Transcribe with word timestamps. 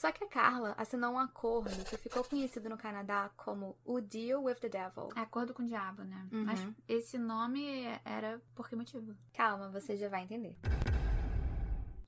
Só 0.00 0.10
que 0.10 0.24
a 0.24 0.26
Carla 0.26 0.74
assinou 0.78 1.12
um 1.12 1.18
acordo 1.18 1.84
que 1.84 1.98
ficou 1.98 2.24
conhecido 2.24 2.70
no 2.70 2.78
Canadá 2.78 3.30
como 3.36 3.76
o 3.84 4.00
Deal 4.00 4.42
with 4.42 4.54
the 4.54 4.70
Devil. 4.70 5.10
Acordo 5.14 5.52
com 5.52 5.62
o 5.62 5.66
diabo, 5.66 6.04
né? 6.04 6.26
Uhum. 6.32 6.44
Mas 6.46 6.66
esse 6.88 7.18
nome 7.18 7.84
era 8.02 8.40
por 8.54 8.66
que 8.66 8.74
motivo? 8.74 9.14
Calma, 9.34 9.68
você 9.68 9.98
já 9.98 10.08
vai 10.08 10.22
entender. 10.22 10.56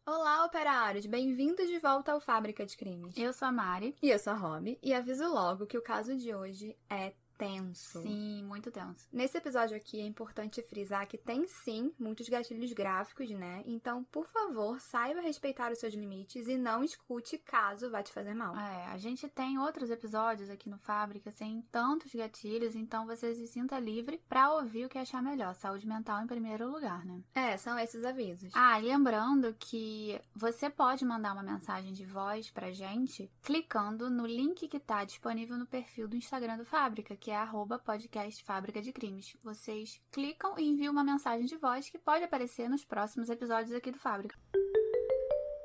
Olá, 0.07 0.43
operários! 0.47 1.05
Bem-vindos 1.05 1.69
de 1.69 1.79
volta 1.79 2.13
ao 2.13 2.21
Fábrica 2.21 2.65
de 2.65 2.79
Crimes. 2.79 3.15
Eu 3.15 3.31
sou 3.31 3.47
a 3.47 3.53
Mari. 3.53 3.95
E 4.03 4.09
eu 4.09 4.19
sou 4.19 4.33
a 4.33 4.37
Rob, 4.37 4.79
e 4.83 4.95
aviso 4.95 5.29
logo 5.29 5.67
que 5.67 5.77
o 5.77 5.83
caso 5.83 6.17
de 6.17 6.35
hoje 6.35 6.75
é 6.89 7.13
tenso. 7.43 8.03
Sim, 8.03 8.45
muito 8.45 8.71
tenso. 8.71 9.09
Nesse 9.13 9.37
episódio 9.37 9.77
aqui 9.77 10.01
é 10.01 10.07
importante 10.07 10.63
frisar 10.63 11.09
que 11.09 11.19
tem 11.19 11.45
sim 11.49 11.93
muitos 11.99 12.29
gatilhos 12.29 12.73
gráficos, 12.73 13.29
né? 13.31 13.65
Então, 13.67 14.05
por 14.05 14.29
favor, 14.29 14.81
saiba 14.81 15.21
respeitar 15.21 15.73
os 15.73 15.79
seus 15.79 15.93
limites 15.93 16.47
e 16.47 16.57
não 16.57 16.85
escute 16.85 17.39
caso 17.39 17.91
vá 17.91 18.01
te 18.01 18.13
fazer 18.13 18.35
mal. 18.35 18.57
É, 18.57 18.87
a 18.87 18.97
gente 18.97 19.29
tem 19.29 19.59
outros 19.59 19.91
episódios 19.91 20.49
aqui 20.51 20.71
no 20.71 20.79
Fábrica 20.79 21.33
sem 21.33 21.63
tantos 21.63 22.15
gatilhos, 22.15 22.77
então 22.77 23.07
você 23.07 23.35
se 23.35 23.49
sinta 23.49 23.77
livre 23.81 24.23
pra 24.29 24.53
ouvir 24.53 24.85
o 24.85 24.89
que 24.89 24.99
achar 24.99 25.21
melhor. 25.21 25.55
Saúde 25.57 25.87
mental 25.87 26.23
em 26.23 26.29
primeiro 26.29 26.71
lugar, 26.71 27.05
né? 27.05 27.23
É, 27.35 27.57
são 27.57 27.77
esses 27.77 28.05
avisos. 28.05 28.53
Ah, 28.55 28.79
lembrando 28.79 29.53
que 29.59 30.21
você 30.33 30.71
pode 30.71 31.05
mandar 31.05 31.33
uma 31.33 31.43
mensagem 31.43 31.93
de 31.93 32.05
voz 32.05 32.51
pra 32.51 32.71
gente 32.71 33.29
clicando 33.43 34.09
no 34.09 34.27
link 34.27 34.69
que 34.69 34.79
tá 34.79 35.03
disponível 35.05 35.59
no 35.59 35.67
perfil 35.67 36.07
do 36.07 36.17
Instagram 36.17 36.57
do 36.57 36.65
Fábrica, 36.65 37.17
que 37.17 37.32
é 37.33 37.37
arroba 37.37 37.79
podcast 37.79 38.45
Fábrica 38.45 38.83
de 38.83 38.93
Crimes. 38.93 39.35
Vocês 39.43 39.99
clicam 40.11 40.59
e 40.59 40.69
enviam 40.69 40.93
uma 40.93 41.03
mensagem 41.03 41.47
de 41.47 41.57
voz 41.57 41.89
que 41.89 41.99
pode 41.99 42.23
aparecer 42.23 42.69
nos 42.69 42.85
próximos 42.85 43.31
episódios 43.31 43.73
aqui 43.73 43.91
do 43.91 43.99
Fábrica. 43.99 44.39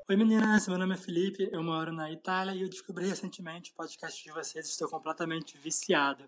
Oi 0.10 0.16
meninas, 0.16 0.66
meu 0.70 0.78
nome 0.78 0.94
é 0.94 0.98
Felipe, 0.98 1.50
eu 1.52 1.62
moro 1.62 1.92
na 1.92 2.10
Itália 2.10 2.54
e 2.54 2.62
eu 2.62 2.70
descobri 2.70 3.06
recentemente 3.06 3.72
o 3.72 3.76
podcast 3.76 4.24
de 4.24 4.32
vocês 4.32 4.66
estou 4.66 4.90
completamente 4.90 5.58
viciado. 5.58 6.24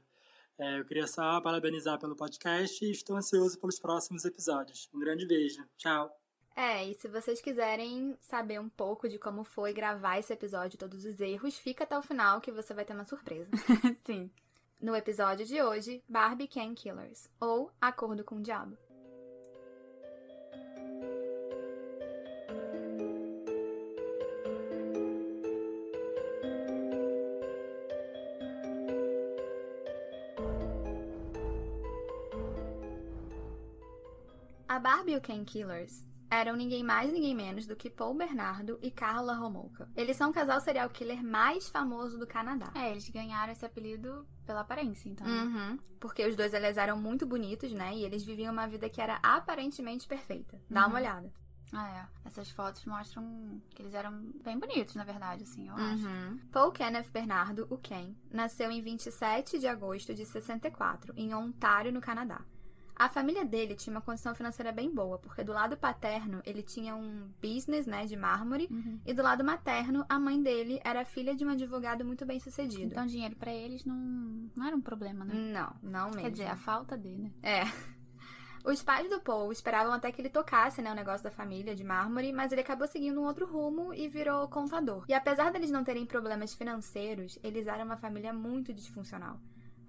É, 0.58 0.78
eu 0.78 0.84
queria 0.84 1.08
só 1.08 1.40
parabenizar 1.40 1.98
pelo 1.98 2.18
podcast 2.18 2.84
e 2.84 2.92
estou 2.92 3.16
ansioso 3.16 3.58
pelos 3.62 3.80
próximos 3.80 4.26
episódios. 4.26 4.90
Um 4.94 5.00
grande 5.00 5.26
beijo, 5.26 5.66
tchau! 5.78 6.14
É, 6.54 6.86
e 6.86 6.94
se 6.96 7.08
vocês 7.08 7.40
quiserem 7.40 8.18
saber 8.20 8.60
um 8.60 8.68
pouco 8.68 9.08
de 9.08 9.18
como 9.18 9.46
foi 9.46 9.72
gravar 9.72 10.20
esse 10.20 10.34
episódio, 10.34 10.78
todos 10.78 11.06
os 11.06 11.18
erros, 11.22 11.58
fica 11.58 11.86
até 11.86 11.98
o 11.98 12.04
final 12.04 12.42
que 12.42 12.52
você 12.52 12.74
vai 12.74 12.84
ter 12.84 12.92
uma 12.92 13.06
surpresa. 13.06 13.50
Sim. 14.06 14.30
No 14.82 14.96
episódio 14.96 15.46
de 15.46 15.62
hoje, 15.62 16.02
Barbie 16.08 16.48
Can 16.48 16.74
Killers, 16.74 17.30
ou 17.38 17.70
Acordo 17.82 18.24
com 18.24 18.38
o 18.38 18.42
Diabo. 18.42 18.78
A 34.66 34.80
Barbie 34.80 35.12
e 35.12 35.18
o 35.18 35.22
Ken 35.22 35.44
Killers 35.44 36.06
eram 36.32 36.56
ninguém 36.56 36.84
mais 36.84 37.12
ninguém 37.12 37.36
menos 37.36 37.68
do 37.68 37.76
que 37.76 37.90
Paul 37.90 38.14
Bernardo 38.14 38.80
e 38.82 38.90
Carla 38.90 39.34
Homolka. 39.34 39.92
Eles 39.94 40.16
são 40.16 40.30
o 40.30 40.34
casal 40.34 40.62
serial 40.62 40.90
killer 40.90 41.22
mais 41.22 41.68
famoso 41.68 42.18
do 42.18 42.26
Canadá. 42.26 42.72
É, 42.76 42.92
eles 42.92 43.10
ganharam 43.10 43.52
esse 43.52 43.66
apelido 43.66 44.26
pela 44.50 44.62
aparência, 44.62 45.08
então. 45.08 45.28
Uhum. 45.28 45.78
Porque 46.00 46.26
os 46.26 46.36
dois 46.36 46.56
eles 46.56 46.76
eram 46.76 46.98
muito 47.00 47.24
bonitos, 47.24 47.72
né? 47.72 47.94
E 47.96 48.04
eles 48.04 48.24
viviam 48.24 48.52
uma 48.52 48.68
vida 48.68 48.90
que 48.90 49.00
era 49.00 49.20
aparentemente 49.22 50.08
perfeita. 50.08 50.60
Dá 50.68 50.82
Uhum. 50.82 50.88
uma 50.90 51.00
olhada. 51.00 51.32
Ah, 51.72 51.88
é. 52.00 52.28
Essas 52.28 52.50
fotos 52.50 52.84
mostram 52.86 53.62
que 53.76 53.84
eles 53.84 53.94
eram 53.94 54.12
bem 54.44 54.58
bonitos, 54.58 54.96
na 54.96 55.04
verdade, 55.04 55.44
assim, 55.44 55.68
eu 55.70 55.76
acho. 55.76 56.04
Uhum. 56.04 56.40
Paul 56.52 56.72
Kenneth 56.72 57.12
Bernardo, 57.14 57.68
o 57.70 57.78
Ken, 57.78 58.16
nasceu 58.32 58.72
em 58.72 58.82
27 58.82 59.60
de 59.60 59.68
agosto 59.68 60.16
de 60.16 60.26
64, 60.26 61.14
em 61.16 61.32
Ontário, 61.36 61.92
no 61.94 62.02
Canadá. 62.02 62.42
A 63.00 63.08
família 63.08 63.46
dele 63.46 63.76
tinha 63.76 63.96
uma 63.96 64.02
condição 64.02 64.36
financeira 64.36 64.74
bem 64.74 64.94
boa, 64.94 65.18
porque 65.18 65.42
do 65.42 65.54
lado 65.54 65.78
paterno 65.78 66.42
ele 66.46 66.62
tinha 66.62 66.94
um 66.94 67.30
business, 67.42 67.86
né, 67.88 68.06
de 68.06 68.18
mármore, 68.18 68.68
Uhum. 68.70 69.00
e 69.06 69.14
do 69.14 69.24
lado 69.24 69.42
materno 69.42 70.06
a 70.10 70.20
mãe 70.20 70.44
dele 70.44 70.82
era 70.84 71.06
filha 71.06 71.34
de 71.34 71.46
um 71.46 71.50
advogado 71.50 72.04
muito 72.04 72.26
bem 72.26 72.42
sucedido. 72.42 72.84
Então, 72.92 73.06
dinheiro 73.06 73.38
pra 73.38 73.54
eles 73.54 73.86
não, 73.86 73.96
não 74.54 74.66
era 74.68 74.76
um 74.76 74.82
problema, 74.82 75.24
né? 75.24 75.34
não, 75.34 75.74
não 75.82 76.06
mesmo. 76.08 76.22
Quer 76.24 76.32
dizer, 76.32 76.48
a 76.48 76.58
falta 76.58 76.98
dele. 76.98 77.34
É. 77.42 77.64
Os 78.66 78.84
pais 78.84 79.10
do 79.10 79.22
Paul 79.22 79.50
esperavam 79.54 79.94
até 79.94 80.12
que 80.12 80.22
ele 80.22 80.30
tocasse, 80.30 80.82
né, 80.82 80.92
o 80.92 80.96
negócio 80.96 81.24
da 81.24 81.32
família 81.32 81.74
de 81.74 81.84
mármore, 81.86 82.34
mas 82.34 82.52
ele 82.52 82.60
acabou 82.60 82.86
seguindo 82.86 83.22
um 83.22 83.24
outro 83.26 83.46
rumo 83.46 83.94
e 83.94 84.10
virou 84.10 84.46
contador. 84.50 85.06
E 85.08 85.14
apesar 85.14 85.50
deles 85.54 85.72
não 85.72 85.86
terem 85.86 86.06
problemas 86.06 86.54
financeiros, 86.54 87.40
eles 87.42 87.66
eram 87.68 87.86
uma 87.86 87.96
família 87.96 88.34
muito 88.34 88.74
disfuncional. 88.74 89.40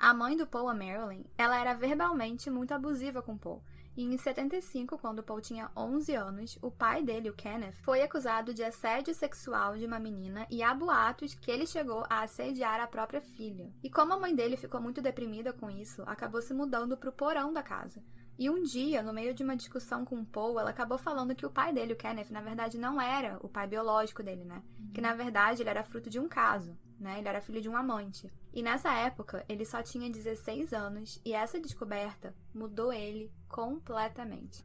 A 0.00 0.14
mãe 0.14 0.34
do 0.34 0.46
Paul, 0.46 0.70
a 0.70 0.72
Marilyn, 0.72 1.26
ela 1.36 1.60
era 1.60 1.74
verbalmente 1.74 2.48
muito 2.48 2.72
abusiva 2.72 3.20
com 3.20 3.34
o 3.34 3.38
Paul. 3.38 3.62
E 3.94 4.02
em 4.02 4.16
75, 4.16 4.96
quando 4.96 5.18
o 5.18 5.22
Paul 5.22 5.42
tinha 5.42 5.70
11 5.76 6.14
anos, 6.14 6.58
o 6.62 6.70
pai 6.70 7.02
dele, 7.02 7.28
o 7.28 7.34
Kenneth, 7.34 7.74
foi 7.82 8.00
acusado 8.00 8.54
de 8.54 8.64
assédio 8.64 9.12
sexual 9.12 9.76
de 9.76 9.84
uma 9.84 9.98
menina 9.98 10.46
e 10.50 10.62
há 10.62 10.72
boatos 10.72 11.34
que 11.34 11.50
ele 11.50 11.66
chegou 11.66 12.06
a 12.08 12.22
assediar 12.22 12.80
a 12.80 12.86
própria 12.86 13.20
filha. 13.20 13.70
E 13.82 13.90
como 13.90 14.14
a 14.14 14.18
mãe 14.18 14.34
dele 14.34 14.56
ficou 14.56 14.80
muito 14.80 15.02
deprimida 15.02 15.52
com 15.52 15.68
isso, 15.68 16.02
acabou 16.06 16.40
se 16.40 16.54
mudando 16.54 16.96
pro 16.96 17.12
porão 17.12 17.52
da 17.52 17.62
casa. 17.62 18.02
E 18.38 18.48
um 18.48 18.62
dia, 18.62 19.02
no 19.02 19.12
meio 19.12 19.34
de 19.34 19.44
uma 19.44 19.54
discussão 19.54 20.02
com 20.06 20.18
o 20.18 20.24
Paul, 20.24 20.58
ela 20.58 20.70
acabou 20.70 20.96
falando 20.96 21.34
que 21.34 21.44
o 21.44 21.50
pai 21.50 21.74
dele, 21.74 21.92
o 21.92 21.96
Kenneth, 21.96 22.30
na 22.30 22.40
verdade 22.40 22.78
não 22.78 22.98
era 22.98 23.38
o 23.42 23.50
pai 23.50 23.66
biológico 23.66 24.22
dele, 24.22 24.46
né? 24.46 24.62
Que 24.94 25.02
na 25.02 25.12
verdade 25.12 25.62
ele 25.62 25.68
era 25.68 25.84
fruto 25.84 26.08
de 26.08 26.18
um 26.18 26.26
caso, 26.26 26.74
né? 27.00 27.18
Ele 27.18 27.28
era 27.28 27.40
filho 27.40 27.60
de 27.60 27.68
um 27.68 27.76
amante. 27.76 28.30
E 28.52 28.62
nessa 28.62 28.92
época, 28.92 29.44
ele 29.48 29.64
só 29.64 29.82
tinha 29.82 30.10
16 30.10 30.72
anos 30.72 31.20
e 31.24 31.32
essa 31.32 31.58
descoberta 31.58 32.34
mudou 32.54 32.92
ele 32.92 33.32
completamente. 33.48 34.64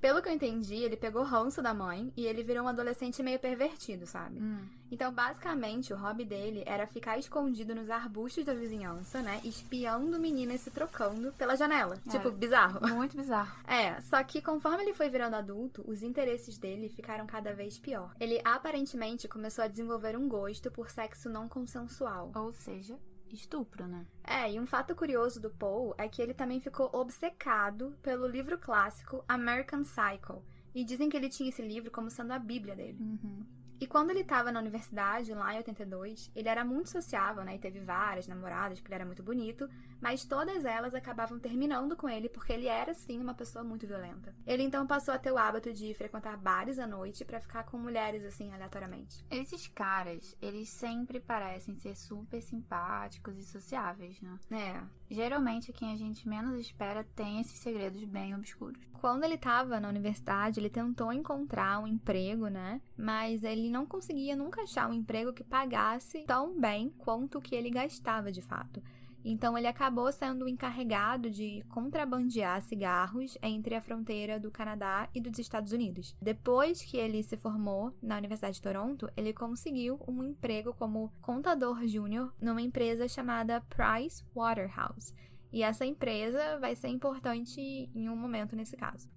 Pelo 0.00 0.20
que 0.20 0.28
eu 0.28 0.32
entendi, 0.32 0.74
ele 0.74 0.96
pegou 0.96 1.22
ranço 1.22 1.62
da 1.62 1.72
mãe 1.72 2.12
e 2.16 2.26
ele 2.26 2.42
virou 2.42 2.64
um 2.64 2.68
adolescente 2.68 3.22
meio 3.22 3.38
pervertido, 3.38 4.06
sabe? 4.06 4.40
Hum. 4.40 4.66
Então, 4.90 5.12
basicamente, 5.12 5.92
o 5.92 5.96
hobby 5.96 6.24
dele 6.24 6.62
era 6.64 6.86
ficar 6.86 7.18
escondido 7.18 7.74
nos 7.74 7.90
arbustos 7.90 8.44
da 8.44 8.54
vizinhança, 8.54 9.20
né? 9.20 9.40
Espiando 9.42 10.18
meninas 10.18 10.60
se 10.60 10.70
trocando 10.70 11.32
pela 11.32 11.56
janela. 11.56 11.98
É. 12.06 12.10
Tipo, 12.10 12.30
bizarro. 12.30 12.86
Muito 12.94 13.16
bizarro. 13.16 13.52
É, 13.66 14.00
só 14.02 14.22
que 14.22 14.40
conforme 14.40 14.84
ele 14.84 14.94
foi 14.94 15.08
virando 15.08 15.34
adulto, 15.34 15.82
os 15.86 16.02
interesses 16.02 16.56
dele 16.56 16.88
ficaram 16.88 17.26
cada 17.26 17.52
vez 17.52 17.78
pior. 17.78 18.14
Ele 18.20 18.40
aparentemente 18.44 19.26
começou 19.26 19.64
a 19.64 19.68
desenvolver 19.68 20.16
um 20.16 20.28
gosto 20.28 20.70
por 20.70 20.90
sexo 20.90 21.28
não 21.28 21.48
consensual. 21.48 22.30
Ou 22.34 22.52
seja, 22.52 22.96
estupro, 23.34 23.86
né? 23.86 24.06
É, 24.24 24.52
e 24.52 24.60
um 24.60 24.66
fato 24.66 24.94
curioso 24.94 25.40
do 25.40 25.50
Paul 25.50 25.94
é 25.98 26.08
que 26.08 26.20
ele 26.20 26.34
também 26.34 26.60
ficou 26.60 26.90
obcecado 26.92 27.96
pelo 28.02 28.26
livro 28.26 28.58
clássico 28.58 29.24
American 29.28 29.82
Psycho. 29.82 30.42
E 30.74 30.84
dizem 30.84 31.08
que 31.08 31.16
ele 31.16 31.28
tinha 31.28 31.48
esse 31.48 31.62
livro 31.62 31.90
como 31.90 32.10
sendo 32.10 32.32
a 32.32 32.38
bíblia 32.38 32.76
dele. 32.76 32.98
Uhum. 33.00 33.46
E 33.80 33.86
quando 33.86 34.10
ele 34.10 34.24
tava 34.24 34.50
na 34.50 34.60
universidade, 34.60 35.32
lá 35.34 35.54
em 35.54 35.58
82, 35.58 36.30
ele 36.34 36.48
era 36.48 36.64
muito 36.64 36.88
sociável, 36.88 37.44
né? 37.44 37.56
E 37.56 37.58
teve 37.58 37.80
várias 37.80 38.26
namoradas, 38.26 38.78
porque 38.78 38.88
ele 38.88 38.96
era 38.96 39.04
muito 39.04 39.22
bonito, 39.22 39.68
mas 40.00 40.24
todas 40.24 40.64
elas 40.64 40.94
acabavam 40.94 41.38
terminando 41.38 41.96
com 41.96 42.08
ele 42.08 42.28
porque 42.28 42.52
ele 42.52 42.66
era, 42.66 42.94
sim, 42.94 43.20
uma 43.20 43.34
pessoa 43.34 43.64
muito 43.64 43.86
violenta. 43.86 44.34
Ele 44.46 44.62
então 44.62 44.86
passou 44.86 45.14
a 45.14 45.18
ter 45.18 45.32
o 45.32 45.38
hábito 45.38 45.72
de 45.72 45.92
frequentar 45.94 46.36
bares 46.36 46.78
à 46.78 46.86
noite 46.86 47.24
pra 47.24 47.40
ficar 47.40 47.64
com 47.64 47.78
mulheres, 47.78 48.24
assim, 48.24 48.52
aleatoriamente. 48.52 49.24
Esses 49.30 49.66
caras, 49.68 50.36
eles 50.40 50.68
sempre 50.68 51.20
parecem 51.20 51.74
ser 51.76 51.96
super 51.96 52.40
simpáticos 52.40 53.36
e 53.38 53.44
sociáveis, 53.44 54.20
né? 54.20 54.38
É. 54.50 54.82
Geralmente, 55.08 55.72
quem 55.72 55.92
a 55.92 55.96
gente 55.96 56.28
menos 56.28 56.58
espera 56.58 57.04
tem 57.14 57.40
esses 57.40 57.58
segredos 57.58 58.02
bem 58.04 58.34
obscuros. 58.34 58.86
Quando 59.00 59.24
ele 59.24 59.38
tava 59.38 59.78
na 59.78 59.88
universidade, 59.88 60.58
ele 60.58 60.70
tentou 60.70 61.12
encontrar 61.12 61.78
um 61.78 61.86
emprego, 61.86 62.48
né? 62.48 62.80
Mas 62.96 63.44
ele 63.44 63.70
não 63.70 63.86
conseguia 63.86 64.34
nunca 64.34 64.62
achar 64.62 64.88
um 64.88 64.94
emprego 64.94 65.32
que 65.32 65.44
pagasse 65.44 66.24
tão 66.24 66.58
bem 66.58 66.90
quanto 66.98 67.38
o 67.38 67.40
que 67.40 67.54
ele 67.54 67.70
gastava 67.70 68.32
de 68.32 68.42
fato. 68.42 68.82
Então 69.28 69.58
ele 69.58 69.66
acabou 69.66 70.12
sendo 70.12 70.48
encarregado 70.48 71.28
de 71.28 71.60
contrabandear 71.68 72.62
cigarros 72.62 73.36
entre 73.42 73.74
a 73.74 73.82
fronteira 73.82 74.38
do 74.38 74.52
Canadá 74.52 75.08
e 75.12 75.20
dos 75.20 75.36
Estados 75.40 75.72
Unidos. 75.72 76.16
Depois 76.22 76.80
que 76.80 76.96
ele 76.96 77.20
se 77.24 77.36
formou 77.36 77.92
na 78.00 78.16
Universidade 78.16 78.54
de 78.54 78.62
Toronto, 78.62 79.10
ele 79.16 79.32
conseguiu 79.32 79.98
um 80.06 80.22
emprego 80.22 80.72
como 80.72 81.12
contador 81.20 81.84
júnior 81.88 82.32
numa 82.40 82.62
empresa 82.62 83.08
chamada 83.08 83.60
Price 83.62 84.24
Waterhouse. 84.32 85.12
E 85.52 85.64
essa 85.64 85.84
empresa 85.84 86.60
vai 86.60 86.76
ser 86.76 86.88
importante 86.88 87.60
em 87.60 88.08
um 88.08 88.14
momento 88.14 88.54
nesse 88.54 88.76
caso. 88.76 89.08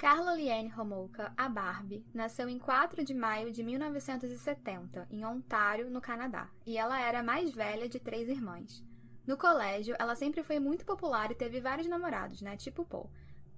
Carla 0.00 0.34
Liane 0.34 0.72
Homolka, 0.74 1.30
a 1.36 1.46
Barbie, 1.46 2.02
nasceu 2.14 2.48
em 2.48 2.58
4 2.58 3.04
de 3.04 3.12
maio 3.12 3.52
de 3.52 3.62
1970, 3.62 5.06
em 5.10 5.26
Ontário, 5.26 5.90
no 5.90 6.00
Canadá, 6.00 6.48
e 6.66 6.78
ela 6.78 6.98
era 6.98 7.20
a 7.20 7.22
mais 7.22 7.50
velha 7.50 7.86
de 7.86 8.00
três 8.00 8.26
irmãs. 8.26 8.82
No 9.26 9.36
colégio, 9.36 9.94
ela 9.98 10.14
sempre 10.14 10.42
foi 10.42 10.58
muito 10.58 10.86
popular 10.86 11.30
e 11.30 11.34
teve 11.34 11.60
vários 11.60 11.86
namorados, 11.86 12.40
né? 12.40 12.56
Tipo 12.56 12.82
Paul. 12.82 13.10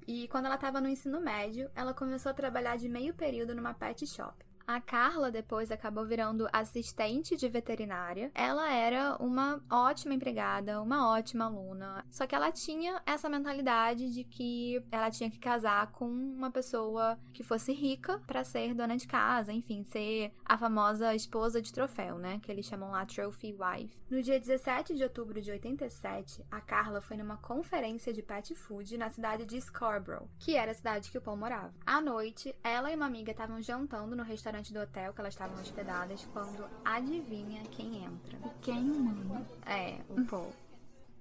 E 0.04 0.26
quando 0.26 0.46
ela 0.46 0.56
estava 0.56 0.80
no 0.80 0.88
ensino 0.88 1.20
médio, 1.20 1.70
ela 1.76 1.94
começou 1.94 2.30
a 2.30 2.34
trabalhar 2.34 2.76
de 2.76 2.88
meio 2.88 3.14
período 3.14 3.54
numa 3.54 3.72
pet 3.72 4.04
shop. 4.04 4.44
A 4.66 4.80
Carla 4.80 5.30
depois 5.30 5.70
acabou 5.70 6.06
virando 6.06 6.48
assistente 6.52 7.36
de 7.36 7.48
veterinária. 7.48 8.30
Ela 8.34 8.72
era 8.72 9.16
uma 9.20 9.60
ótima 9.70 10.14
empregada, 10.14 10.80
uma 10.80 11.10
ótima 11.10 11.46
aluna. 11.46 12.04
Só 12.10 12.26
que 12.26 12.34
ela 12.34 12.52
tinha 12.52 13.02
essa 13.04 13.28
mentalidade 13.28 14.12
de 14.12 14.24
que 14.24 14.82
ela 14.90 15.10
tinha 15.10 15.30
que 15.30 15.38
casar 15.38 15.90
com 15.92 16.06
uma 16.06 16.50
pessoa 16.50 17.18
que 17.32 17.42
fosse 17.42 17.72
rica 17.72 18.20
para 18.26 18.44
ser 18.44 18.74
dona 18.74 18.96
de 18.96 19.06
casa, 19.06 19.52
enfim, 19.52 19.84
ser 19.84 20.32
a 20.44 20.56
famosa 20.56 21.14
esposa 21.14 21.60
de 21.60 21.72
troféu, 21.72 22.18
né? 22.18 22.38
Que 22.42 22.50
eles 22.50 22.66
chamam 22.66 22.90
lá 22.90 23.04
Trophy 23.04 23.54
Wife. 23.58 24.00
No 24.08 24.22
dia 24.22 24.38
17 24.38 24.94
de 24.94 25.02
outubro 25.02 25.40
de 25.40 25.50
87, 25.50 26.44
a 26.50 26.60
Carla 26.60 27.00
foi 27.00 27.16
numa 27.16 27.36
conferência 27.36 28.12
de 28.12 28.22
pet 28.22 28.54
food 28.54 28.96
na 28.96 29.10
cidade 29.10 29.44
de 29.44 29.60
Scarborough, 29.60 30.28
que 30.38 30.54
era 30.54 30.70
a 30.70 30.74
cidade 30.74 31.10
que 31.10 31.18
o 31.18 31.20
Paul 31.20 31.36
morava. 31.36 31.74
À 31.84 32.00
noite, 32.00 32.54
ela 32.62 32.90
e 32.92 32.94
uma 32.94 33.06
amiga 33.06 33.32
estavam 33.32 33.60
jantando 33.60 34.14
no 34.14 34.22
restaurante 34.22 34.51
do 34.60 34.80
hotel 34.80 35.12
que 35.12 35.20
elas 35.20 35.34
estavam 35.34 35.60
hospedadas 35.60 36.28
quando 36.32 36.68
adivinha 36.84 37.62
quem 37.70 38.04
entra? 38.04 38.38
Quem, 38.60 38.82
mano? 38.82 39.46
É, 39.64 40.00
o 40.08 40.24
Paul. 40.26 40.52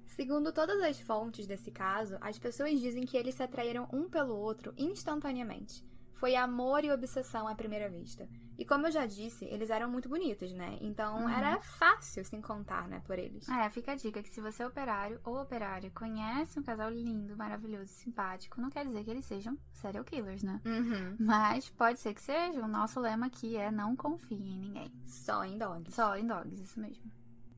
Segundo 0.08 0.52
todas 0.52 0.82
as 0.82 1.00
fontes 1.00 1.48
desse 1.48 1.72
caso, 1.72 2.18
as 2.20 2.38
pessoas 2.38 2.80
dizem 2.80 3.06
que 3.06 3.16
eles 3.16 3.36
se 3.36 3.44
atraíram 3.44 3.88
um 3.94 4.10
pelo 4.10 4.36
outro 4.36 4.74
instantaneamente. 4.78 5.84
Foi 6.16 6.36
amor 6.36 6.84
e 6.84 6.92
obsessão 6.92 7.48
à 7.48 7.56
primeira 7.56 7.90
vista. 7.90 8.28
E 8.62 8.66
como 8.66 8.86
eu 8.86 8.92
já 8.92 9.08
disse, 9.08 9.44
eles 9.46 9.72
eram 9.72 9.90
muito 9.90 10.08
bonitos, 10.08 10.54
né? 10.54 10.78
Então 10.82 11.24
Uhum. 11.24 11.30
era 11.30 11.60
fácil 11.62 12.24
se 12.24 12.36
encontrar, 12.36 12.88
né, 12.88 13.02
por 13.08 13.18
eles. 13.18 13.50
É, 13.50 13.68
fica 13.72 13.94
a 13.94 13.96
dica 13.96 14.22
que 14.22 14.30
se 14.30 14.40
você 14.40 14.62
é 14.62 14.68
operário 14.68 15.20
ou 15.24 15.42
operária 15.42 15.90
conhece 15.90 16.60
um 16.60 16.64
casal 16.64 16.92
lindo, 16.92 17.36
maravilhoso, 17.36 17.92
simpático, 17.92 18.62
não 18.62 18.70
quer 18.70 18.86
dizer 18.86 19.04
que 19.04 19.10
eles 19.10 19.26
sejam 19.26 19.58
serial 19.74 20.04
killers, 20.04 20.44
né? 20.44 20.62
Uhum. 20.64 21.16
Mas 21.20 21.70
pode 21.70 22.00
ser 22.00 22.14
que 22.14 22.22
seja. 22.22 22.64
O 22.64 22.68
nosso 22.68 23.00
lema 23.00 23.26
aqui 23.26 23.58
é 23.58 23.72
não 23.72 23.96
confie 23.96 24.36
em 24.36 24.60
ninguém. 24.60 24.92
Só 25.08 25.44
em 25.44 25.58
dogs. 25.58 25.96
Só 25.96 26.16
em 26.16 26.28
dogs, 26.28 26.62
isso 26.62 26.80
mesmo. 26.80 27.12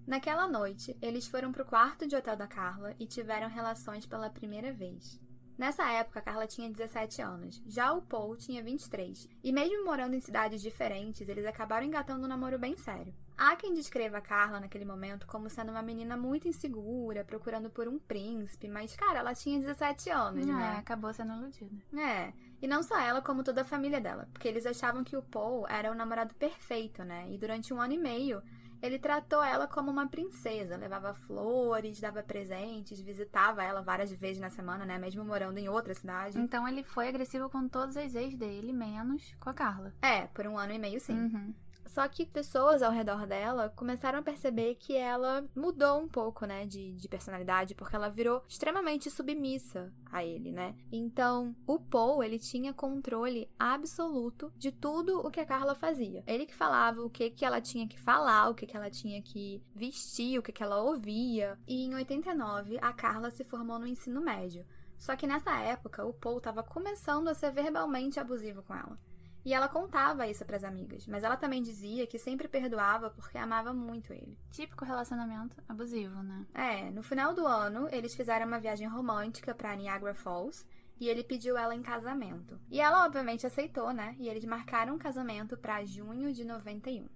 Naquela 0.07 0.47
noite, 0.47 0.97
eles 1.01 1.27
foram 1.27 1.51
pro 1.51 1.65
quarto 1.65 2.07
de 2.07 2.15
hotel 2.15 2.37
da 2.37 2.47
Carla 2.47 2.95
e 2.97 3.05
tiveram 3.05 3.49
relações 3.49 4.05
pela 4.05 4.29
primeira 4.29 4.71
vez. 4.71 5.19
Nessa 5.57 5.89
época, 5.91 6.19
a 6.19 6.23
Carla 6.23 6.47
tinha 6.47 6.69
17 6.69 7.21
anos. 7.21 7.61
Já 7.67 7.93
o 7.93 8.01
Paul 8.01 8.35
tinha 8.35 8.63
23. 8.63 9.27
E 9.43 9.51
mesmo 9.51 9.85
morando 9.85 10.15
em 10.15 10.19
cidades 10.19 10.61
diferentes, 10.61 11.27
eles 11.29 11.45
acabaram 11.45 11.85
engatando 11.85 12.25
um 12.25 12.27
namoro 12.27 12.57
bem 12.57 12.75
sério. 12.77 13.13
Há 13.37 13.55
quem 13.55 13.73
descreva 13.73 14.17
a 14.17 14.21
Carla 14.21 14.59
naquele 14.59 14.85
momento 14.85 15.25
como 15.27 15.49
sendo 15.49 15.71
uma 15.71 15.81
menina 15.81 16.15
muito 16.15 16.47
insegura, 16.47 17.23
procurando 17.23 17.69
por 17.69 17.87
um 17.87 17.97
príncipe, 17.97 18.67
mas, 18.67 18.95
cara, 18.95 19.19
ela 19.19 19.33
tinha 19.33 19.59
17 19.59 20.09
anos, 20.09 20.43
É, 20.47 20.51
né? 20.51 20.75
acabou 20.77 21.11
sendo 21.13 21.33
iludida. 21.33 21.83
É. 21.99 22.31
E 22.61 22.67
não 22.67 22.81
só 22.81 22.97
ela, 22.99 23.21
como 23.21 23.43
toda 23.43 23.61
a 23.61 23.65
família 23.65 23.99
dela. 23.99 24.29
Porque 24.31 24.47
eles 24.47 24.65
achavam 24.65 25.03
que 25.03 25.17
o 25.17 25.21
Paul 25.23 25.67
era 25.67 25.91
o 25.91 25.95
namorado 25.95 26.33
perfeito, 26.35 27.03
né? 27.03 27.27
E 27.29 27.37
durante 27.37 27.73
um 27.73 27.81
ano 27.81 27.93
e 27.93 27.97
meio, 27.97 28.41
ele 28.83 28.99
tratou 28.99 29.41
ela 29.41 29.65
como 29.65 29.89
uma 29.89 30.07
princesa. 30.07 30.75
Levava 30.75 31.13
flores, 31.13 32.01
dava 32.01 32.21
presentes, 32.21 32.99
visitava 32.99 33.63
ela 33.63 33.81
várias 33.81 34.11
vezes 34.11 34.41
na 34.41 34.49
semana, 34.49 34.85
né? 34.85 34.99
Mesmo 34.99 35.23
morando 35.23 35.57
em 35.57 35.69
outra 35.69 35.93
cidade. 35.93 36.37
Então 36.37 36.67
ele 36.67 36.83
foi 36.83 37.07
agressivo 37.07 37.49
com 37.49 37.65
todos 37.65 37.95
os 37.95 38.13
ex 38.13 38.35
dele, 38.35 38.73
menos 38.73 39.33
com 39.39 39.49
a 39.49 39.53
Carla. 39.53 39.93
É, 40.01 40.27
por 40.27 40.45
um 40.45 40.57
ano 40.57 40.73
e 40.73 40.77
meio, 40.77 40.99
sim. 40.99 41.17
Uhum. 41.17 41.53
Só 41.93 42.07
que 42.07 42.25
pessoas 42.25 42.81
ao 42.81 42.91
redor 42.91 43.27
dela 43.27 43.69
começaram 43.75 44.17
a 44.17 44.23
perceber 44.23 44.73
que 44.79 44.97
ela 44.97 45.47
mudou 45.55 46.01
um 46.01 46.07
pouco, 46.07 46.43
né, 46.43 46.65
de, 46.65 46.91
de 46.93 47.07
personalidade, 47.07 47.75
porque 47.75 47.95
ela 47.95 48.09
virou 48.09 48.41
extremamente 48.49 49.11
submissa 49.11 49.93
a 50.11 50.25
ele, 50.25 50.51
né? 50.51 50.75
Então, 50.91 51.55
o 51.67 51.77
Paul, 51.77 52.23
ele 52.23 52.39
tinha 52.39 52.73
controle 52.73 53.47
absoluto 53.59 54.51
de 54.57 54.71
tudo 54.71 55.19
o 55.19 55.29
que 55.29 55.39
a 55.39 55.45
Carla 55.45 55.75
fazia. 55.75 56.23
Ele 56.25 56.47
que 56.47 56.55
falava 56.55 56.99
o 56.99 57.11
que 57.11 57.29
que 57.29 57.45
ela 57.45 57.61
tinha 57.61 57.87
que 57.87 57.99
falar, 57.99 58.49
o 58.49 58.55
que 58.55 58.65
que 58.65 58.75
ela 58.75 58.89
tinha 58.89 59.21
que 59.21 59.61
vestir, 59.75 60.39
o 60.39 60.41
que 60.41 60.51
que 60.51 60.63
ela 60.63 60.81
ouvia. 60.81 61.59
E 61.67 61.85
em 61.85 61.93
89, 61.93 62.79
a 62.81 62.91
Carla 62.91 63.29
se 63.29 63.43
formou 63.43 63.77
no 63.77 63.85
ensino 63.85 64.19
médio. 64.19 64.65
Só 64.97 65.15
que 65.15 65.27
nessa 65.27 65.59
época, 65.59 66.03
o 66.03 66.13
Paul 66.13 66.39
estava 66.39 66.63
começando 66.63 67.27
a 67.27 67.35
ser 67.35 67.51
verbalmente 67.51 68.19
abusivo 68.19 68.63
com 68.63 68.73
ela. 68.73 68.97
E 69.45 69.53
ela 69.53 69.67
contava 69.67 70.27
isso 70.27 70.45
pras 70.45 70.63
amigas, 70.63 71.05
mas 71.05 71.23
ela 71.23 71.35
também 71.35 71.61
dizia 71.61 72.07
que 72.07 72.17
sempre 72.17 72.47
perdoava 72.47 73.09
porque 73.09 73.37
amava 73.37 73.73
muito 73.73 74.13
ele. 74.13 74.37
Típico 74.51 74.85
relacionamento 74.85 75.61
abusivo, 75.67 76.23
né? 76.23 76.45
É, 76.53 76.89
no 76.91 77.03
final 77.03 77.33
do 77.33 77.45
ano, 77.45 77.87
eles 77.91 78.15
fizeram 78.15 78.47
uma 78.47 78.59
viagem 78.59 78.87
romântica 78.87 79.53
pra 79.53 79.75
Niagara 79.75 80.13
Falls 80.13 80.65
e 80.99 81.09
ele 81.09 81.23
pediu 81.23 81.57
ela 81.57 81.75
em 81.75 81.81
casamento. 81.81 82.57
E 82.69 82.79
ela 82.79 83.05
obviamente 83.05 83.45
aceitou, 83.45 83.91
né? 83.91 84.15
E 84.17 84.29
eles 84.29 84.45
marcaram 84.45 84.95
um 84.95 84.97
casamento 84.97 85.57
pra 85.57 85.83
junho 85.83 86.31
de 86.33 86.45
91. 86.45 87.07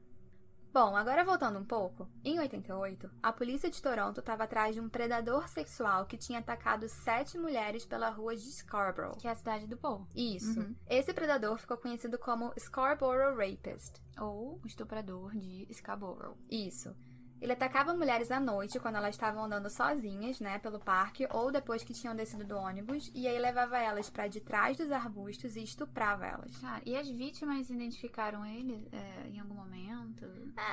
Bom, 0.74 0.96
agora 0.96 1.24
voltando 1.24 1.58
um 1.58 1.66
pouco, 1.66 2.08
em 2.24 2.40
88, 2.40 3.10
a 3.24 3.34
polícia 3.34 3.70
de 3.70 3.82
Toronto 3.82 4.20
estava 4.20 4.44
atrás 4.44 4.76
de 4.76 4.82
um 4.82 4.90
predador 4.90 5.48
sexual 5.48 6.06
que 6.06 6.18
tinha 6.18 6.40
atacado 6.40 6.88
sete 6.88 7.38
mulheres 7.38 7.86
pela 7.86 8.10
rua 8.10 8.36
de 8.36 8.52
Scarborough. 8.52 9.18
Que 9.18 9.28
é 9.28 9.32
a 9.32 9.36
cidade 9.36 9.66
do 9.66 9.78
Paul. 9.78 10.08
Isso. 10.16 10.60
Uhum. 10.60 10.76
Esse 10.88 11.14
predador 11.14 11.58
ficou 11.58 11.78
conhecido 11.78 12.20
como 12.20 12.54
Scarborough 12.60 13.36
Rapist. 13.36 14.02
Ou 14.20 14.60
o 14.64 14.68
estuprador 14.68 15.36
de 15.36 15.68
Scarborough. 15.74 16.38
Isso. 16.50 16.96
Ele 17.42 17.54
atacava 17.54 17.94
mulheres 17.94 18.32
à 18.32 18.40
noite 18.40 18.80
quando 18.80 18.96
elas 18.96 19.16
estavam 19.16 19.44
andando 19.46 19.70
sozinhas, 19.70 20.40
né, 20.40 20.58
pelo 20.60 20.80
parque 20.80 21.28
ou 21.32 21.52
depois 21.52 21.84
que 21.84 21.94
tinham 21.94 22.16
descido 22.16 22.44
do 22.44 22.56
ônibus, 22.58 23.12
e 23.14 23.28
aí 23.28 23.38
levava 23.40 23.78
elas 23.78 24.10
pra 24.10 24.28
de 24.28 24.40
trás 24.42 24.78
dos 24.78 24.92
arbustos 24.92 25.56
e 25.56 25.64
estuprava 25.64 26.26
elas. 26.26 26.56
Cara, 26.58 26.82
e 26.86 26.96
as 26.96 27.08
vítimas 27.10 27.70
identificaram 27.70 28.46
ele 28.46 28.88
é, 28.92 29.28
em 29.28 29.40
algum 29.40 29.56
momento? 29.56 30.26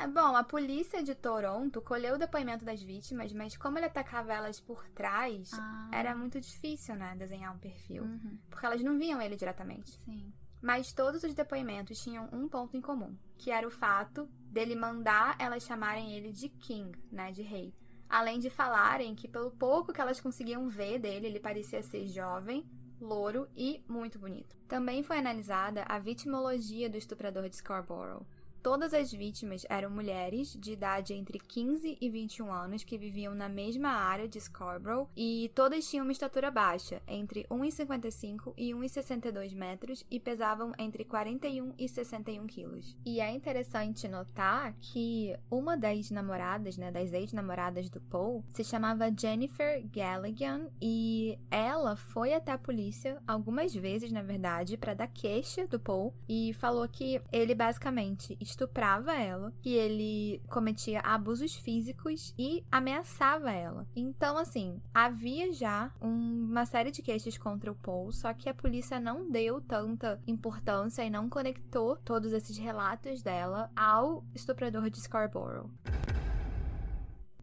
É, 0.02 0.06
bom, 0.06 0.34
a 0.36 0.42
polícia 0.44 1.02
de 1.02 1.14
Toronto 1.14 1.80
colheu 1.82 2.14
o 2.14 2.18
depoimento 2.18 2.64
das 2.64 2.82
vítimas, 2.82 3.32
mas 3.32 3.56
como 3.56 3.78
ele 3.78 3.86
atacava 3.86 4.32
elas 4.32 4.58
por 4.60 4.88
trás, 4.90 5.50
Ah, 5.54 5.90
era 5.92 6.14
muito 6.16 6.40
difícil, 6.40 6.94
né, 6.94 7.14
desenhar 7.16 7.54
um 7.54 7.58
perfil, 7.58 8.04
uhum, 8.04 8.38
porque 8.48 8.64
elas 8.66 8.82
não 8.82 8.98
viam 8.98 9.20
ele 9.20 9.36
diretamente. 9.36 9.92
sim. 10.04 10.32
Mas 10.64 10.94
todos 10.94 11.22
os 11.22 11.34
depoimentos 11.34 12.02
tinham 12.02 12.26
um 12.32 12.48
ponto 12.48 12.74
em 12.74 12.80
comum, 12.80 13.14
que 13.36 13.50
era 13.50 13.68
o 13.68 13.70
fato 13.70 14.26
dele 14.50 14.74
mandar 14.74 15.36
elas 15.38 15.62
chamarem 15.62 16.16
ele 16.16 16.32
de 16.32 16.48
King, 16.48 16.98
né, 17.12 17.30
de 17.30 17.42
rei. 17.42 17.74
Além 18.08 18.38
de 18.38 18.48
falarem 18.48 19.14
que 19.14 19.28
pelo 19.28 19.50
pouco 19.50 19.92
que 19.92 20.00
elas 20.00 20.22
conseguiam 20.22 20.66
ver 20.70 20.98
dele, 20.98 21.26
ele 21.26 21.38
parecia 21.38 21.82
ser 21.82 22.06
jovem, 22.06 22.66
louro 22.98 23.46
e 23.54 23.84
muito 23.86 24.18
bonito. 24.18 24.56
Também 24.66 25.02
foi 25.02 25.18
analisada 25.18 25.84
a 25.86 25.98
vitimologia 25.98 26.88
do 26.88 26.96
estuprador 26.96 27.46
de 27.46 27.56
Scarborough. 27.56 28.26
Todas 28.64 28.94
as 28.94 29.12
vítimas 29.12 29.66
eram 29.68 29.90
mulheres 29.90 30.56
de 30.58 30.72
idade 30.72 31.12
entre 31.12 31.38
15 31.38 31.98
e 32.00 32.08
21 32.08 32.50
anos 32.50 32.82
que 32.82 32.96
viviam 32.96 33.34
na 33.34 33.46
mesma 33.46 33.90
área 33.90 34.26
de 34.26 34.40
Scarborough 34.40 35.06
e 35.14 35.52
todas 35.54 35.86
tinham 35.86 36.02
uma 36.02 36.12
estatura 36.12 36.50
baixa, 36.50 37.02
entre 37.06 37.44
1,55 37.50 38.54
e 38.56 38.70
1,62 38.70 39.54
metros 39.54 40.02
e 40.10 40.18
pesavam 40.18 40.72
entre 40.78 41.04
41 41.04 41.74
e 41.78 41.86
61 41.86 42.46
quilos. 42.46 42.96
E 43.04 43.20
é 43.20 43.30
interessante 43.30 44.08
notar 44.08 44.72
que 44.80 45.36
uma 45.50 45.76
das 45.76 46.10
namoradas, 46.10 46.78
né, 46.78 46.90
das 46.90 47.12
ex-namoradas 47.12 47.90
do 47.90 48.00
Paul, 48.00 48.42
se 48.50 48.64
chamava 48.64 49.12
Jennifer 49.14 49.86
Galligan 49.92 50.70
e 50.80 51.38
ela 51.50 51.96
foi 51.96 52.32
até 52.32 52.52
a 52.52 52.58
polícia 52.58 53.22
algumas 53.26 53.74
vezes, 53.74 54.10
na 54.10 54.22
verdade, 54.22 54.78
para 54.78 54.94
dar 54.94 55.08
queixa 55.08 55.66
do 55.66 55.78
Paul 55.78 56.14
e 56.26 56.54
falou 56.54 56.88
que 56.88 57.20
ele 57.30 57.54
basicamente 57.54 58.38
estuprava 58.54 59.12
ela, 59.12 59.52
que 59.60 59.74
ele 59.74 60.40
cometia 60.48 61.00
abusos 61.00 61.54
físicos 61.54 62.32
e 62.38 62.64
ameaçava 62.70 63.50
ela. 63.50 63.86
Então, 63.94 64.38
assim, 64.38 64.80
havia 64.92 65.52
já 65.52 65.92
um- 66.00 66.46
uma 66.50 66.64
série 66.64 66.90
de 66.90 67.02
queixas 67.02 67.36
contra 67.36 67.70
o 67.70 67.74
Paul, 67.74 68.12
só 68.12 68.32
que 68.32 68.48
a 68.48 68.54
polícia 68.54 69.00
não 69.00 69.28
deu 69.28 69.60
tanta 69.60 70.20
importância 70.26 71.02
e 71.02 71.10
não 71.10 71.28
conectou 71.28 71.96
todos 71.96 72.32
esses 72.32 72.56
relatos 72.56 73.22
dela 73.22 73.70
ao 73.76 74.24
estuprador 74.34 74.88
de 74.88 75.00
Scarborough. 75.00 75.70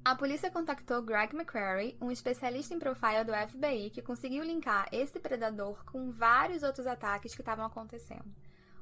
A 0.04 0.16
polícia 0.16 0.50
contactou 0.50 1.04
Greg 1.04 1.36
McCrary, 1.36 1.96
um 2.02 2.10
especialista 2.10 2.74
em 2.74 2.80
profile 2.80 3.24
do 3.24 3.34
FBI, 3.34 3.92
que 3.92 4.02
conseguiu 4.02 4.44
linkar 4.44 4.88
esse 4.92 5.20
predador 5.20 5.86
com 5.86 6.10
vários 6.12 6.64
outros 6.64 6.88
ataques 6.88 7.36
que 7.36 7.42
estavam 7.42 7.66
acontecendo. 7.66 8.26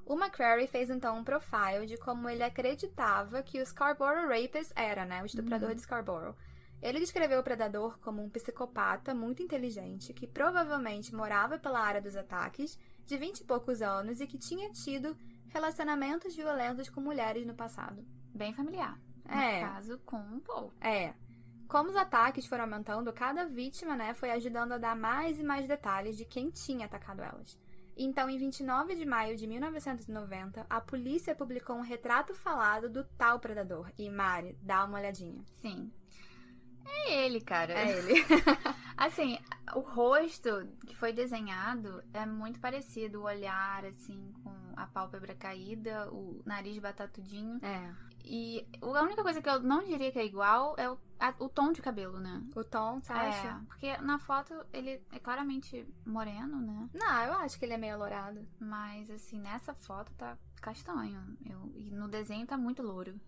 O 0.09 0.15
McCrary 0.15 0.65
fez 0.65 0.89
então 0.89 1.19
um 1.19 1.23
profile 1.23 1.85
de 1.85 1.95
como 1.95 2.27
ele 2.27 2.41
acreditava 2.41 3.43
que 3.43 3.61
o 3.61 3.65
Scarborough 3.65 4.27
Rapist 4.27 4.73
era, 4.75 5.05
né? 5.05 5.21
O 5.21 5.27
estuprador 5.27 5.75
de 5.75 5.81
Scarborough. 5.81 6.35
Ele 6.81 6.99
descreveu 6.99 7.39
o 7.39 7.43
predador 7.43 7.99
como 7.99 8.23
um 8.23 8.27
psicopata 8.27 9.13
muito 9.13 9.43
inteligente 9.43 10.11
que 10.11 10.25
provavelmente 10.25 11.13
morava 11.13 11.59
pela 11.59 11.79
área 11.79 12.01
dos 12.01 12.15
ataques, 12.15 12.79
de 13.05 13.17
20 13.17 13.41
e 13.41 13.43
poucos 13.43 13.83
anos 13.83 14.19
e 14.19 14.25
que 14.25 14.39
tinha 14.39 14.71
tido 14.71 15.15
relacionamentos 15.49 16.35
violentos 16.35 16.89
com 16.89 16.99
mulheres 16.99 17.45
no 17.45 17.53
passado. 17.53 18.03
Bem 18.33 18.51
familiar. 18.51 18.99
É. 19.25 19.61
No 19.61 19.67
caso, 19.67 19.99
com 19.99 20.17
o 20.17 20.41
Paul. 20.41 20.73
É. 20.81 21.13
Como 21.67 21.91
os 21.91 21.95
ataques 21.95 22.47
foram 22.47 22.63
aumentando, 22.63 23.13
cada 23.13 23.45
vítima, 23.45 23.95
né, 23.95 24.15
foi 24.15 24.31
ajudando 24.31 24.71
a 24.71 24.79
dar 24.79 24.95
mais 24.95 25.39
e 25.39 25.43
mais 25.43 25.67
detalhes 25.67 26.17
de 26.17 26.25
quem 26.25 26.49
tinha 26.49 26.87
atacado 26.87 27.21
elas. 27.21 27.59
Então, 28.01 28.29
em 28.29 28.37
29 28.37 28.95
de 28.95 29.05
maio 29.05 29.35
de 29.35 29.45
1990, 29.45 30.65
a 30.69 30.79
polícia 30.79 31.35
publicou 31.35 31.75
um 31.75 31.81
retrato 31.81 32.33
falado 32.33 32.89
do 32.89 33.03
tal 33.03 33.41
predador. 33.41 33.91
E 33.97 34.09
Mari, 34.09 34.57
dá 34.61 34.85
uma 34.85 34.99
olhadinha. 34.99 35.43
Sim. 35.61 35.91
É 36.85 37.25
ele, 37.25 37.41
cara. 37.41 37.73
É 37.73 37.97
ele. 37.97 38.13
assim, 38.95 39.37
o 39.75 39.81
rosto 39.81 40.65
que 40.87 40.95
foi 40.95 41.11
desenhado 41.11 42.01
é 42.13 42.25
muito 42.25 42.61
parecido. 42.61 43.19
O 43.19 43.25
olhar, 43.25 43.83
assim, 43.83 44.31
com 44.43 44.55
a 44.77 44.87
pálpebra 44.87 45.35
caída, 45.35 46.09
o 46.09 46.41
nariz 46.45 46.79
batatudinho. 46.79 47.59
É. 47.61 47.93
E 48.23 48.65
a 48.81 49.01
única 49.01 49.23
coisa 49.23 49.41
que 49.41 49.49
eu 49.49 49.59
não 49.61 49.83
diria 49.83 50.11
que 50.11 50.19
é 50.19 50.25
igual 50.25 50.75
é 50.77 50.89
o, 50.89 50.97
a, 51.19 51.33
o 51.39 51.49
tom 51.49 51.71
de 51.71 51.81
cabelo, 51.81 52.19
né? 52.19 52.43
O 52.55 52.63
tom, 52.63 53.01
você 53.01 53.11
acha? 53.11 53.47
É, 53.47 53.65
porque 53.65 53.97
na 53.97 54.19
foto 54.19 54.53
ele 54.71 55.01
é 55.11 55.19
claramente 55.19 55.87
moreno, 56.05 56.59
né? 56.61 56.89
Não, 56.93 57.23
eu 57.23 57.33
acho 57.33 57.57
que 57.57 57.65
ele 57.65 57.73
é 57.73 57.77
meio 57.77 57.95
alourado. 57.95 58.47
Mas, 58.59 59.09
assim, 59.09 59.39
nessa 59.39 59.73
foto 59.73 60.11
tá 60.13 60.37
castanho. 60.61 61.37
Eu, 61.45 61.71
e 61.75 61.91
no 61.91 62.07
desenho 62.07 62.45
tá 62.45 62.57
muito 62.57 62.81
louro. 62.83 63.19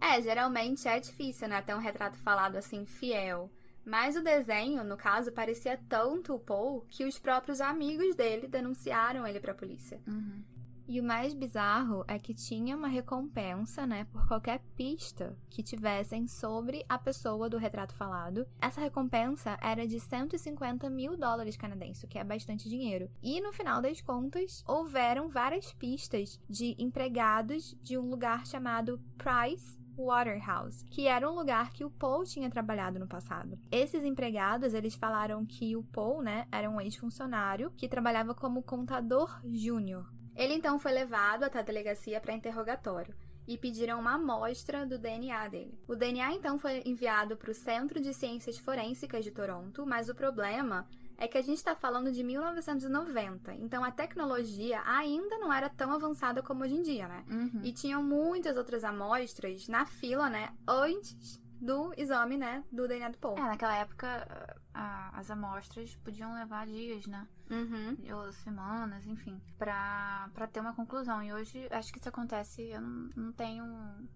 É, 0.00 0.20
geralmente 0.20 0.86
é 0.86 0.98
difícil, 1.00 1.48
né? 1.48 1.60
Ter 1.62 1.74
um 1.74 1.80
retrato 1.80 2.18
falado 2.18 2.56
assim, 2.56 2.86
fiel. 2.86 3.50
Mas 3.84 4.16
o 4.16 4.22
desenho, 4.22 4.84
no 4.84 4.96
caso, 4.96 5.32
parecia 5.32 5.80
tanto 5.88 6.34
o 6.34 6.38
Paul 6.38 6.84
que 6.90 7.04
os 7.04 7.18
próprios 7.18 7.60
amigos 7.60 8.14
dele 8.14 8.46
denunciaram 8.46 9.26
ele 9.26 9.40
pra 9.40 9.54
polícia. 9.54 10.00
Uhum. 10.06 10.44
E 10.88 10.98
o 10.98 11.04
mais 11.04 11.34
bizarro 11.34 12.02
é 12.08 12.18
que 12.18 12.32
tinha 12.32 12.74
uma 12.74 12.88
recompensa, 12.88 13.86
né, 13.86 14.04
por 14.10 14.26
qualquer 14.26 14.60
pista 14.74 15.36
que 15.50 15.62
tivessem 15.62 16.26
sobre 16.26 16.82
a 16.88 16.98
pessoa 16.98 17.50
do 17.50 17.58
retrato 17.58 17.94
falado. 17.94 18.46
Essa 18.58 18.80
recompensa 18.80 19.58
era 19.60 19.86
de 19.86 20.00
150 20.00 20.88
mil 20.88 21.14
dólares 21.14 21.58
canadenses, 21.58 22.04
o 22.04 22.08
que 22.08 22.18
é 22.18 22.24
bastante 22.24 22.70
dinheiro. 22.70 23.10
E 23.22 23.38
no 23.38 23.52
final 23.52 23.82
das 23.82 24.00
contas, 24.00 24.64
houveram 24.66 25.28
várias 25.28 25.74
pistas 25.74 26.40
de 26.48 26.74
empregados 26.78 27.76
de 27.82 27.98
um 27.98 28.08
lugar 28.08 28.46
chamado 28.46 28.98
Price 29.18 29.78
Waterhouse, 29.94 30.86
que 30.86 31.06
era 31.06 31.30
um 31.30 31.34
lugar 31.34 31.70
que 31.70 31.84
o 31.84 31.90
Paul 31.90 32.24
tinha 32.24 32.48
trabalhado 32.48 32.98
no 32.98 33.06
passado. 33.06 33.58
Esses 33.70 34.04
empregados, 34.04 34.72
eles 34.72 34.94
falaram 34.94 35.44
que 35.44 35.76
o 35.76 35.82
Paul, 35.82 36.22
né, 36.22 36.46
era 36.50 36.70
um 36.70 36.80
ex-funcionário 36.80 37.70
que 37.76 37.88
trabalhava 37.88 38.34
como 38.34 38.62
contador 38.62 39.38
júnior. 39.44 40.16
Ele 40.38 40.54
então 40.54 40.78
foi 40.78 40.92
levado 40.92 41.42
até 41.42 41.58
a 41.58 41.62
delegacia 41.62 42.20
para 42.20 42.32
interrogatório 42.32 43.12
e 43.44 43.58
pediram 43.58 43.98
uma 43.98 44.14
amostra 44.14 44.86
do 44.86 44.96
DNA 44.96 45.48
dele. 45.48 45.76
O 45.88 45.96
DNA 45.96 46.32
então 46.34 46.56
foi 46.60 46.80
enviado 46.86 47.36
para 47.36 47.50
o 47.50 47.54
Centro 47.54 48.00
de 48.00 48.14
Ciências 48.14 48.56
Forênsicas 48.56 49.24
de 49.24 49.32
Toronto, 49.32 49.84
mas 49.84 50.08
o 50.08 50.14
problema 50.14 50.86
é 51.16 51.26
que 51.26 51.36
a 51.36 51.42
gente 51.42 51.56
está 51.56 51.74
falando 51.74 52.12
de 52.12 52.22
1990, 52.22 53.52
então 53.54 53.82
a 53.82 53.90
tecnologia 53.90 54.80
ainda 54.86 55.36
não 55.38 55.52
era 55.52 55.68
tão 55.68 55.90
avançada 55.92 56.40
como 56.40 56.62
hoje 56.62 56.76
em 56.76 56.82
dia, 56.82 57.08
né? 57.08 57.24
Uhum. 57.28 57.60
E 57.64 57.72
tinham 57.72 58.00
muitas 58.00 58.56
outras 58.56 58.84
amostras 58.84 59.66
na 59.66 59.84
fila, 59.86 60.30
né, 60.30 60.50
antes 60.68 61.42
do 61.60 61.92
exame, 61.96 62.36
né, 62.36 62.62
do 62.70 62.86
DNA 62.86 63.08
do 63.08 63.18
Paul. 63.18 63.36
É, 63.36 63.42
naquela 63.42 63.76
época 63.76 64.57
a, 64.78 65.18
as 65.18 65.28
amostras 65.28 65.96
podiam 65.96 66.32
levar 66.34 66.64
dias, 66.66 67.04
né? 67.06 67.26
Uhum. 67.50 67.96
Ou 68.14 68.32
semanas, 68.32 69.04
enfim, 69.06 69.40
pra, 69.58 70.30
pra 70.32 70.46
ter 70.46 70.60
uma 70.60 70.72
conclusão. 70.72 71.20
E 71.20 71.32
hoje, 71.32 71.66
acho 71.72 71.92
que 71.92 71.98
isso 71.98 72.08
acontece, 72.08 72.62
eu 72.62 72.80
não, 72.80 73.10
não 73.16 73.32
tenho 73.32 73.64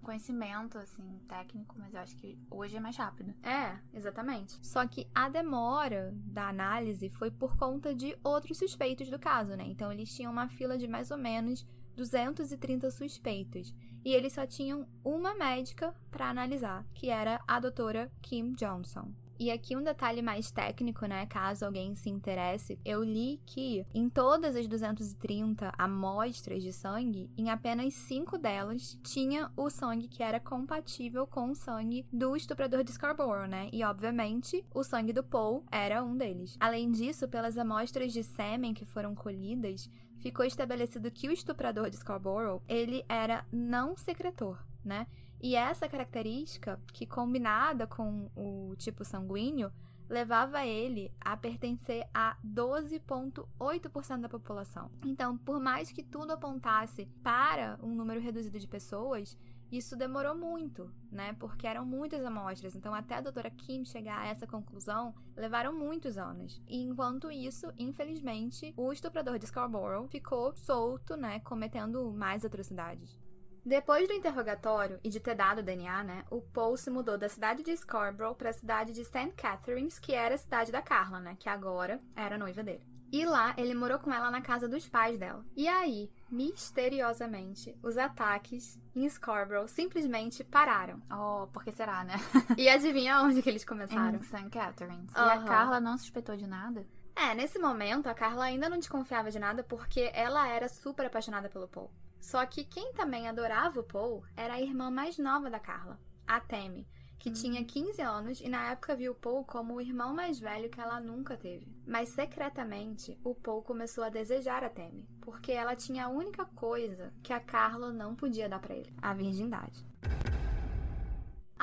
conhecimento, 0.02 0.78
assim, 0.78 1.18
técnico, 1.28 1.74
mas 1.76 1.92
eu 1.92 2.00
acho 2.00 2.16
que 2.16 2.38
hoje 2.48 2.76
é 2.76 2.80
mais 2.80 2.96
rápido. 2.96 3.34
É, 3.42 3.76
exatamente. 3.92 4.64
Só 4.64 4.86
que 4.86 5.08
a 5.12 5.28
demora 5.28 6.14
da 6.14 6.48
análise 6.48 7.10
foi 7.10 7.30
por 7.30 7.56
conta 7.56 7.92
de 7.92 8.16
outros 8.22 8.58
suspeitos 8.58 9.10
do 9.10 9.18
caso, 9.18 9.56
né? 9.56 9.64
Então 9.66 9.90
eles 9.90 10.14
tinham 10.14 10.30
uma 10.30 10.48
fila 10.48 10.78
de 10.78 10.86
mais 10.86 11.10
ou 11.10 11.18
menos 11.18 11.66
230 11.96 12.88
suspeitos. 12.92 13.74
E 14.04 14.14
eles 14.14 14.32
só 14.32 14.46
tinham 14.46 14.88
uma 15.04 15.34
médica 15.34 15.94
para 16.10 16.28
analisar, 16.28 16.84
que 16.94 17.08
era 17.08 17.40
a 17.48 17.58
doutora 17.58 18.10
Kim 18.20 18.52
Johnson. 18.52 19.12
E 19.42 19.50
aqui 19.50 19.76
um 19.76 19.82
detalhe 19.82 20.22
mais 20.22 20.52
técnico, 20.52 21.04
né, 21.04 21.26
caso 21.26 21.64
alguém 21.64 21.96
se 21.96 22.08
interesse, 22.08 22.78
eu 22.84 23.02
li 23.02 23.40
que 23.44 23.84
em 23.92 24.08
todas 24.08 24.54
as 24.54 24.68
230 24.68 25.72
amostras 25.76 26.62
de 26.62 26.72
sangue, 26.72 27.28
em 27.36 27.50
apenas 27.50 27.92
5 27.92 28.38
delas 28.38 28.96
tinha 29.02 29.50
o 29.56 29.68
sangue 29.68 30.06
que 30.06 30.22
era 30.22 30.38
compatível 30.38 31.26
com 31.26 31.50
o 31.50 31.56
sangue 31.56 32.06
do 32.12 32.36
estuprador 32.36 32.84
de 32.84 32.92
Scarborough, 32.92 33.48
né? 33.48 33.68
E 33.72 33.82
obviamente 33.82 34.64
o 34.72 34.84
sangue 34.84 35.12
do 35.12 35.24
Paul 35.24 35.64
era 35.72 36.04
um 36.04 36.16
deles. 36.16 36.56
Além 36.60 36.92
disso, 36.92 37.26
pelas 37.26 37.58
amostras 37.58 38.12
de 38.12 38.22
sêmen 38.22 38.72
que 38.72 38.84
foram 38.84 39.12
colhidas, 39.12 39.90
ficou 40.20 40.44
estabelecido 40.44 41.10
que 41.10 41.28
o 41.28 41.32
estuprador 41.32 41.90
de 41.90 41.96
Scarborough, 41.96 42.62
ele 42.68 43.04
era 43.08 43.44
não 43.50 43.96
secretor, 43.96 44.64
né? 44.84 45.08
E 45.42 45.56
essa 45.56 45.88
característica, 45.88 46.80
que 46.92 47.04
combinada 47.04 47.84
com 47.84 48.30
o 48.36 48.76
tipo 48.76 49.04
sanguíneo, 49.04 49.72
levava 50.08 50.64
ele 50.64 51.12
a 51.20 51.36
pertencer 51.36 52.06
a 52.14 52.36
12,8% 52.46 54.20
da 54.20 54.28
população. 54.28 54.90
Então, 55.04 55.36
por 55.36 55.58
mais 55.58 55.90
que 55.90 56.02
tudo 56.02 56.32
apontasse 56.32 57.06
para 57.24 57.78
um 57.82 57.94
número 57.94 58.20
reduzido 58.20 58.58
de 58.58 58.68
pessoas, 58.68 59.36
isso 59.72 59.96
demorou 59.96 60.36
muito, 60.36 60.92
né? 61.10 61.32
Porque 61.40 61.66
eram 61.66 61.86
muitas 61.86 62.22
amostras. 62.22 62.76
Então, 62.76 62.94
até 62.94 63.14
a 63.14 63.20
doutora 63.22 63.50
Kim 63.50 63.86
chegar 63.86 64.18
a 64.18 64.26
essa 64.26 64.46
conclusão, 64.46 65.14
levaram 65.34 65.72
muitos 65.72 66.18
anos. 66.18 66.62
E 66.68 66.82
enquanto 66.82 67.30
isso, 67.30 67.72
infelizmente, 67.78 68.74
o 68.76 68.92
estuprador 68.92 69.38
de 69.38 69.46
Scarborough 69.46 70.08
ficou 70.08 70.54
solto, 70.54 71.16
né? 71.16 71.40
Cometendo 71.40 72.12
mais 72.12 72.44
atrocidades. 72.44 73.18
Depois 73.64 74.08
do 74.08 74.14
interrogatório 74.14 74.98
e 75.04 75.08
de 75.08 75.20
ter 75.20 75.36
dado 75.36 75.58
o 75.60 75.62
DNA, 75.62 76.02
né, 76.02 76.24
o 76.30 76.40
Paul 76.40 76.76
se 76.76 76.90
mudou 76.90 77.16
da 77.16 77.28
cidade 77.28 77.62
de 77.62 77.76
Scarborough 77.76 78.34
para 78.34 78.50
a 78.50 78.52
cidade 78.52 78.92
de 78.92 79.04
St. 79.04 79.32
Catharines, 79.36 80.00
que 80.00 80.12
era 80.12 80.34
a 80.34 80.38
cidade 80.38 80.72
da 80.72 80.82
Carla, 80.82 81.20
né, 81.20 81.36
que 81.38 81.48
agora 81.48 82.00
era 82.16 82.34
a 82.34 82.38
noiva 82.38 82.62
dele. 82.62 82.84
E 83.12 83.26
lá 83.26 83.54
ele 83.58 83.74
morou 83.74 83.98
com 83.98 84.10
ela 84.10 84.30
na 84.30 84.40
casa 84.40 84.66
dos 84.66 84.88
pais 84.88 85.18
dela. 85.18 85.44
E 85.54 85.68
aí, 85.68 86.10
misteriosamente, 86.30 87.76
os 87.82 87.98
ataques 87.98 88.80
em 88.96 89.06
Scarborough 89.06 89.68
simplesmente 89.68 90.42
pararam. 90.42 91.00
Oh, 91.12 91.46
por 91.48 91.62
que 91.62 91.70
será, 91.70 92.02
né? 92.04 92.14
E 92.56 92.70
adivinha 92.70 93.20
onde 93.20 93.42
que 93.42 93.50
eles 93.50 93.66
começaram? 93.66 94.18
Em 94.18 94.22
St. 94.22 94.48
Catharines. 94.48 95.12
E 95.12 95.18
a. 95.18 95.44
Carla 95.44 95.78
não 95.78 95.98
suspeitou 95.98 96.36
de 96.36 96.46
nada? 96.46 96.86
É, 97.14 97.34
nesse 97.34 97.58
momento 97.58 98.08
a 98.08 98.14
Carla 98.14 98.44
ainda 98.44 98.70
não 98.70 98.78
desconfiava 98.78 99.30
de 99.30 99.38
nada 99.38 99.62
porque 99.62 100.10
ela 100.14 100.48
era 100.48 100.66
super 100.66 101.04
apaixonada 101.04 101.50
pelo 101.50 101.68
Paul. 101.68 101.90
Só 102.22 102.46
que 102.46 102.62
quem 102.62 102.92
também 102.92 103.28
adorava 103.28 103.80
o 103.80 103.82
Paul 103.82 104.22
era 104.36 104.54
a 104.54 104.60
irmã 104.60 104.92
mais 104.92 105.18
nova 105.18 105.50
da 105.50 105.58
Carla, 105.58 105.98
a 106.24 106.38
Tammy, 106.38 106.86
que 107.18 107.32
tinha 107.32 107.64
15 107.64 108.00
anos 108.00 108.40
e 108.40 108.48
na 108.48 108.70
época 108.70 108.94
viu 108.94 109.10
o 109.10 109.16
Paul 109.16 109.44
como 109.44 109.74
o 109.74 109.80
irmão 109.80 110.14
mais 110.14 110.38
velho 110.38 110.70
que 110.70 110.80
ela 110.80 111.00
nunca 111.00 111.36
teve. 111.36 111.66
Mas 111.84 112.10
secretamente, 112.10 113.18
o 113.24 113.34
Paul 113.34 113.62
começou 113.62 114.04
a 114.04 114.08
desejar 114.08 114.62
a 114.62 114.70
Tammy, 114.70 115.04
porque 115.20 115.50
ela 115.50 115.74
tinha 115.74 116.04
a 116.06 116.08
única 116.08 116.44
coisa 116.44 117.12
que 117.24 117.32
a 117.32 117.40
Carla 117.40 117.92
não 117.92 118.14
podia 118.14 118.48
dar 118.48 118.60
pra 118.60 118.76
ele, 118.76 118.94
a 119.02 119.12
virgindade. 119.12 119.84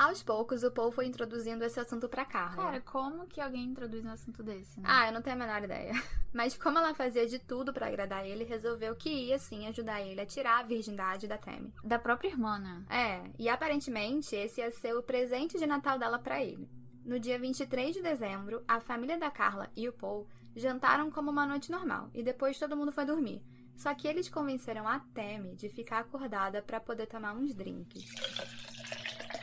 Aos 0.00 0.22
poucos, 0.22 0.62
o 0.62 0.70
Paul 0.70 0.90
foi 0.90 1.04
introduzindo 1.04 1.62
esse 1.62 1.78
assunto 1.78 2.08
pra 2.08 2.24
Carla. 2.24 2.56
Cara, 2.56 2.80
como 2.80 3.26
que 3.26 3.38
alguém 3.38 3.64
introduz 3.66 4.02
um 4.02 4.08
assunto 4.08 4.42
desse, 4.42 4.80
né? 4.80 4.88
Ah, 4.90 5.08
eu 5.08 5.12
não 5.12 5.20
tenho 5.20 5.36
a 5.36 5.38
menor 5.38 5.62
ideia. 5.62 5.92
Mas 6.32 6.56
como 6.56 6.78
ela 6.78 6.94
fazia 6.94 7.26
de 7.26 7.38
tudo 7.38 7.70
pra 7.70 7.88
agradar 7.88 8.26
ele, 8.26 8.44
resolveu 8.44 8.96
que 8.96 9.10
ia 9.10 9.38
sim 9.38 9.66
ajudar 9.66 10.00
ele 10.00 10.18
a 10.18 10.24
tirar 10.24 10.60
a 10.60 10.62
virgindade 10.62 11.28
da 11.28 11.36
Tammy. 11.36 11.70
Da 11.84 11.98
própria 11.98 12.30
irmã, 12.30 12.58
né? 12.58 12.82
É, 12.88 13.30
e 13.38 13.46
aparentemente 13.46 14.34
esse 14.34 14.62
ia 14.62 14.70
ser 14.70 14.96
o 14.96 15.02
presente 15.02 15.58
de 15.58 15.66
Natal 15.66 15.98
dela 15.98 16.18
pra 16.18 16.42
ele. 16.42 16.66
No 17.04 17.20
dia 17.20 17.38
23 17.38 17.94
de 17.94 18.00
dezembro, 18.00 18.64
a 18.66 18.80
família 18.80 19.18
da 19.18 19.30
Carla 19.30 19.68
e 19.76 19.86
o 19.86 19.92
Paul 19.92 20.26
jantaram 20.56 21.10
como 21.10 21.30
uma 21.30 21.44
noite 21.44 21.70
normal 21.70 22.08
e 22.14 22.22
depois 22.22 22.58
todo 22.58 22.74
mundo 22.74 22.90
foi 22.90 23.04
dormir. 23.04 23.42
Só 23.76 23.94
que 23.94 24.08
eles 24.08 24.30
convenceram 24.30 24.88
a 24.88 25.00
Tammy 25.12 25.54
de 25.56 25.68
ficar 25.68 25.98
acordada 25.98 26.62
pra 26.62 26.80
poder 26.80 27.06
tomar 27.06 27.34
uns 27.34 27.54
drinks. 27.54 28.06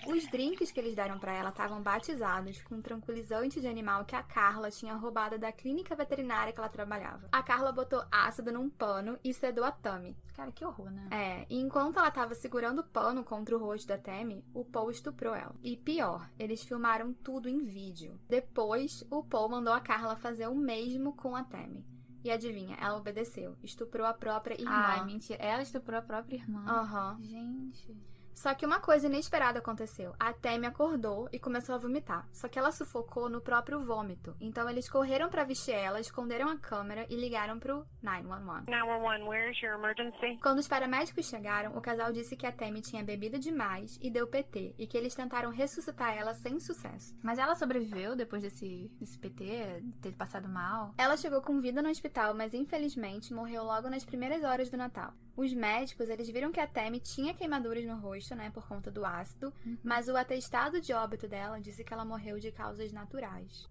Os 0.07 0.25
drinks 0.27 0.71
que 0.71 0.79
eles 0.79 0.95
deram 0.95 1.19
pra 1.19 1.33
ela 1.33 1.49
estavam 1.49 1.81
batizados 1.81 2.61
com 2.61 2.75
um 2.75 2.81
tranquilizante 2.81 3.59
de 3.59 3.67
animal 3.67 4.05
que 4.05 4.15
a 4.15 4.23
Carla 4.23 4.71
tinha 4.71 4.95
roubado 4.95 5.37
da 5.37 5.51
clínica 5.51 5.95
veterinária 5.95 6.53
que 6.53 6.59
ela 6.59 6.69
trabalhava. 6.69 7.27
A 7.31 7.43
Carla 7.43 7.71
botou 7.71 8.03
ácido 8.11 8.51
num 8.51 8.69
pano 8.69 9.19
e 9.23 9.33
sedou 9.33 9.65
a 9.65 9.71
Tammy. 9.71 10.15
Cara, 10.33 10.51
que 10.51 10.63
horror, 10.63 10.89
né? 10.91 11.09
É, 11.11 11.45
e 11.49 11.59
enquanto 11.59 11.97
ela 11.97 12.09
tava 12.11 12.33
segurando 12.35 12.79
o 12.79 12.83
pano 12.83 13.23
contra 13.23 13.55
o 13.55 13.59
rosto 13.59 13.87
da 13.87 13.97
Tammy, 13.97 14.45
o 14.53 14.63
Paul 14.63 14.91
estuprou 14.91 15.35
ela. 15.35 15.55
E 15.61 15.75
pior, 15.75 16.29
eles 16.39 16.63
filmaram 16.63 17.13
tudo 17.13 17.49
em 17.49 17.63
vídeo. 17.63 18.19
Depois, 18.29 19.03
o 19.09 19.23
Paul 19.23 19.49
mandou 19.49 19.73
a 19.73 19.81
Carla 19.81 20.15
fazer 20.15 20.47
o 20.47 20.55
mesmo 20.55 21.13
com 21.15 21.35
a 21.35 21.43
Tammy. 21.43 21.85
E 22.23 22.31
adivinha, 22.31 22.75
ela 22.79 22.97
obedeceu. 22.97 23.55
Estuprou 23.63 24.05
a 24.05 24.13
própria 24.13 24.59
irmã. 24.59 24.71
Ai, 24.71 25.05
mentira. 25.05 25.41
Ela 25.41 25.61
estuprou 25.61 25.97
a 25.97 26.01
própria 26.01 26.35
irmã. 26.35 26.65
Aham. 26.67 27.17
Gente. 27.21 27.95
Só 28.37 28.53
que 28.53 28.67
uma 28.67 28.79
coisa 28.79 29.07
inesperada 29.07 29.57
aconteceu. 29.57 30.13
A 30.19 30.31
Tammy 30.31 30.67
acordou 30.67 31.27
e 31.33 31.39
começou 31.39 31.73
a 31.73 31.79
vomitar. 31.79 32.29
Só 32.31 32.47
que 32.47 32.59
ela 32.59 32.71
sufocou 32.71 33.27
no 33.27 33.41
próprio 33.41 33.79
vômito. 33.79 34.35
Então 34.39 34.69
eles 34.69 34.87
correram 34.87 35.27
para 35.27 35.43
vestir 35.43 35.73
ela, 35.73 35.99
esconderam 35.99 36.47
a 36.47 36.55
câmera 36.55 37.07
e 37.09 37.15
ligaram 37.15 37.57
pro 37.57 37.83
911. 37.99 38.69
911, 38.69 39.27
where's 39.27 39.59
your 39.63 39.73
emergency? 39.73 40.39
Quando 40.39 40.59
os 40.59 40.67
paramédicos 40.67 41.25
chegaram, 41.25 41.75
o 41.75 41.81
casal 41.81 42.13
disse 42.13 42.37
que 42.37 42.45
a 42.45 42.51
Tammy 42.51 42.79
tinha 42.79 43.03
bebido 43.03 43.39
demais 43.39 43.97
e 44.03 44.11
deu 44.11 44.27
PT 44.27 44.75
e 44.77 44.85
que 44.85 44.95
eles 44.95 45.15
tentaram 45.15 45.49
ressuscitar 45.49 46.15
ela 46.15 46.35
sem 46.35 46.59
sucesso. 46.59 47.17
Mas 47.23 47.39
ela 47.39 47.55
sobreviveu 47.55 48.15
depois 48.15 48.43
desse, 48.43 48.91
desse 48.99 49.17
PT, 49.17 49.83
ter 49.99 50.11
passado 50.11 50.47
mal? 50.47 50.93
Ela 50.95 51.17
chegou 51.17 51.41
com 51.41 51.59
vida 51.59 51.81
no 51.81 51.89
hospital, 51.89 52.35
mas 52.35 52.53
infelizmente 52.53 53.33
morreu 53.33 53.63
logo 53.63 53.89
nas 53.89 54.05
primeiras 54.05 54.43
horas 54.43 54.69
do 54.69 54.77
Natal. 54.77 55.11
Os 55.37 55.53
médicos, 55.53 56.09
eles 56.09 56.27
viram 56.29 56.51
que 56.51 56.59
a 56.59 56.65
Tammy 56.65 56.99
tinha 56.99 57.31
queimaduras 57.31 57.85
no 57.85 57.95
rosto, 57.95 58.33
né, 58.35 58.49
por 58.49 58.67
conta 58.67 58.89
do 58.89 59.05
ácido, 59.05 59.53
Uhum. 59.63 59.77
mas 59.83 60.07
o 60.07 60.17
atestado 60.17 60.81
de 60.81 60.91
óbito 60.93 61.27
dela 61.27 61.61
disse 61.61 61.83
que 61.83 61.93
ela 61.93 62.03
morreu 62.03 62.39
de 62.39 62.51
causas 62.51 62.91
naturais. 62.91 63.69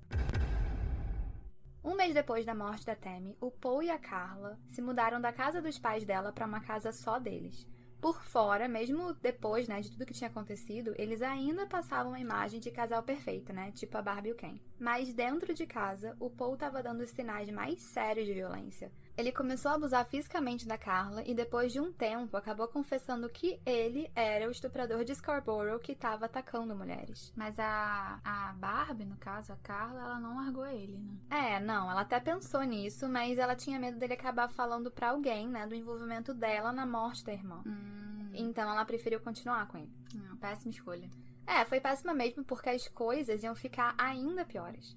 Um 1.83 1.97
mês 1.97 2.15
depois 2.15 2.47
da 2.47 2.55
morte 2.55 2.87
da 2.87 2.95
Tammy, 2.95 3.37
o 3.41 3.51
Paul 3.51 3.83
e 3.83 3.91
a 3.91 3.99
Carla 3.99 4.59
se 4.69 4.81
mudaram 4.81 5.21
da 5.21 5.33
casa 5.33 5.61
dos 5.61 5.77
pais 5.77 6.05
dela 6.05 6.33
para 6.33 6.47
uma 6.47 6.61
casa 6.61 6.93
só 6.93 7.19
deles. 7.19 7.67
Por 8.01 8.23
fora, 8.23 8.69
mesmo 8.69 9.15
depois, 9.15 9.67
né, 9.67 9.81
de 9.81 9.91
tudo 9.91 10.07
que 10.07 10.13
tinha 10.15 10.29
acontecido, 10.31 10.95
eles 10.97 11.21
ainda 11.23 11.67
passavam 11.67 12.13
uma 12.13 12.21
imagem 12.21 12.61
de 12.61 12.71
casal 12.71 13.03
perfeito, 13.03 13.53
né, 13.53 13.73
tipo 13.73 13.97
a 13.99 14.03
Barbie 14.03 14.29
e 14.29 14.33
o 14.33 14.37
Ken. 14.37 14.61
Mas 14.79 15.13
dentro 15.13 15.53
de 15.53 15.67
casa, 15.67 16.17
o 16.21 16.31
Paul 16.31 16.55
estava 16.55 16.81
dando 16.83 17.01
os 17.03 17.11
sinais 17.11 17.51
mais 17.51 17.83
sérios 17.83 18.27
de 18.27 18.35
violência. 18.35 18.93
Ele 19.17 19.33
começou 19.33 19.71
a 19.71 19.75
abusar 19.77 20.05
fisicamente 20.07 20.69
da 20.69 20.77
Carla 20.77 21.23
e 21.25 21.35
depois 21.35 21.73
de 21.73 21.81
um 21.81 21.91
tempo 21.91 22.37
acabou 22.37 22.69
confessando 22.69 23.29
que 23.31 23.59
ele 23.65 24.11
era 24.15 24.47
o 24.47 24.51
estuprador 24.51 25.05
de 25.05 25.15
Scarborough 25.15 25.79
que 25.81 25.93
estava 25.93 26.27
atacando 26.27 26.77
mulheres. 26.77 27.33
Mas 27.35 27.59
a, 27.59 28.21
a 28.23 28.53
Barbie, 28.53 29.07
no 29.07 29.17
caso, 29.17 29.55
a 29.55 29.57
Carla, 29.57 30.01
ela 30.03 30.21
não 30.21 30.37
largou 30.37 30.67
ele, 30.67 30.99
né? 30.99 31.17
É, 31.31 31.61
não, 31.61 31.91
ela 31.91 32.03
até 32.03 32.21
pensou 32.21 32.63
nisso, 32.63 33.09
mas 33.09 33.39
ela 33.39 33.57
tinha 33.57 33.79
medo 33.81 33.99
dele 33.99 34.13
acabar 34.13 34.51
falando 34.51 34.91
pra 34.91 35.11
alguém, 35.11 35.49
né, 35.49 35.67
do 35.67 35.75
envolvimento 35.75 36.35
dela 36.35 36.71
na 36.71 36.85
morte 36.85 37.25
da 37.25 37.33
irmã. 37.33 37.63
Hum, 37.67 38.31
Então 38.35 38.71
ela 38.71 38.85
preferiu 38.85 39.19
continuar 39.21 39.67
com 39.67 39.79
ele. 39.79 39.93
não, 40.15 40.37
péssima 40.37 40.71
escolha. 40.71 41.09
É, 41.47 41.65
foi 41.65 41.81
péssima 41.81 42.13
mesmo 42.13 42.45
porque 42.45 42.69
as 42.69 42.87
coisas 42.89 43.43
iam 43.43 43.55
ficar 43.55 43.95
ainda 43.97 44.45
piores. 44.45 44.95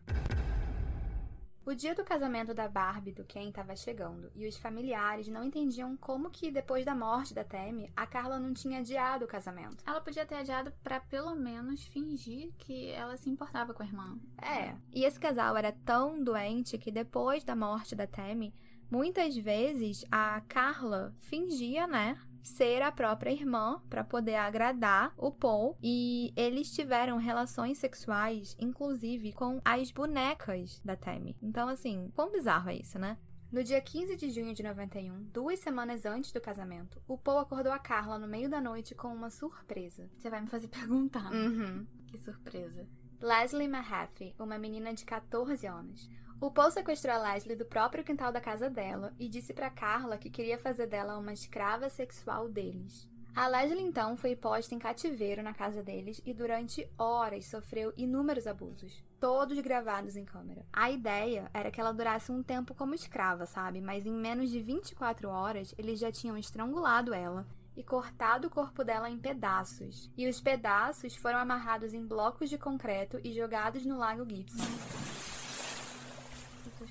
O 1.69 1.75
dia 1.75 1.93
do 1.93 2.03
casamento 2.03 2.51
da 2.51 2.67
Barbie 2.67 3.11
e 3.11 3.13
do 3.13 3.23
Ken 3.23 3.47
estava 3.47 3.75
chegando 3.75 4.31
e 4.33 4.47
os 4.47 4.57
familiares 4.57 5.27
não 5.27 5.43
entendiam 5.43 5.95
como 5.95 6.31
que 6.31 6.49
depois 6.49 6.83
da 6.83 6.95
morte 6.95 7.31
da 7.31 7.43
Tammy, 7.43 7.93
a 7.95 8.07
Carla 8.07 8.39
não 8.39 8.55
tinha 8.55 8.79
adiado 8.79 9.23
o 9.23 9.27
casamento. 9.27 9.83
Ela 9.85 10.01
podia 10.01 10.25
ter 10.25 10.33
adiado 10.33 10.73
pra 10.83 10.99
pelo 10.99 11.35
menos 11.35 11.83
fingir 11.83 12.51
que 12.57 12.89
ela 12.89 13.15
se 13.17 13.29
importava 13.29 13.71
com 13.71 13.83
a 13.83 13.85
irmã. 13.85 14.17
É, 14.41 14.75
e 14.91 15.03
esse 15.05 15.19
casal 15.19 15.55
era 15.55 15.71
tão 15.71 16.23
doente 16.23 16.75
que 16.75 16.91
depois 16.91 17.43
da 17.43 17.55
morte 17.55 17.95
da 17.95 18.07
Tammy, 18.07 18.51
muitas 18.89 19.38
vezes 19.38 20.03
a 20.11 20.41
Carla 20.47 21.13
fingia, 21.19 21.85
né, 21.85 22.19
ser 22.43 22.81
a 22.81 22.91
própria 22.91 23.31
irmã 23.31 23.81
para 23.89 24.03
poder 24.03 24.36
agradar 24.36 25.13
o 25.17 25.31
Paul 25.31 25.77
e 25.81 26.34
eles 26.36 26.72
tiveram 26.72 27.17
relações 27.17 27.77
sexuais, 27.77 28.55
inclusive 28.60 29.34
com 29.34 29.62
as 29.63 29.91
bonecas 29.91 30.79
da 30.84 30.96
Tammy. 30.96 31.36
Então, 31.41 31.67
assim, 31.67 32.12
quão 32.15 32.31
bizarro 32.31 32.69
é 32.69 32.75
isso, 32.75 32.98
né? 32.98 33.17
No 33.51 33.63
dia 33.63 33.81
15 33.81 34.15
de 34.15 34.29
junho 34.29 34.53
de 34.53 34.62
91, 34.62 35.24
duas 35.24 35.60
semanas 35.60 36.05
antes 36.05 36.31
do 36.31 36.39
casamento, 36.39 37.01
o 37.08 37.17
Paul 37.17 37.39
acordou 37.39 37.72
a 37.72 37.79
Carla 37.79 38.19
no 38.19 38.27
meio 38.27 38.48
da 38.48 38.62
noite 38.62 38.93
com 38.93 39.08
uma 39.08 39.31
surpresa. 39.31 40.08
Você 40.17 40.29
vai 40.29 40.41
me 40.41 40.48
fazer 40.48 40.67
perguntar. 40.69 41.31
Uhum. 41.34 41.88
Que 42.05 42.17
surpresa. 42.19 42.88
Leslie 43.19 43.67
Mahaffey, 43.67 44.36
uma 44.39 44.60
menina 44.60 44.93
de 44.93 45.03
14 45.03 45.65
anos. 45.65 46.08
O 46.41 46.50
Paul 46.50 46.72
sequestrou 46.72 47.13
a 47.13 47.34
Leslie 47.34 47.58
do 47.58 47.65
próprio 47.65 48.01
quintal 48.01 48.31
da 48.31 48.39
casa 48.39 48.69
dela 48.69 49.13
e 49.19 49.27
disse 49.27 49.53
para 49.53 49.69
Carla 49.69 50.17
que 50.17 50.29
queria 50.29 50.58
fazer 50.58 50.88
dela 50.88 51.17
uma 51.17 51.34
escrava 51.34 51.89
sexual 51.89 52.48
deles. 52.48 53.10
A 53.36 53.46
Leslie 53.48 53.84
então 53.84 54.15
foi 54.15 54.38
posta 54.38 54.74
em 54.74 54.79
cativeiro 54.79 55.43
na 55.43 55.53
casa 55.53 55.84
deles 55.84 56.22
e 56.25 56.34
durante 56.34 56.89
horas 56.98 57.45
sofreu 57.45 57.93
inúmeros 57.97 58.47
abusos, 58.47 59.04
todos 59.19 59.60
gravados 59.60 60.15
em 60.15 60.23
câmera. 60.23 60.65
A 60.71 60.89
ideia 60.89 61.52
era 61.54 61.69
que 61.69 61.80
ela 61.80 61.91
durasse 61.91 62.32
um 62.32 62.41
tempo 62.41 62.73
como 62.73 62.95
escrava, 62.95 63.45
sabe? 63.45 63.82
Mas 63.82 64.06
em 64.06 64.13
menos 64.13 64.49
de 64.49 64.62
24 64.62 65.28
horas 65.28 65.75
eles 65.78 65.99
já 65.99 66.10
tinham 66.10 66.38
estrangulado 66.38 67.13
ela 67.13 67.45
e 67.75 67.84
cortado 67.84 68.47
o 68.47 68.49
corpo 68.49 68.82
dela 68.84 69.10
em 69.10 69.19
pedaços. 69.19 70.10
E 70.17 70.28
os 70.28 70.39
pedaços 70.39 71.17
foram 71.17 71.38
amarrados 71.38 71.93
em 71.93 72.06
blocos 72.06 72.49
de 72.49 72.58
concreto 72.58 73.19
e 73.25 73.34
jogados 73.34 73.86
no 73.86 73.97
Lago 73.97 74.25
Gibson. 74.28 75.38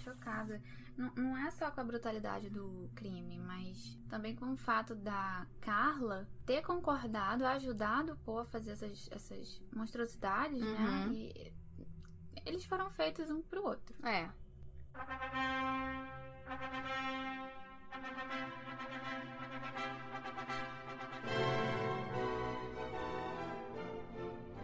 Chocada. 0.08 0.62
Não, 0.96 1.12
não 1.14 1.36
é 1.36 1.50
só 1.50 1.70
com 1.70 1.80
a 1.80 1.84
brutalidade 1.84 2.48
do 2.48 2.90
crime, 2.94 3.38
mas 3.38 3.98
também 4.08 4.34
com 4.34 4.52
o 4.52 4.56
fato 4.56 4.94
da 4.94 5.46
Carla 5.60 6.26
ter 6.46 6.62
concordado, 6.62 7.46
ajudado 7.46 8.14
o 8.14 8.16
Paul 8.16 8.40
a 8.40 8.44
fazer 8.46 8.72
essas, 8.72 9.08
essas 9.12 9.62
monstruosidades, 9.72 10.60
né? 10.60 11.06
Uhum. 11.06 11.12
E 11.12 11.52
eles 12.44 12.64
foram 12.64 12.90
feitos 12.90 13.30
um 13.30 13.42
pro 13.42 13.62
outro. 13.64 13.94
É. 14.06 14.28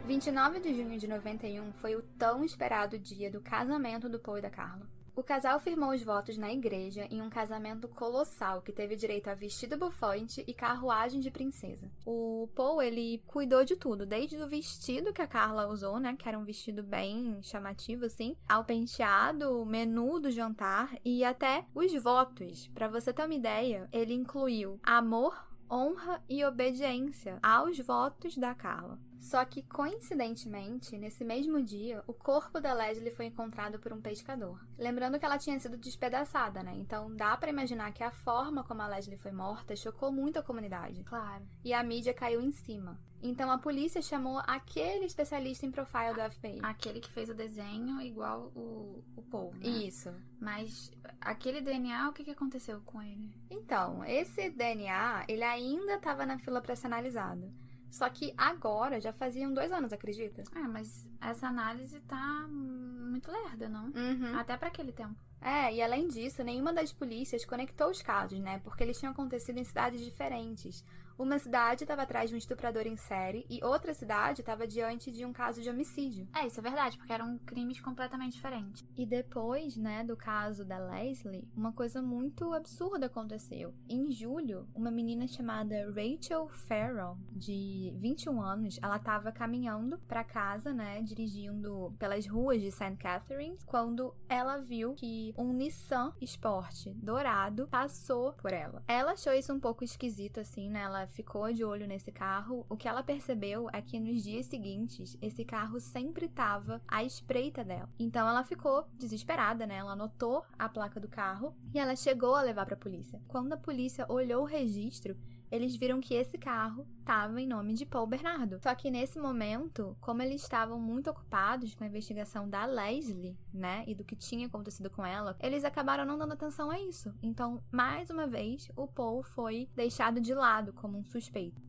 Vinte 0.06 0.30
de 0.60 0.74
junho 0.74 0.98
de 0.98 1.08
91 1.08 1.72
foi 1.74 1.96
o 1.96 2.02
tão 2.02 2.44
esperado 2.44 2.98
dia 2.98 3.30
do 3.30 3.40
casamento 3.40 4.08
do 4.08 4.18
Paul 4.18 4.38
e 4.38 4.42
da 4.42 4.50
Carla. 4.50 4.86
O 5.16 5.22
casal 5.22 5.60
firmou 5.60 5.90
os 5.90 6.02
votos 6.02 6.36
na 6.36 6.52
igreja 6.52 7.06
em 7.08 7.22
um 7.22 7.30
casamento 7.30 7.86
colossal 7.86 8.60
que 8.60 8.72
teve 8.72 8.96
direito 8.96 9.28
a 9.28 9.34
vestido 9.34 9.76
bufante 9.76 10.42
e 10.44 10.52
carruagem 10.52 11.20
de 11.20 11.30
princesa. 11.30 11.88
O 12.04 12.48
Paul, 12.52 12.82
ele 12.82 13.22
cuidou 13.24 13.64
de 13.64 13.76
tudo, 13.76 14.04
desde 14.04 14.36
o 14.36 14.48
vestido 14.48 15.12
que 15.12 15.22
a 15.22 15.26
Carla 15.26 15.68
usou, 15.68 16.00
né, 16.00 16.16
que 16.18 16.28
era 16.28 16.36
um 16.36 16.44
vestido 16.44 16.82
bem 16.82 17.38
chamativo 17.42 18.06
assim, 18.06 18.36
ao 18.48 18.64
penteado, 18.64 19.62
o 19.62 19.64
menu 19.64 20.18
do 20.18 20.32
jantar 20.32 20.98
e 21.04 21.24
até 21.24 21.64
os 21.72 21.94
votos. 22.02 22.68
Pra 22.74 22.88
você 22.88 23.12
ter 23.12 23.24
uma 23.24 23.34
ideia, 23.34 23.88
ele 23.92 24.14
incluiu 24.14 24.80
amor, 24.82 25.46
honra 25.70 26.20
e 26.28 26.44
obediência 26.44 27.38
aos 27.40 27.78
votos 27.78 28.36
da 28.36 28.52
Carla. 28.52 28.98
Só 29.24 29.42
que, 29.42 29.62
coincidentemente, 29.62 30.98
nesse 30.98 31.24
mesmo 31.24 31.62
dia, 31.62 32.04
o 32.06 32.12
corpo 32.12 32.60
da 32.60 32.74
Leslie 32.74 33.10
foi 33.10 33.24
encontrado 33.24 33.78
por 33.78 33.90
um 33.90 34.00
pescador. 34.00 34.62
Lembrando 34.76 35.18
que 35.18 35.24
ela 35.24 35.38
tinha 35.38 35.58
sido 35.58 35.78
despedaçada, 35.78 36.62
né? 36.62 36.74
Então 36.76 37.10
dá 37.16 37.34
pra 37.34 37.48
imaginar 37.48 37.90
que 37.94 38.04
a 38.04 38.10
forma 38.10 38.62
como 38.62 38.82
a 38.82 38.86
Leslie 38.86 39.16
foi 39.16 39.32
morta 39.32 39.74
chocou 39.74 40.12
muito 40.12 40.38
a 40.38 40.42
comunidade. 40.42 41.02
Claro. 41.04 41.42
E 41.64 41.72
a 41.72 41.82
mídia 41.82 42.12
caiu 42.12 42.42
em 42.42 42.50
cima. 42.50 43.00
Então 43.22 43.50
a 43.50 43.56
polícia 43.56 44.02
chamou 44.02 44.42
aquele 44.46 45.06
especialista 45.06 45.64
em 45.64 45.70
profile 45.70 46.12
do 46.12 46.30
FBI. 46.30 46.60
Aquele 46.62 47.00
que 47.00 47.10
fez 47.10 47.30
o 47.30 47.34
desenho 47.34 48.02
igual 48.02 48.52
o, 48.54 49.02
o 49.16 49.22
Paul, 49.22 49.54
né? 49.54 49.66
Isso. 49.66 50.14
Mas 50.38 50.92
aquele 51.18 51.62
DNA, 51.62 52.10
o 52.10 52.12
que, 52.12 52.24
que 52.24 52.30
aconteceu 52.30 52.82
com 52.82 53.00
ele? 53.00 53.34
Então, 53.48 54.04
esse 54.04 54.50
DNA, 54.50 55.24
ele 55.26 55.44
ainda 55.44 55.94
estava 55.94 56.26
na 56.26 56.38
fila 56.38 56.60
para 56.60 56.76
ser 56.76 56.88
analisado. 56.88 57.50
Só 57.94 58.08
que 58.10 58.34
agora, 58.36 59.00
já 59.00 59.12
faziam 59.12 59.54
dois 59.54 59.70
anos, 59.70 59.92
acredita? 59.92 60.42
Ah, 60.52 60.66
mas 60.66 61.08
essa 61.20 61.46
análise 61.46 62.00
tá 62.00 62.44
muito 62.48 63.30
lerda, 63.30 63.68
não? 63.68 63.84
Uhum. 63.84 64.36
Até 64.36 64.56
pra 64.56 64.66
aquele 64.66 64.90
tempo. 64.90 65.14
É, 65.40 65.72
e 65.72 65.80
além 65.80 66.08
disso, 66.08 66.42
nenhuma 66.42 66.72
das 66.72 66.92
polícias 66.92 67.44
conectou 67.44 67.88
os 67.90 68.02
casos, 68.02 68.40
né? 68.40 68.58
Porque 68.64 68.82
eles 68.82 68.98
tinham 68.98 69.12
acontecido 69.12 69.58
em 69.58 69.64
cidades 69.64 70.00
diferentes. 70.00 70.84
Uma 71.16 71.38
cidade 71.38 71.84
estava 71.84 72.02
atrás 72.02 72.28
de 72.28 72.34
um 72.34 72.38
estuprador 72.38 72.86
em 72.86 72.96
série 72.96 73.46
e 73.48 73.62
outra 73.64 73.94
cidade 73.94 74.40
estava 74.40 74.66
diante 74.66 75.12
de 75.12 75.24
um 75.24 75.32
caso 75.32 75.62
de 75.62 75.70
homicídio. 75.70 76.26
É, 76.34 76.46
isso 76.46 76.58
é 76.58 76.62
verdade, 76.62 76.98
porque 76.98 77.12
eram 77.12 77.38
crimes 77.38 77.80
completamente 77.80 78.32
diferentes. 78.32 78.84
E 78.96 79.06
depois, 79.06 79.76
né, 79.76 80.02
do 80.02 80.16
caso 80.16 80.64
da 80.64 80.78
Leslie, 80.78 81.48
uma 81.56 81.72
coisa 81.72 82.02
muito 82.02 82.52
absurda 82.52 83.06
aconteceu. 83.06 83.72
Em 83.88 84.10
julho, 84.10 84.68
uma 84.74 84.90
menina 84.90 85.26
chamada 85.28 85.86
Rachel 85.86 86.48
Farrell, 86.48 87.16
de 87.30 87.94
21 87.96 88.42
anos, 88.42 88.78
ela 88.82 88.96
estava 88.96 89.30
caminhando 89.30 89.98
para 90.08 90.24
casa, 90.24 90.72
né, 90.72 91.00
dirigindo 91.02 91.94
pelas 91.96 92.26
ruas 92.26 92.60
de 92.60 92.72
St. 92.72 92.96
Catharines, 92.96 93.62
quando 93.64 94.14
ela 94.28 94.58
viu 94.58 94.94
que 94.94 95.32
um 95.38 95.52
Nissan 95.52 96.12
Sport 96.20 96.88
dourado 96.96 97.68
passou 97.68 98.32
por 98.32 98.52
ela. 98.52 98.82
Ela 98.88 99.12
achou 99.12 99.32
isso 99.32 99.52
um 99.52 99.60
pouco 99.60 99.84
esquisito 99.84 100.40
assim, 100.40 100.68
né? 100.68 100.80
Ela 100.80 101.03
ficou 101.06 101.52
de 101.52 101.64
olho 101.64 101.86
nesse 101.86 102.10
carro. 102.10 102.64
O 102.68 102.76
que 102.76 102.88
ela 102.88 103.02
percebeu 103.02 103.68
é 103.72 103.80
que 103.80 103.98
nos 104.00 104.22
dias 104.22 104.46
seguintes, 104.46 105.16
esse 105.20 105.44
carro 105.44 105.80
sempre 105.80 106.26
estava 106.26 106.80
à 106.86 107.02
espreita 107.02 107.64
dela. 107.64 107.88
Então 107.98 108.28
ela 108.28 108.44
ficou 108.44 108.86
desesperada, 108.94 109.66
né? 109.66 109.76
Ela 109.76 109.92
anotou 109.92 110.44
a 110.58 110.68
placa 110.68 111.00
do 111.00 111.08
carro 111.08 111.54
e 111.72 111.78
ela 111.78 111.96
chegou 111.96 112.34
a 112.34 112.42
levar 112.42 112.66
para 112.66 112.74
a 112.74 112.78
polícia. 112.78 113.20
Quando 113.28 113.52
a 113.52 113.56
polícia 113.56 114.06
olhou 114.08 114.42
o 114.42 114.46
registro, 114.46 115.16
eles 115.54 115.76
viram 115.76 116.00
que 116.00 116.14
esse 116.14 116.36
carro 116.36 116.84
estava 116.98 117.40
em 117.40 117.46
nome 117.46 117.74
de 117.74 117.86
Paul 117.86 118.08
Bernardo. 118.08 118.58
Só 118.60 118.74
que 118.74 118.90
nesse 118.90 119.20
momento, 119.20 119.96
como 120.00 120.20
eles 120.20 120.42
estavam 120.42 120.80
muito 120.80 121.08
ocupados 121.08 121.76
com 121.76 121.84
a 121.84 121.86
investigação 121.86 122.48
da 122.48 122.66
Leslie, 122.66 123.38
né, 123.52 123.84
e 123.86 123.94
do 123.94 124.04
que 124.04 124.16
tinha 124.16 124.48
acontecido 124.48 124.90
com 124.90 125.06
ela, 125.06 125.36
eles 125.40 125.64
acabaram 125.64 126.04
não 126.04 126.18
dando 126.18 126.32
atenção 126.32 126.72
a 126.72 126.80
isso. 126.80 127.14
Então, 127.22 127.62
mais 127.70 128.10
uma 128.10 128.26
vez, 128.26 128.68
o 128.74 128.88
Paul 128.88 129.22
foi 129.22 129.68
deixado 129.76 130.20
de 130.20 130.34
lado 130.34 130.72
como 130.72 130.98
um 130.98 131.04
suspeito. 131.04 131.62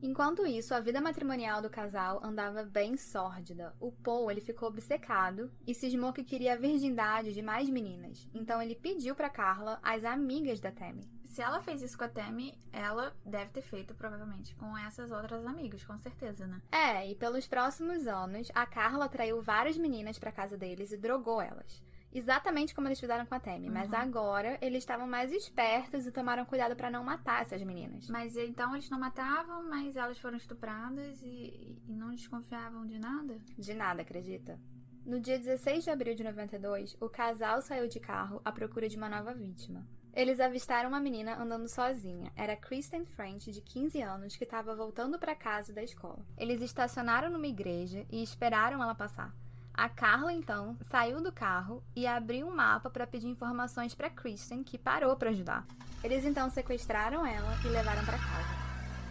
Enquanto 0.00 0.46
isso, 0.46 0.72
a 0.72 0.80
vida 0.80 1.00
matrimonial 1.00 1.60
do 1.60 1.68
casal 1.68 2.24
andava 2.24 2.62
bem 2.62 2.96
sórdida. 2.96 3.74
O 3.80 3.90
Paul 3.90 4.30
ele 4.30 4.40
ficou 4.40 4.68
obcecado 4.68 5.50
e 5.66 5.74
cismou 5.74 6.12
que 6.12 6.22
queria 6.22 6.54
a 6.54 6.56
virgindade 6.56 7.34
de 7.34 7.42
mais 7.42 7.68
meninas. 7.68 8.28
Então 8.32 8.62
ele 8.62 8.76
pediu 8.76 9.14
para 9.14 9.28
Carla 9.28 9.78
as 9.82 10.04
amigas 10.04 10.60
da 10.60 10.70
Tammy. 10.70 11.17
Se 11.38 11.42
ela 11.42 11.60
fez 11.62 11.80
isso 11.82 11.96
com 11.96 12.02
a 12.02 12.08
Tammy, 12.08 12.52
ela 12.72 13.16
deve 13.24 13.52
ter 13.52 13.62
feito 13.62 13.94
provavelmente 13.94 14.56
com 14.56 14.76
essas 14.76 15.12
outras 15.12 15.46
amigas, 15.46 15.84
com 15.84 15.96
certeza, 15.96 16.48
né? 16.48 16.60
É, 16.72 17.08
e 17.08 17.14
pelos 17.14 17.46
próximos 17.46 18.08
anos, 18.08 18.50
a 18.56 18.66
Carla 18.66 19.04
atraiu 19.04 19.40
várias 19.40 19.78
meninas 19.78 20.18
para 20.18 20.32
casa 20.32 20.56
deles 20.58 20.90
e 20.90 20.96
drogou 20.96 21.40
elas. 21.40 21.80
Exatamente 22.12 22.74
como 22.74 22.88
eles 22.88 22.98
fizeram 22.98 23.24
com 23.24 23.36
a 23.36 23.40
mas 23.70 23.92
Uhum. 23.92 23.98
agora 23.98 24.58
eles 24.60 24.78
estavam 24.78 25.06
mais 25.06 25.30
espertos 25.30 26.08
e 26.08 26.10
tomaram 26.10 26.44
cuidado 26.44 26.74
para 26.74 26.90
não 26.90 27.04
matar 27.04 27.42
essas 27.42 27.62
meninas. 27.62 28.10
Mas 28.10 28.36
então 28.36 28.74
eles 28.74 28.90
não 28.90 28.98
matavam, 28.98 29.62
mas 29.62 29.94
elas 29.94 30.18
foram 30.18 30.38
estupradas 30.38 31.22
e, 31.22 31.80
e 31.86 31.94
não 31.94 32.10
desconfiavam 32.10 32.84
de 32.84 32.98
nada? 32.98 33.38
De 33.56 33.74
nada, 33.74 34.02
acredita? 34.02 34.58
No 35.06 35.20
dia 35.20 35.38
16 35.38 35.84
de 35.84 35.90
abril 35.90 36.16
de 36.16 36.24
92, 36.24 36.96
o 37.00 37.08
casal 37.08 37.62
saiu 37.62 37.86
de 37.86 38.00
carro 38.00 38.42
à 38.44 38.50
procura 38.50 38.88
de 38.88 38.96
uma 38.96 39.08
nova 39.08 39.32
vítima. 39.32 39.86
Eles 40.18 40.40
avistaram 40.40 40.88
uma 40.88 40.98
menina 40.98 41.40
andando 41.40 41.68
sozinha. 41.68 42.32
Era 42.34 42.56
Kristen 42.56 43.04
French, 43.04 43.52
de 43.52 43.60
15 43.60 44.02
anos, 44.02 44.34
que 44.34 44.42
estava 44.42 44.74
voltando 44.74 45.16
para 45.16 45.32
casa 45.32 45.72
da 45.72 45.80
escola. 45.80 46.18
Eles 46.36 46.60
estacionaram 46.60 47.30
numa 47.30 47.46
igreja 47.46 48.04
e 48.10 48.20
esperaram 48.20 48.82
ela 48.82 48.96
passar. 48.96 49.32
A 49.72 49.88
Carla, 49.88 50.32
então, 50.32 50.76
saiu 50.90 51.22
do 51.22 51.30
carro 51.30 51.84
e 51.94 52.04
abriu 52.04 52.48
um 52.48 52.52
mapa 52.52 52.90
para 52.90 53.06
pedir 53.06 53.28
informações 53.28 53.94
para 53.94 54.10
Kristen, 54.10 54.64
que 54.64 54.76
parou 54.76 55.14
para 55.14 55.30
ajudar. 55.30 55.64
Eles 56.02 56.24
então 56.24 56.50
sequestraram 56.50 57.24
ela 57.24 57.56
e 57.64 57.68
levaram 57.68 58.04
para 58.04 58.18
casa. 58.18 58.58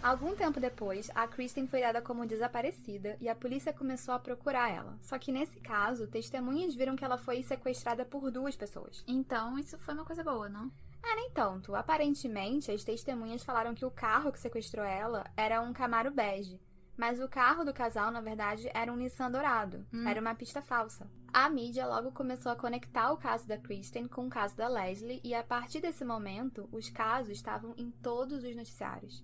Algum 0.04 0.36
tempo 0.36 0.60
depois, 0.60 1.10
a 1.16 1.26
Kristen 1.26 1.68
foi 1.68 1.80
dada 1.80 2.02
como 2.02 2.26
desaparecida 2.26 3.16
e 3.22 3.30
a 3.30 3.36
polícia 3.36 3.72
começou 3.72 4.14
a 4.14 4.20
procurar 4.20 4.70
ela. 4.70 4.98
Só 5.02 5.18
que 5.18 5.32
nesse 5.32 5.60
caso, 5.62 6.06
testemunhas 6.06 6.76
viram 6.76 6.98
que 6.98 7.06
ela 7.06 7.18
foi 7.18 7.42
sequestrada 7.44 8.04
por 8.04 8.30
duas 8.30 8.58
pessoas. 8.58 9.06
Então 9.08 9.58
isso 9.58 9.78
foi 9.78 9.94
uma 9.94 10.04
coisa 10.04 10.22
boa, 10.22 10.50
não? 10.50 10.70
Ah, 11.04 11.16
nem 11.16 11.32
tanto. 11.32 11.76
Aparentemente, 11.76 12.72
as 12.72 12.84
testemunhas 12.84 13.44
falaram 13.44 13.74
que 13.74 13.86
o 13.86 13.92
carro 13.92 14.32
que 14.32 14.40
sequestrou 14.40 14.86
ela 14.86 15.24
era 15.36 15.62
um 15.62 15.74
Camaro 15.74 16.12
bege. 16.12 16.60
Mas 16.98 17.20
o 17.20 17.28
carro 17.28 17.64
do 17.64 17.74
casal, 17.74 18.10
na 18.10 18.20
verdade, 18.20 18.70
era 18.74 18.92
um 18.92 18.96
Nissan 18.96 19.30
dourado. 19.30 19.86
Hum. 19.94 20.08
Era 20.08 20.20
uma 20.20 20.34
pista 20.34 20.64
falsa. 20.64 21.08
A 21.32 21.48
mídia 21.48 21.86
logo 21.86 22.12
começou 22.12 22.52
a 22.52 22.56
conectar 22.56 23.12
o 23.12 23.18
caso 23.18 23.48
da 23.48 23.58
Kristen 23.58 24.08
com 24.08 24.26
o 24.26 24.30
caso 24.30 24.58
da 24.58 24.68
Leslie 24.68 25.22
e 25.24 25.36
a 25.36 25.44
partir 25.44 25.80
desse 25.80 26.04
momento, 26.04 26.68
os 26.72 26.90
casos 26.90 27.30
estavam 27.30 27.76
em 27.78 27.92
todos 27.92 28.44
os 28.44 28.56
noticiários. 28.56 29.24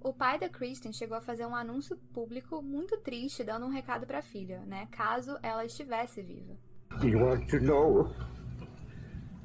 O 0.00 0.12
pai 0.12 0.38
da 0.38 0.48
Kristen 0.48 0.92
chegou 0.92 1.16
a 1.16 1.20
fazer 1.20 1.44
um 1.44 1.56
anúncio 1.56 1.96
público 2.14 2.62
muito 2.62 2.96
triste, 2.98 3.42
dando 3.42 3.66
um 3.66 3.70
recado 3.70 4.06
para 4.06 4.20
a 4.20 4.22
filha, 4.22 4.60
né? 4.64 4.86
Caso 4.92 5.36
ela 5.42 5.64
estivesse 5.64 6.22
viva. 6.22 6.56
We 7.02 7.16
want 7.16 7.50
to 7.50 7.58
know 7.58 8.04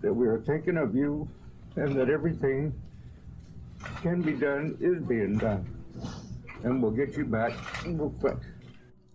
that 0.01 0.13
we 0.13 0.27
are 0.29 0.39
thinking 0.43 0.77
of 0.77 0.95
you 0.95 1.27
and 1.75 1.95
that 1.95 2.09
everything 2.09 2.73
can 4.01 4.21
be 4.21 4.33
done 4.33 4.77
is 4.79 5.01
being 5.01 5.37
done. 5.37 5.65
And 6.63 6.81
we'll 6.81 6.91
get 6.95 7.17
you 7.17 7.25
back 7.25 7.53
real 7.85 8.13
quick. 8.19 8.37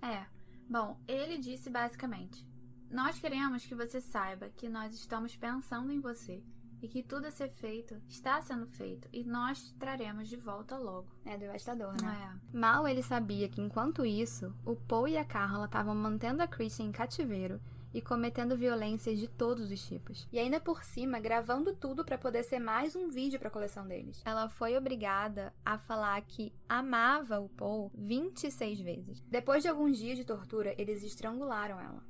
É. 0.03 0.27
Bom, 0.69 0.99
ele 1.07 1.39
disse 1.39 1.71
basicamente: 1.71 2.47
Nós 2.91 3.19
queremos 3.19 3.65
que 3.65 3.75
você 3.75 4.01
saiba 4.01 4.51
que 4.51 4.69
nós 4.69 4.95
estamos 4.95 5.35
pensando 5.37 5.91
em 5.91 6.01
você 6.01 6.43
e 6.83 6.89
que 6.89 7.03
tudo 7.03 7.27
a 7.27 7.31
ser 7.31 7.49
feito 7.51 7.97
está 8.09 8.41
sendo 8.41 8.67
feito 8.67 9.09
e 9.13 9.25
nós 9.25 9.75
traremos 9.79 10.29
de 10.29 10.37
volta 10.37 10.77
logo. 10.77 11.09
É 11.25 11.37
devastador, 11.37 11.95
Não 12.01 12.09
né? 12.09 12.39
é? 12.53 12.57
Mal 12.57 12.87
ele 12.87 13.03
sabia 13.03 13.49
que, 13.49 13.61
enquanto 13.61 14.05
isso, 14.05 14.55
o 14.65 14.77
Paul 14.77 15.09
e 15.09 15.17
a 15.17 15.25
Carla 15.25 15.65
estavam 15.65 15.95
mantendo 15.95 16.43
a 16.43 16.47
Christian 16.47 16.87
em 16.87 16.93
cativeiro 16.93 17.61
e 17.93 18.01
cometendo 18.01 18.57
violências 18.57 19.19
de 19.19 19.29
todos 19.29 19.71
os 19.71 19.87
tipos. 19.87 20.29
E 20.33 20.39
ainda 20.39 20.61
por 20.61 20.85
cima, 20.85 21.21
gravando 21.21 21.75
tudo 21.75 22.05
para 22.05 22.19
poder 22.19 22.45
ser 22.45 22.59
mais 22.59 22.95
um 22.95 23.09
vídeo 23.09 23.39
para 23.39 23.49
a 23.49 23.53
coleção 23.53 23.87
deles. 23.87 24.23
Ela 24.25 24.49
foi 24.49 24.77
obrigada 24.77 25.53
a 25.65 25.79
falar 25.79 26.21
que 26.23 26.53
amava 26.69 27.41
o 27.41 27.49
Paul 27.49 27.91
26 27.95 28.81
vezes. 28.81 29.21
Depois 29.29 29.63
de 29.63 29.69
alguns 29.69 29.99
dias 29.99 30.17
de 30.17 30.25
tortura, 30.25 30.75
eles 30.79 31.03
estrangularam 31.03 31.81
ela. 31.81 32.03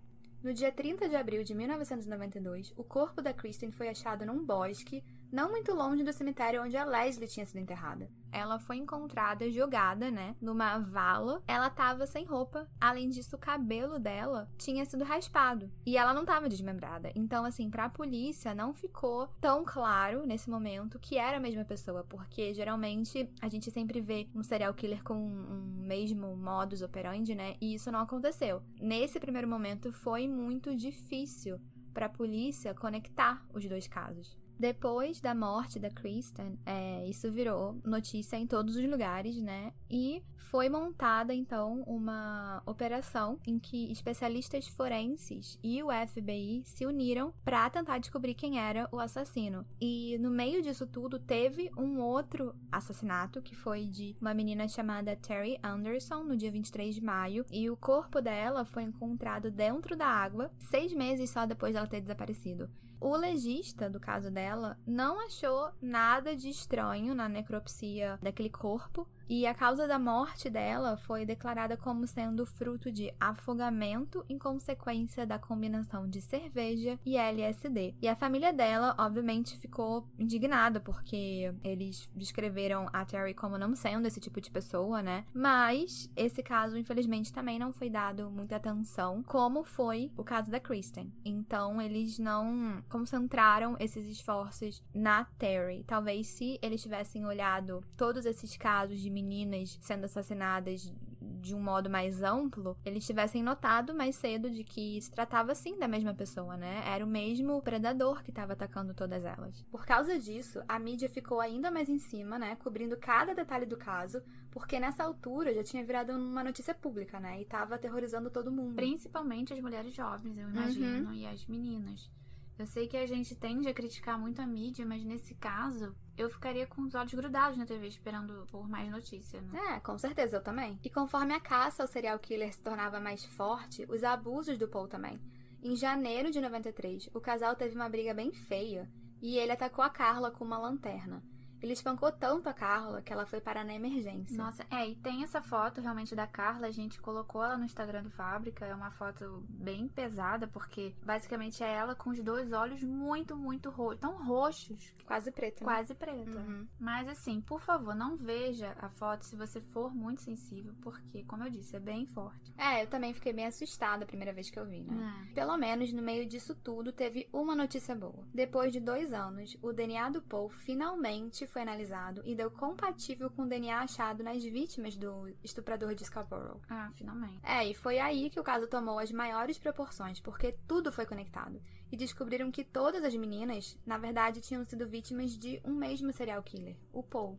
No 0.42 0.54
dia 0.54 0.70
30 0.70 1.08
de 1.08 1.16
abril 1.16 1.42
de 1.42 1.52
1992, 1.52 2.72
o 2.76 2.84
corpo 2.84 3.20
da 3.20 3.32
Kristen 3.32 3.72
foi 3.72 3.88
achado 3.88 4.24
num 4.24 4.44
bosque 4.44 5.02
não 5.30 5.50
muito 5.50 5.74
longe 5.74 6.02
do 6.02 6.12
cemitério 6.12 6.62
onde 6.62 6.76
a 6.76 6.84
Leslie 6.84 7.28
tinha 7.28 7.44
sido 7.44 7.60
enterrada. 7.60 8.10
Ela 8.30 8.58
foi 8.58 8.76
encontrada 8.76 9.50
jogada, 9.50 10.10
né, 10.10 10.36
numa 10.40 10.78
vala. 10.78 11.42
Ela 11.46 11.70
tava 11.70 12.06
sem 12.06 12.24
roupa. 12.24 12.68
Além 12.80 13.08
disso, 13.08 13.36
o 13.36 13.38
cabelo 13.38 13.98
dela 13.98 14.50
tinha 14.58 14.84
sido 14.84 15.04
raspado 15.04 15.70
e 15.84 15.96
ela 15.96 16.12
não 16.12 16.24
tava 16.24 16.48
desmembrada. 16.48 17.10
Então, 17.14 17.44
assim, 17.44 17.70
pra 17.70 17.88
polícia 17.88 18.54
não 18.54 18.74
ficou 18.74 19.28
tão 19.40 19.64
claro 19.64 20.26
nesse 20.26 20.50
momento 20.50 20.98
que 20.98 21.16
era 21.16 21.38
a 21.38 21.40
mesma 21.40 21.64
pessoa, 21.64 22.04
porque 22.04 22.52
geralmente 22.52 23.30
a 23.40 23.48
gente 23.48 23.70
sempre 23.70 24.00
vê 24.00 24.28
um 24.34 24.42
serial 24.42 24.74
killer 24.74 25.02
com 25.02 25.14
um 25.14 25.84
mesmo 25.86 26.36
modus 26.36 26.82
operandi, 26.82 27.34
né? 27.34 27.56
E 27.60 27.74
isso 27.74 27.90
não 27.90 28.00
aconteceu. 28.00 28.62
Nesse 28.80 29.18
primeiro 29.18 29.48
momento 29.48 29.90
foi 29.90 30.28
muito 30.28 30.74
difícil 30.74 31.58
para 31.98 32.06
a 32.06 32.10
polícia 32.10 32.72
conectar 32.74 33.44
os 33.52 33.66
dois 33.66 33.88
casos. 33.88 34.37
Depois 34.58 35.20
da 35.20 35.34
morte 35.34 35.78
da 35.78 35.88
Kristen, 35.88 36.58
é, 36.66 37.06
isso 37.08 37.30
virou 37.30 37.80
notícia 37.84 38.36
em 38.36 38.46
todos 38.46 38.76
os 38.76 38.90
lugares, 38.90 39.40
né? 39.40 39.72
E 39.88 40.22
foi 40.36 40.68
montada 40.68 41.34
então 41.34 41.82
uma 41.86 42.62
operação 42.64 43.38
em 43.46 43.58
que 43.58 43.92
especialistas 43.92 44.66
forenses 44.66 45.58
e 45.62 45.82
o 45.82 45.88
FBI 46.08 46.62
se 46.64 46.86
uniram 46.86 47.32
para 47.44 47.68
tentar 47.68 47.98
descobrir 47.98 48.34
quem 48.34 48.58
era 48.58 48.88
o 48.90 48.98
assassino. 48.98 49.66
E 49.80 50.16
no 50.18 50.30
meio 50.30 50.62
disso 50.62 50.86
tudo 50.86 51.18
teve 51.18 51.70
um 51.76 52.00
outro 52.00 52.54
assassinato 52.72 53.42
que 53.42 53.54
foi 53.54 53.86
de 53.86 54.16
uma 54.20 54.32
menina 54.32 54.66
chamada 54.66 55.14
Terry 55.16 55.58
Anderson 55.62 56.24
no 56.24 56.36
dia 56.36 56.50
23 56.50 56.94
de 56.94 57.02
maio 57.02 57.44
e 57.50 57.68
o 57.68 57.76
corpo 57.76 58.20
dela 58.20 58.64
foi 58.64 58.84
encontrado 58.84 59.50
dentro 59.50 59.96
da 59.96 60.06
água 60.06 60.50
seis 60.58 60.92
meses 60.92 61.30
só 61.30 61.46
depois 61.46 61.74
dela 61.74 61.86
ter 61.86 62.00
desaparecido. 62.00 62.70
O 63.00 63.16
legista 63.16 63.88
do 63.88 64.00
caso 64.00 64.30
dela 64.30 64.76
não 64.86 65.24
achou 65.24 65.70
nada 65.80 66.34
de 66.34 66.48
estranho 66.48 67.14
na 67.14 67.28
necropsia 67.28 68.18
daquele 68.20 68.50
corpo 68.50 69.08
e 69.28 69.46
a 69.46 69.54
causa 69.54 69.86
da 69.86 69.98
morte 69.98 70.48
dela 70.48 70.96
foi 70.96 71.26
declarada 71.26 71.76
como 71.76 72.06
sendo 72.06 72.46
fruto 72.46 72.90
de 72.90 73.12
afogamento 73.20 74.24
em 74.28 74.38
consequência 74.38 75.26
da 75.26 75.38
combinação 75.38 76.08
de 76.08 76.20
cerveja 76.20 76.98
e 77.04 77.16
LSD. 77.16 77.94
E 78.00 78.08
a 78.08 78.16
família 78.16 78.52
dela, 78.52 78.94
obviamente, 78.98 79.58
ficou 79.58 80.08
indignada 80.18 80.80
porque 80.80 81.52
eles 81.62 82.10
descreveram 82.14 82.88
a 82.92 83.04
Terry 83.04 83.34
como 83.34 83.58
não 83.58 83.74
sendo 83.76 84.06
esse 84.06 84.20
tipo 84.20 84.40
de 84.40 84.50
pessoa, 84.50 85.02
né? 85.02 85.24
Mas 85.34 86.10
esse 86.16 86.42
caso, 86.42 86.76
infelizmente, 86.76 87.32
também 87.32 87.58
não 87.58 87.72
foi 87.72 87.90
dado 87.90 88.30
muita 88.30 88.56
atenção, 88.56 89.22
como 89.22 89.62
foi 89.62 90.10
o 90.16 90.24
caso 90.24 90.50
da 90.50 90.58
Kristen. 90.58 91.12
Então, 91.24 91.82
eles 91.82 92.18
não 92.18 92.82
concentraram 92.88 93.76
esses 93.78 94.06
esforços 94.06 94.82
na 94.94 95.24
Terry. 95.38 95.84
Talvez 95.86 96.28
se 96.28 96.58
eles 96.62 96.82
tivessem 96.82 97.26
olhado 97.26 97.84
todos 97.96 98.24
esses 98.24 98.56
casos 98.56 98.98
de 98.98 99.10
meninas 99.22 99.78
sendo 99.80 100.04
assassinadas 100.04 100.92
de 101.40 101.54
um 101.54 101.60
modo 101.60 101.88
mais 101.88 102.22
amplo, 102.22 102.76
eles 102.84 103.06
tivessem 103.06 103.42
notado 103.42 103.94
mais 103.94 104.16
cedo 104.16 104.50
de 104.50 104.64
que 104.64 105.00
se 105.00 105.10
tratava 105.10 105.54
sim 105.54 105.78
da 105.78 105.88
mesma 105.88 106.14
pessoa, 106.14 106.56
né? 106.56 106.82
Era 106.86 107.04
o 107.04 107.08
mesmo 107.08 107.60
predador 107.62 108.22
que 108.22 108.30
estava 108.30 108.52
atacando 108.52 108.94
todas 108.94 109.24
elas. 109.24 109.62
Por 109.70 109.86
causa 109.86 110.18
disso, 110.18 110.62
a 110.68 110.78
mídia 110.78 111.08
ficou 111.08 111.40
ainda 111.40 111.70
mais 111.70 111.88
em 111.88 111.98
cima, 111.98 112.38
né? 112.38 112.56
Cobrindo 112.56 112.96
cada 112.96 113.34
detalhe 113.34 113.66
do 113.66 113.76
caso, 113.76 114.22
porque 114.50 114.78
nessa 114.78 115.04
altura 115.04 115.54
já 115.54 115.62
tinha 115.62 115.84
virado 115.84 116.12
uma 116.12 116.44
notícia 116.44 116.74
pública, 116.74 117.20
né? 117.20 117.40
E 117.40 117.44
tava 117.44 117.76
aterrorizando 117.76 118.30
todo 118.30 118.50
mundo. 118.50 118.74
Principalmente 118.74 119.52
as 119.52 119.60
mulheres 119.60 119.94
jovens, 119.94 120.36
eu 120.36 120.48
imagino, 120.48 121.14
e 121.14 121.26
as 121.26 121.46
meninas. 121.46 122.10
Eu 122.58 122.66
sei 122.66 122.88
que 122.88 122.96
a 122.96 123.06
gente 123.06 123.36
tende 123.36 123.68
a 123.68 123.72
criticar 123.72 124.18
muito 124.18 124.42
a 124.42 124.46
mídia, 124.46 124.84
mas 124.84 125.04
nesse 125.04 125.32
caso, 125.36 125.94
eu 126.16 126.28
ficaria 126.28 126.66
com 126.66 126.82
os 126.82 126.94
olhos 126.96 127.14
grudados 127.14 127.56
na 127.56 127.64
TV 127.64 127.86
esperando 127.86 128.44
por 128.50 128.68
mais 128.68 128.90
notícia, 128.90 129.40
né? 129.40 129.76
É, 129.76 129.80
com 129.80 129.96
certeza, 129.96 130.38
eu 130.38 130.42
também. 130.42 130.76
E 130.82 130.90
conforme 130.90 131.32
a 131.32 131.40
caça 131.40 131.84
ao 131.84 131.88
serial 131.88 132.18
killer 132.18 132.52
se 132.52 132.60
tornava 132.60 132.98
mais 132.98 133.24
forte, 133.24 133.86
os 133.88 134.02
abusos 134.02 134.58
do 134.58 134.66
Paul 134.66 134.88
também. 134.88 135.20
Em 135.62 135.76
janeiro 135.76 136.32
de 136.32 136.40
93, 136.40 137.08
o 137.14 137.20
casal 137.20 137.54
teve 137.54 137.76
uma 137.76 137.88
briga 137.88 138.12
bem 138.12 138.32
feia 138.32 138.90
e 139.22 139.38
ele 139.38 139.52
atacou 139.52 139.84
a 139.84 139.90
Carla 139.90 140.32
com 140.32 140.44
uma 140.44 140.58
lanterna. 140.58 141.22
Ele 141.60 141.72
espancou 141.72 142.10
tanto 142.12 142.48
a 142.48 142.52
Carla 142.52 143.02
que 143.02 143.12
ela 143.12 143.26
foi 143.26 143.40
parar 143.40 143.64
na 143.64 143.74
emergência. 143.74 144.36
Nossa, 144.36 144.64
é, 144.70 144.88
e 144.88 144.94
tem 144.96 145.22
essa 145.22 145.42
foto 145.42 145.80
realmente 145.80 146.14
da 146.14 146.26
Carla, 146.26 146.66
a 146.66 146.70
gente 146.70 147.00
colocou 147.00 147.42
ela 147.42 147.56
no 147.56 147.64
Instagram 147.64 148.02
do 148.02 148.10
Fábrica, 148.10 148.64
é 148.66 148.74
uma 148.74 148.90
foto 148.90 149.44
bem 149.48 149.88
pesada, 149.88 150.46
porque 150.46 150.94
basicamente 151.04 151.62
é 151.62 151.72
ela 151.72 151.94
com 151.94 152.10
os 152.10 152.20
dois 152.20 152.52
olhos 152.52 152.82
muito, 152.82 153.36
muito 153.36 153.70
roxos, 153.70 154.00
tão 154.00 154.24
roxos, 154.24 154.94
Quase 155.06 155.30
preto, 155.30 155.60
né? 155.60 155.64
quase 155.64 155.94
preta. 155.94 156.38
Uhum. 156.38 156.66
Mas 156.78 157.08
assim, 157.08 157.40
por 157.40 157.60
favor, 157.60 157.94
não 157.94 158.16
veja 158.16 158.76
a 158.78 158.88
foto 158.88 159.24
se 159.24 159.36
você 159.36 159.60
for 159.60 159.94
muito 159.94 160.22
sensível, 160.22 160.74
porque, 160.80 161.24
como 161.24 161.44
eu 161.44 161.50
disse, 161.50 161.76
é 161.76 161.80
bem 161.80 162.06
forte. 162.06 162.52
É, 162.56 162.82
eu 162.82 162.86
também 162.86 163.12
fiquei 163.14 163.32
bem 163.32 163.46
assustada 163.46 164.04
a 164.04 164.06
primeira 164.06 164.32
vez 164.32 164.50
que 164.50 164.58
eu 164.58 164.66
vi, 164.66 164.82
né? 164.82 165.28
É. 165.30 165.34
Pelo 165.34 165.56
menos 165.56 165.92
no 165.92 166.02
meio 166.02 166.26
disso 166.26 166.54
tudo, 166.54 166.92
teve 166.92 167.28
uma 167.32 167.54
notícia 167.54 167.94
boa. 167.94 168.26
Depois 168.32 168.72
de 168.72 168.80
dois 168.80 169.12
anos, 169.12 169.56
o 169.62 169.72
DNA 169.72 170.10
do 170.10 170.22
Paul 170.22 170.48
finalmente 170.50 171.46
foi 171.48 171.62
analisado 171.62 172.22
e 172.24 172.34
deu 172.34 172.50
compatível 172.50 173.30
com 173.30 173.42
o 173.42 173.46
DNA 173.46 173.80
achado 173.80 174.22
nas 174.22 174.42
vítimas 174.42 174.96
do 174.96 175.28
estuprador 175.42 175.94
de 175.94 176.04
Scarborough. 176.04 176.60
Ah, 176.68 176.90
finalmente. 176.94 177.40
É, 177.42 177.66
e 177.68 177.74
foi 177.74 177.98
aí 177.98 178.30
que 178.30 178.40
o 178.40 178.44
caso 178.44 178.66
tomou 178.66 178.98
as 178.98 179.10
maiores 179.10 179.58
proporções, 179.58 180.20
porque 180.20 180.56
tudo 180.66 180.92
foi 180.92 181.06
conectado. 181.06 181.60
E 181.90 181.96
descobriram 181.96 182.50
que 182.50 182.64
todas 182.64 183.02
as 183.02 183.14
meninas, 183.14 183.78
na 183.86 183.98
verdade, 183.98 184.40
tinham 184.40 184.64
sido 184.64 184.86
vítimas 184.86 185.36
de 185.36 185.60
um 185.64 185.74
mesmo 185.74 186.12
serial 186.12 186.42
killer, 186.42 186.76
o 186.92 187.02
Paul. 187.02 187.38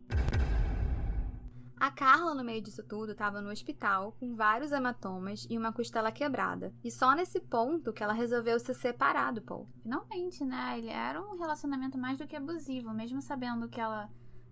A 1.80 1.90
Carla, 1.90 2.34
no 2.34 2.44
meio 2.44 2.60
disso 2.60 2.82
tudo, 2.82 3.12
estava 3.12 3.40
no 3.40 3.50
hospital 3.50 4.14
com 4.20 4.36
vários 4.36 4.70
hematomas 4.70 5.46
e 5.48 5.56
uma 5.56 5.72
costela 5.72 6.12
quebrada. 6.12 6.74
E 6.84 6.90
só 6.90 7.14
nesse 7.14 7.40
ponto 7.40 7.90
que 7.90 8.02
ela 8.02 8.12
resolveu 8.12 8.60
se 8.60 8.74
separar 8.74 9.32
do 9.32 9.40
Paul. 9.40 9.66
Finalmente, 9.82 10.44
né? 10.44 10.76
Ele 10.76 10.90
era 10.90 11.18
um 11.22 11.38
relacionamento 11.38 11.96
mais 11.96 12.18
do 12.18 12.26
que 12.26 12.36
abusivo, 12.36 12.92
mesmo 12.92 13.22
sabendo 13.22 13.66
que 13.66 13.80
ela 13.80 14.10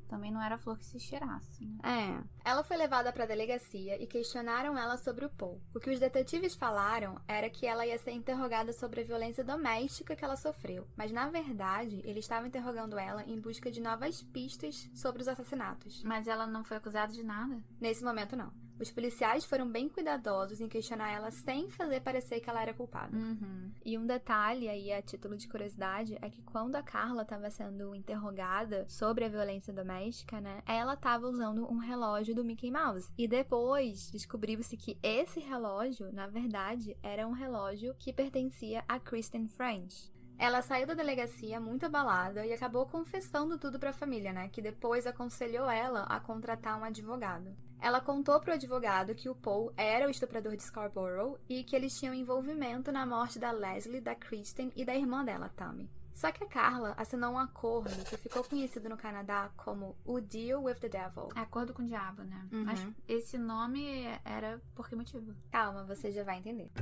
também 0.09 0.33
não 0.33 0.43
era 0.43 0.59
flor 0.59 0.79
que 0.79 0.85
se 0.85 0.99
cheirasse, 0.99 1.65
né? 1.65 1.79
É. 1.85 2.51
Ela 2.51 2.65
foi 2.65 2.77
levada 2.77 3.13
para 3.13 3.25
a 3.25 3.27
delegacia 3.27 4.03
e 4.03 4.07
questionaram 4.07 4.77
ela 4.77 4.97
sobre 4.97 5.25
o 5.25 5.31
Paul. 5.31 5.61
O 5.75 5.79
que 5.79 5.91
os 5.91 6.01
detetives 6.01 6.55
falaram 6.55 7.21
era 7.29 7.51
que 7.51 7.67
ela 7.67 7.87
ia 7.87 7.99
ser 7.99 8.13
interrogada 8.13 8.73
sobre 8.73 9.03
a 9.03 9.05
violência 9.05 9.45
doméstica 9.45 10.17
que 10.17 10.25
ela 10.25 10.37
sofreu, 10.37 10.89
mas 10.97 11.13
na 11.13 11.29
verdade 11.29 12.01
eles 12.05 12.25
estavam 12.25 12.49
interrogando 12.49 12.99
ela 12.99 13.23
em 13.25 13.39
busca 13.39 13.71
de 13.71 13.81
novas 13.81 14.23
pistas 14.23 14.91
sobre 14.95 15.23
os 15.23 15.29
assassinatos. 15.29 16.03
Mas 16.03 16.27
ela 16.27 16.47
não 16.47 16.65
foi 16.65 16.79
acusada 16.79 17.13
de 17.13 17.23
nada? 17.23 17.63
Nesse 17.81 18.03
momento, 18.03 18.37
não. 18.37 18.53
Os 18.81 18.91
policiais 18.91 19.45
foram 19.45 19.69
bem 19.69 19.89
cuidadosos 19.89 20.61
em 20.61 20.69
questionar 20.69 21.11
ela 21.11 21.31
sem 21.31 21.69
fazer 21.69 22.01
parecer 22.01 22.41
que 22.41 22.49
ela 22.49 22.63
era 22.63 22.73
culpada. 22.73 23.17
Uhum. 23.17 23.73
E 23.85 23.99
um 23.99 24.07
detalhe 24.07 24.69
aí, 24.69 24.93
a 24.93 25.03
título 25.03 25.37
de 25.37 25.49
curiosidade, 25.49 26.17
é 26.23 26.31
que 26.31 26.43
quando 26.43 26.77
a 26.77 26.83
Carla 26.83 27.23
estava 27.23 27.51
sendo 27.51 27.95
interrogada 27.95 28.87
sobre 28.89 29.25
a 29.25 29.29
violência 29.29 29.73
doméstica, 29.73 30.41
né, 30.41 30.63
ela 30.67 30.95
estava 30.95 31.27
usando 31.27 31.67
um 31.71 31.79
relógio 31.79 32.35
do 32.35 32.45
Mickey 32.45 32.71
Mouse. 32.71 33.11
E 33.19 33.27
depois 33.27 34.11
descobriu-se 34.13 34.77
que 34.77 34.97
esse 35.03 35.41
relógio, 35.41 36.13
na 36.13 36.27
verdade, 36.27 36.97
era 37.03 37.27
um 37.27 37.33
relógio 37.33 37.95
que 37.99 38.13
pertencia 38.13 38.85
a 38.89 39.01
Kristen 39.01 39.49
French. 39.49 40.13
Ela 40.39 40.63
saiu 40.63 40.87
da 40.87 40.95
delegacia 40.95 41.61
muito 41.61 41.85
abalada 41.85 42.47
e 42.47 42.53
acabou 42.53 42.87
confessando 42.87 43.59
tudo 43.59 43.77
para 43.77 43.91
a 43.91 43.93
família, 43.93 44.33
né? 44.33 44.49
Que 44.49 44.63
depois 44.63 45.05
aconselhou 45.05 45.69
ela 45.69 46.05
a 46.05 46.21
contratar 46.21 46.79
um 46.79 46.85
advogado. 46.85 47.57
Ela 47.81 48.01
contou 48.01 48.41
pro 48.41 48.53
advogado 48.53 49.15
que 49.15 49.29
o 49.29 49.35
Paul 49.35 49.73
era 49.77 50.07
o 50.07 50.11
estuprador 50.11 50.57
de 50.57 50.63
Scarborough 50.63 51.39
e 51.49 51.63
que 51.63 51.77
eles 51.77 51.99
tinham 51.99 52.15
envolvimento 52.15 52.91
na 52.91 53.07
morte 53.07 53.39
da 53.39 53.53
Leslie, 53.53 54.01
da 54.01 54.15
Kristen 54.15 54.73
e 54.75 54.85
da 54.85 54.95
irmã 54.95 55.25
dela, 55.25 55.49
Tammy. 55.51 55.89
Só 56.13 56.33
que 56.33 56.43
a 56.43 56.49
Carla 56.49 56.95
assinou 56.97 57.35
um 57.35 57.39
acordo 57.39 58.05
que 58.05 58.17
ficou 58.17 58.43
conhecido 58.43 58.89
no 58.89 58.97
Canadá 58.97 59.53
como 59.57 59.97
o 60.05 60.21
Deal 60.21 60.65
with 60.65 60.75
the 60.81 60.89
Devil. 60.89 61.29
É 61.37 61.41
acordo 61.41 61.73
com 61.73 61.83
o 61.83 61.87
diabo, 61.87 62.25
né? 62.25 62.49
Uhum. 62.51 62.65
Mas 62.65 62.85
esse 63.07 63.39
nome 63.39 64.05
era 64.25 64.61
por 64.75 64.89
que 64.89 64.97
motivo? 64.97 65.33
Calma, 65.53 65.85
você 65.85 66.11
já 66.11 66.25
vai 66.25 66.39
entender. 66.39 66.73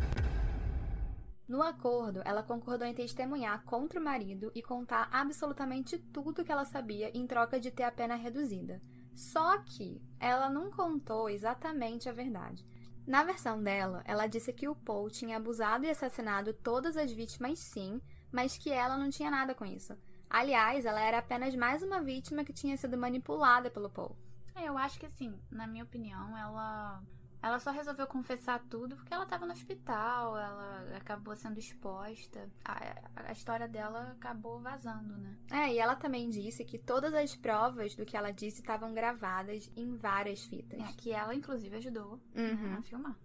No 1.46 1.62
acordo, 1.62 2.22
ela 2.24 2.42
concordou 2.42 2.88
em 2.88 2.94
testemunhar 2.94 3.62
contra 3.64 4.00
o 4.00 4.02
marido 4.02 4.50
e 4.54 4.62
contar 4.62 5.06
absolutamente 5.12 5.98
tudo 5.98 6.42
que 6.42 6.50
ela 6.50 6.64
sabia 6.64 7.10
em 7.16 7.26
troca 7.26 7.60
de 7.60 7.70
ter 7.70 7.82
a 7.82 7.92
pena 7.92 8.14
reduzida. 8.14 8.80
Só 9.16 9.58
que 9.62 10.00
ela 10.20 10.50
não 10.50 10.70
contou 10.70 11.28
exatamente 11.30 12.06
a 12.06 12.12
verdade. 12.12 12.64
Na 13.06 13.24
versão 13.24 13.62
dela, 13.62 14.02
ela 14.04 14.26
disse 14.26 14.52
que 14.52 14.68
o 14.68 14.74
Paul 14.74 15.08
tinha 15.08 15.38
abusado 15.38 15.86
e 15.86 15.90
assassinado 15.90 16.52
todas 16.52 16.98
as 16.98 17.10
vítimas, 17.10 17.58
sim, 17.58 18.00
mas 18.30 18.58
que 18.58 18.70
ela 18.70 18.98
não 18.98 19.08
tinha 19.08 19.30
nada 19.30 19.54
com 19.54 19.64
isso. 19.64 19.96
Aliás, 20.28 20.84
ela 20.84 21.00
era 21.00 21.18
apenas 21.18 21.54
mais 21.56 21.82
uma 21.82 22.02
vítima 22.02 22.44
que 22.44 22.52
tinha 22.52 22.76
sido 22.76 22.98
manipulada 22.98 23.70
pelo 23.70 23.88
Paul. 23.88 24.14
É, 24.54 24.68
eu 24.68 24.76
acho 24.76 24.98
que 24.98 25.06
assim, 25.06 25.40
na 25.50 25.66
minha 25.66 25.84
opinião, 25.84 26.36
ela. 26.36 27.02
Ela 27.42 27.60
só 27.60 27.70
resolveu 27.70 28.06
confessar 28.06 28.58
tudo 28.68 28.96
porque 28.96 29.12
ela 29.14 29.22
estava 29.24 29.46
no 29.46 29.52
hospital, 29.52 30.36
ela 30.36 30.96
acabou 30.96 31.36
sendo 31.36 31.58
exposta. 31.58 32.48
A, 32.64 32.96
a 33.28 33.32
história 33.32 33.68
dela 33.68 34.12
acabou 34.18 34.58
vazando, 34.58 35.16
né? 35.16 35.36
É, 35.52 35.72
e 35.74 35.78
ela 35.78 35.94
também 35.94 36.28
disse 36.28 36.64
que 36.64 36.78
todas 36.78 37.14
as 37.14 37.36
provas 37.36 37.94
do 37.94 38.04
que 38.04 38.16
ela 38.16 38.32
disse 38.32 38.60
estavam 38.60 38.92
gravadas 38.92 39.70
em 39.76 39.94
várias 39.96 40.44
fitas. 40.44 40.80
É, 40.80 40.92
que 40.94 41.12
ela, 41.12 41.34
inclusive, 41.34 41.76
ajudou 41.76 42.20
Uhum. 42.34 42.76
a 42.78 42.82
filmar. 42.82 43.16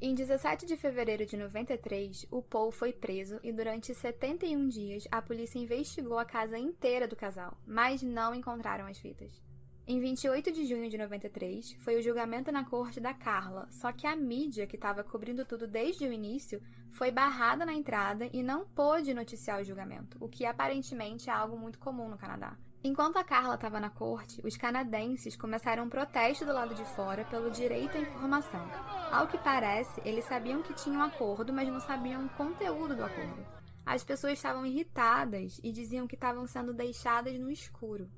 Em 0.00 0.14
17 0.14 0.66
de 0.66 0.76
fevereiro 0.76 1.24
de 1.24 1.36
93, 1.36 2.26
o 2.30 2.42
Paul 2.42 2.72
foi 2.72 2.92
preso 2.92 3.38
e 3.42 3.52
durante 3.52 3.94
71 3.94 4.68
dias 4.68 5.04
a 5.10 5.22
polícia 5.22 5.58
investigou 5.58 6.18
a 6.18 6.24
casa 6.24 6.58
inteira 6.58 7.06
do 7.06 7.14
casal, 7.16 7.56
mas 7.64 8.02
não 8.02 8.34
encontraram 8.34 8.86
as 8.86 8.98
fitas. 8.98 9.40
Em 9.86 10.00
28 10.00 10.50
de 10.50 10.64
junho 10.64 10.88
de 10.88 10.96
93, 10.96 11.74
foi 11.74 11.98
o 11.98 12.02
julgamento 12.02 12.50
na 12.50 12.64
corte 12.64 12.98
da 13.00 13.12
Carla, 13.12 13.68
só 13.70 13.92
que 13.92 14.06
a 14.06 14.16
mídia, 14.16 14.66
que 14.66 14.76
estava 14.76 15.04
cobrindo 15.04 15.44
tudo 15.44 15.66
desde 15.66 16.06
o 16.06 16.12
início, 16.12 16.62
foi 16.90 17.10
barrada 17.10 17.66
na 17.66 17.74
entrada 17.74 18.26
e 18.32 18.42
não 18.42 18.64
pôde 18.64 19.12
noticiar 19.12 19.60
o 19.60 19.64
julgamento, 19.64 20.16
o 20.18 20.26
que 20.26 20.46
aparentemente 20.46 21.28
é 21.28 21.34
algo 21.34 21.58
muito 21.58 21.78
comum 21.78 22.08
no 22.08 22.16
Canadá. 22.16 22.56
Enquanto 22.82 23.18
a 23.18 23.24
Carla 23.24 23.56
estava 23.56 23.78
na 23.78 23.90
corte, 23.90 24.40
os 24.42 24.56
canadenses 24.56 25.36
começaram 25.36 25.84
um 25.84 25.90
protesto 25.90 26.46
do 26.46 26.54
lado 26.54 26.74
de 26.74 26.84
fora 26.96 27.22
pelo 27.26 27.50
direito 27.50 27.98
à 27.98 28.00
informação. 28.00 28.66
Ao 29.12 29.26
que 29.26 29.36
parece, 29.36 30.00
eles 30.02 30.24
sabiam 30.24 30.62
que 30.62 30.72
tinham 30.72 31.00
um 31.00 31.04
acordo, 31.04 31.52
mas 31.52 31.68
não 31.68 31.80
sabiam 31.80 32.24
o 32.24 32.30
conteúdo 32.30 32.96
do 32.96 33.04
acordo. 33.04 33.46
As 33.84 34.02
pessoas 34.02 34.32
estavam 34.32 34.64
irritadas 34.64 35.60
e 35.62 35.70
diziam 35.70 36.06
que 36.06 36.14
estavam 36.14 36.46
sendo 36.46 36.72
deixadas 36.72 37.38
no 37.38 37.50
escuro. 37.50 38.08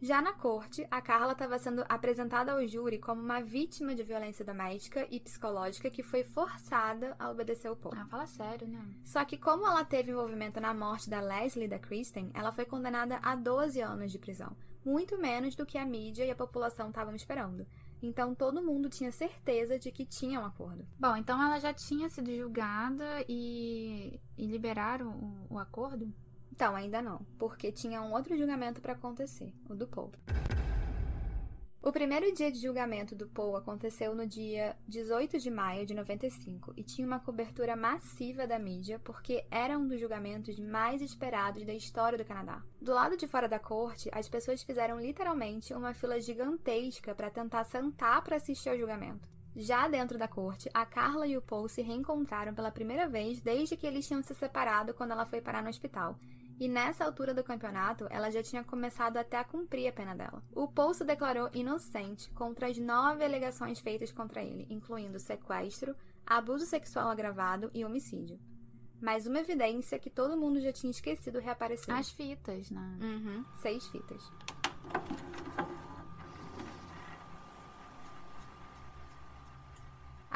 Já 0.00 0.22
na 0.22 0.32
corte, 0.32 0.86
a 0.92 1.00
Carla 1.00 1.32
estava 1.32 1.58
sendo 1.58 1.84
apresentada 1.88 2.52
ao 2.52 2.66
júri 2.68 2.98
como 2.98 3.20
uma 3.20 3.40
vítima 3.40 3.96
de 3.96 4.04
violência 4.04 4.44
doméstica 4.44 5.04
e 5.10 5.18
psicológica 5.18 5.90
que 5.90 6.04
foi 6.04 6.22
forçada 6.22 7.16
a 7.18 7.28
obedecer 7.28 7.68
o 7.68 7.74
Paul. 7.74 7.94
Ah, 7.96 8.06
fala 8.06 8.26
sério, 8.28 8.68
né? 8.68 8.80
Só 9.04 9.24
que 9.24 9.36
como 9.36 9.66
ela 9.66 9.84
teve 9.84 10.12
envolvimento 10.12 10.60
na 10.60 10.72
morte 10.72 11.10
da 11.10 11.20
Leslie 11.20 11.64
e 11.64 11.68
da 11.68 11.80
Kristen, 11.80 12.30
ela 12.32 12.52
foi 12.52 12.64
condenada 12.64 13.18
a 13.20 13.34
12 13.34 13.80
anos 13.80 14.12
de 14.12 14.20
prisão, 14.20 14.56
muito 14.84 15.18
menos 15.18 15.56
do 15.56 15.66
que 15.66 15.76
a 15.76 15.84
mídia 15.84 16.24
e 16.24 16.30
a 16.30 16.36
população 16.36 16.90
estavam 16.90 17.16
esperando. 17.16 17.66
Então 18.00 18.36
todo 18.36 18.62
mundo 18.62 18.88
tinha 18.88 19.10
certeza 19.10 19.80
de 19.80 19.90
que 19.90 20.06
tinha 20.06 20.40
um 20.40 20.44
acordo. 20.44 20.86
Bom, 20.96 21.16
então 21.16 21.42
ela 21.42 21.58
já 21.58 21.74
tinha 21.74 22.08
sido 22.08 22.32
julgada 22.32 23.24
e, 23.28 24.20
e 24.36 24.46
liberaram 24.46 25.10
o, 25.50 25.54
o 25.54 25.58
acordo? 25.58 26.14
Então, 26.58 26.74
ainda 26.74 27.00
não, 27.00 27.24
porque 27.38 27.70
tinha 27.70 28.02
um 28.02 28.12
outro 28.12 28.36
julgamento 28.36 28.80
para 28.80 28.94
acontecer, 28.94 29.54
o 29.70 29.76
do 29.76 29.86
Paul. 29.86 30.10
O 31.80 31.92
primeiro 31.92 32.34
dia 32.34 32.50
de 32.50 32.58
julgamento 32.60 33.14
do 33.14 33.28
Paul 33.28 33.54
aconteceu 33.54 34.12
no 34.12 34.26
dia 34.26 34.76
18 34.88 35.38
de 35.38 35.52
maio 35.52 35.86
de 35.86 35.94
95 35.94 36.72
e 36.76 36.82
tinha 36.82 37.06
uma 37.06 37.20
cobertura 37.20 37.76
massiva 37.76 38.44
da 38.44 38.58
mídia 38.58 38.98
porque 39.04 39.46
era 39.52 39.78
um 39.78 39.86
dos 39.86 40.00
julgamentos 40.00 40.58
mais 40.58 41.00
esperados 41.00 41.64
da 41.64 41.72
história 41.72 42.18
do 42.18 42.24
Canadá. 42.24 42.60
Do 42.82 42.92
lado 42.92 43.16
de 43.16 43.28
fora 43.28 43.48
da 43.48 43.60
corte, 43.60 44.10
as 44.12 44.28
pessoas 44.28 44.60
fizeram 44.60 45.00
literalmente 45.00 45.72
uma 45.72 45.94
fila 45.94 46.20
gigantesca 46.20 47.14
para 47.14 47.30
tentar 47.30 47.62
sentar 47.66 48.20
para 48.24 48.34
assistir 48.34 48.68
ao 48.68 48.76
julgamento. 48.76 49.28
Já 49.54 49.86
dentro 49.86 50.18
da 50.18 50.26
corte, 50.26 50.68
a 50.74 50.84
Carla 50.84 51.24
e 51.24 51.36
o 51.36 51.42
Paul 51.42 51.68
se 51.68 51.82
reencontraram 51.82 52.52
pela 52.52 52.72
primeira 52.72 53.08
vez 53.08 53.40
desde 53.40 53.76
que 53.76 53.86
eles 53.86 54.08
tinham 54.08 54.24
se 54.24 54.34
separado 54.34 54.92
quando 54.92 55.12
ela 55.12 55.24
foi 55.24 55.40
parar 55.40 55.62
no 55.62 55.68
hospital. 55.68 56.18
E 56.58 56.66
nessa 56.68 57.04
altura 57.04 57.32
do 57.32 57.44
campeonato, 57.44 58.06
ela 58.10 58.30
já 58.30 58.42
tinha 58.42 58.64
começado 58.64 59.16
até 59.16 59.36
a 59.36 59.44
cumprir 59.44 59.88
a 59.88 59.92
pena 59.92 60.14
dela. 60.14 60.42
O 60.52 60.66
Paul 60.66 60.92
se 60.92 61.04
declarou 61.04 61.48
inocente 61.54 62.28
contra 62.32 62.66
as 62.66 62.76
nove 62.78 63.24
alegações 63.24 63.78
feitas 63.78 64.10
contra 64.10 64.42
ele, 64.42 64.66
incluindo 64.68 65.20
sequestro, 65.20 65.94
abuso 66.26 66.66
sexual 66.66 67.08
agravado 67.08 67.70
e 67.72 67.84
homicídio. 67.84 68.40
Mas 69.00 69.26
uma 69.26 69.38
evidência 69.38 69.98
que 70.00 70.10
todo 70.10 70.36
mundo 70.36 70.60
já 70.60 70.72
tinha 70.72 70.90
esquecido 70.90 71.38
reapareceu. 71.38 71.94
As 71.94 72.10
fitas, 72.10 72.70
né? 72.70 72.98
Uhum, 73.00 73.44
seis 73.54 73.86
fitas. 73.86 74.28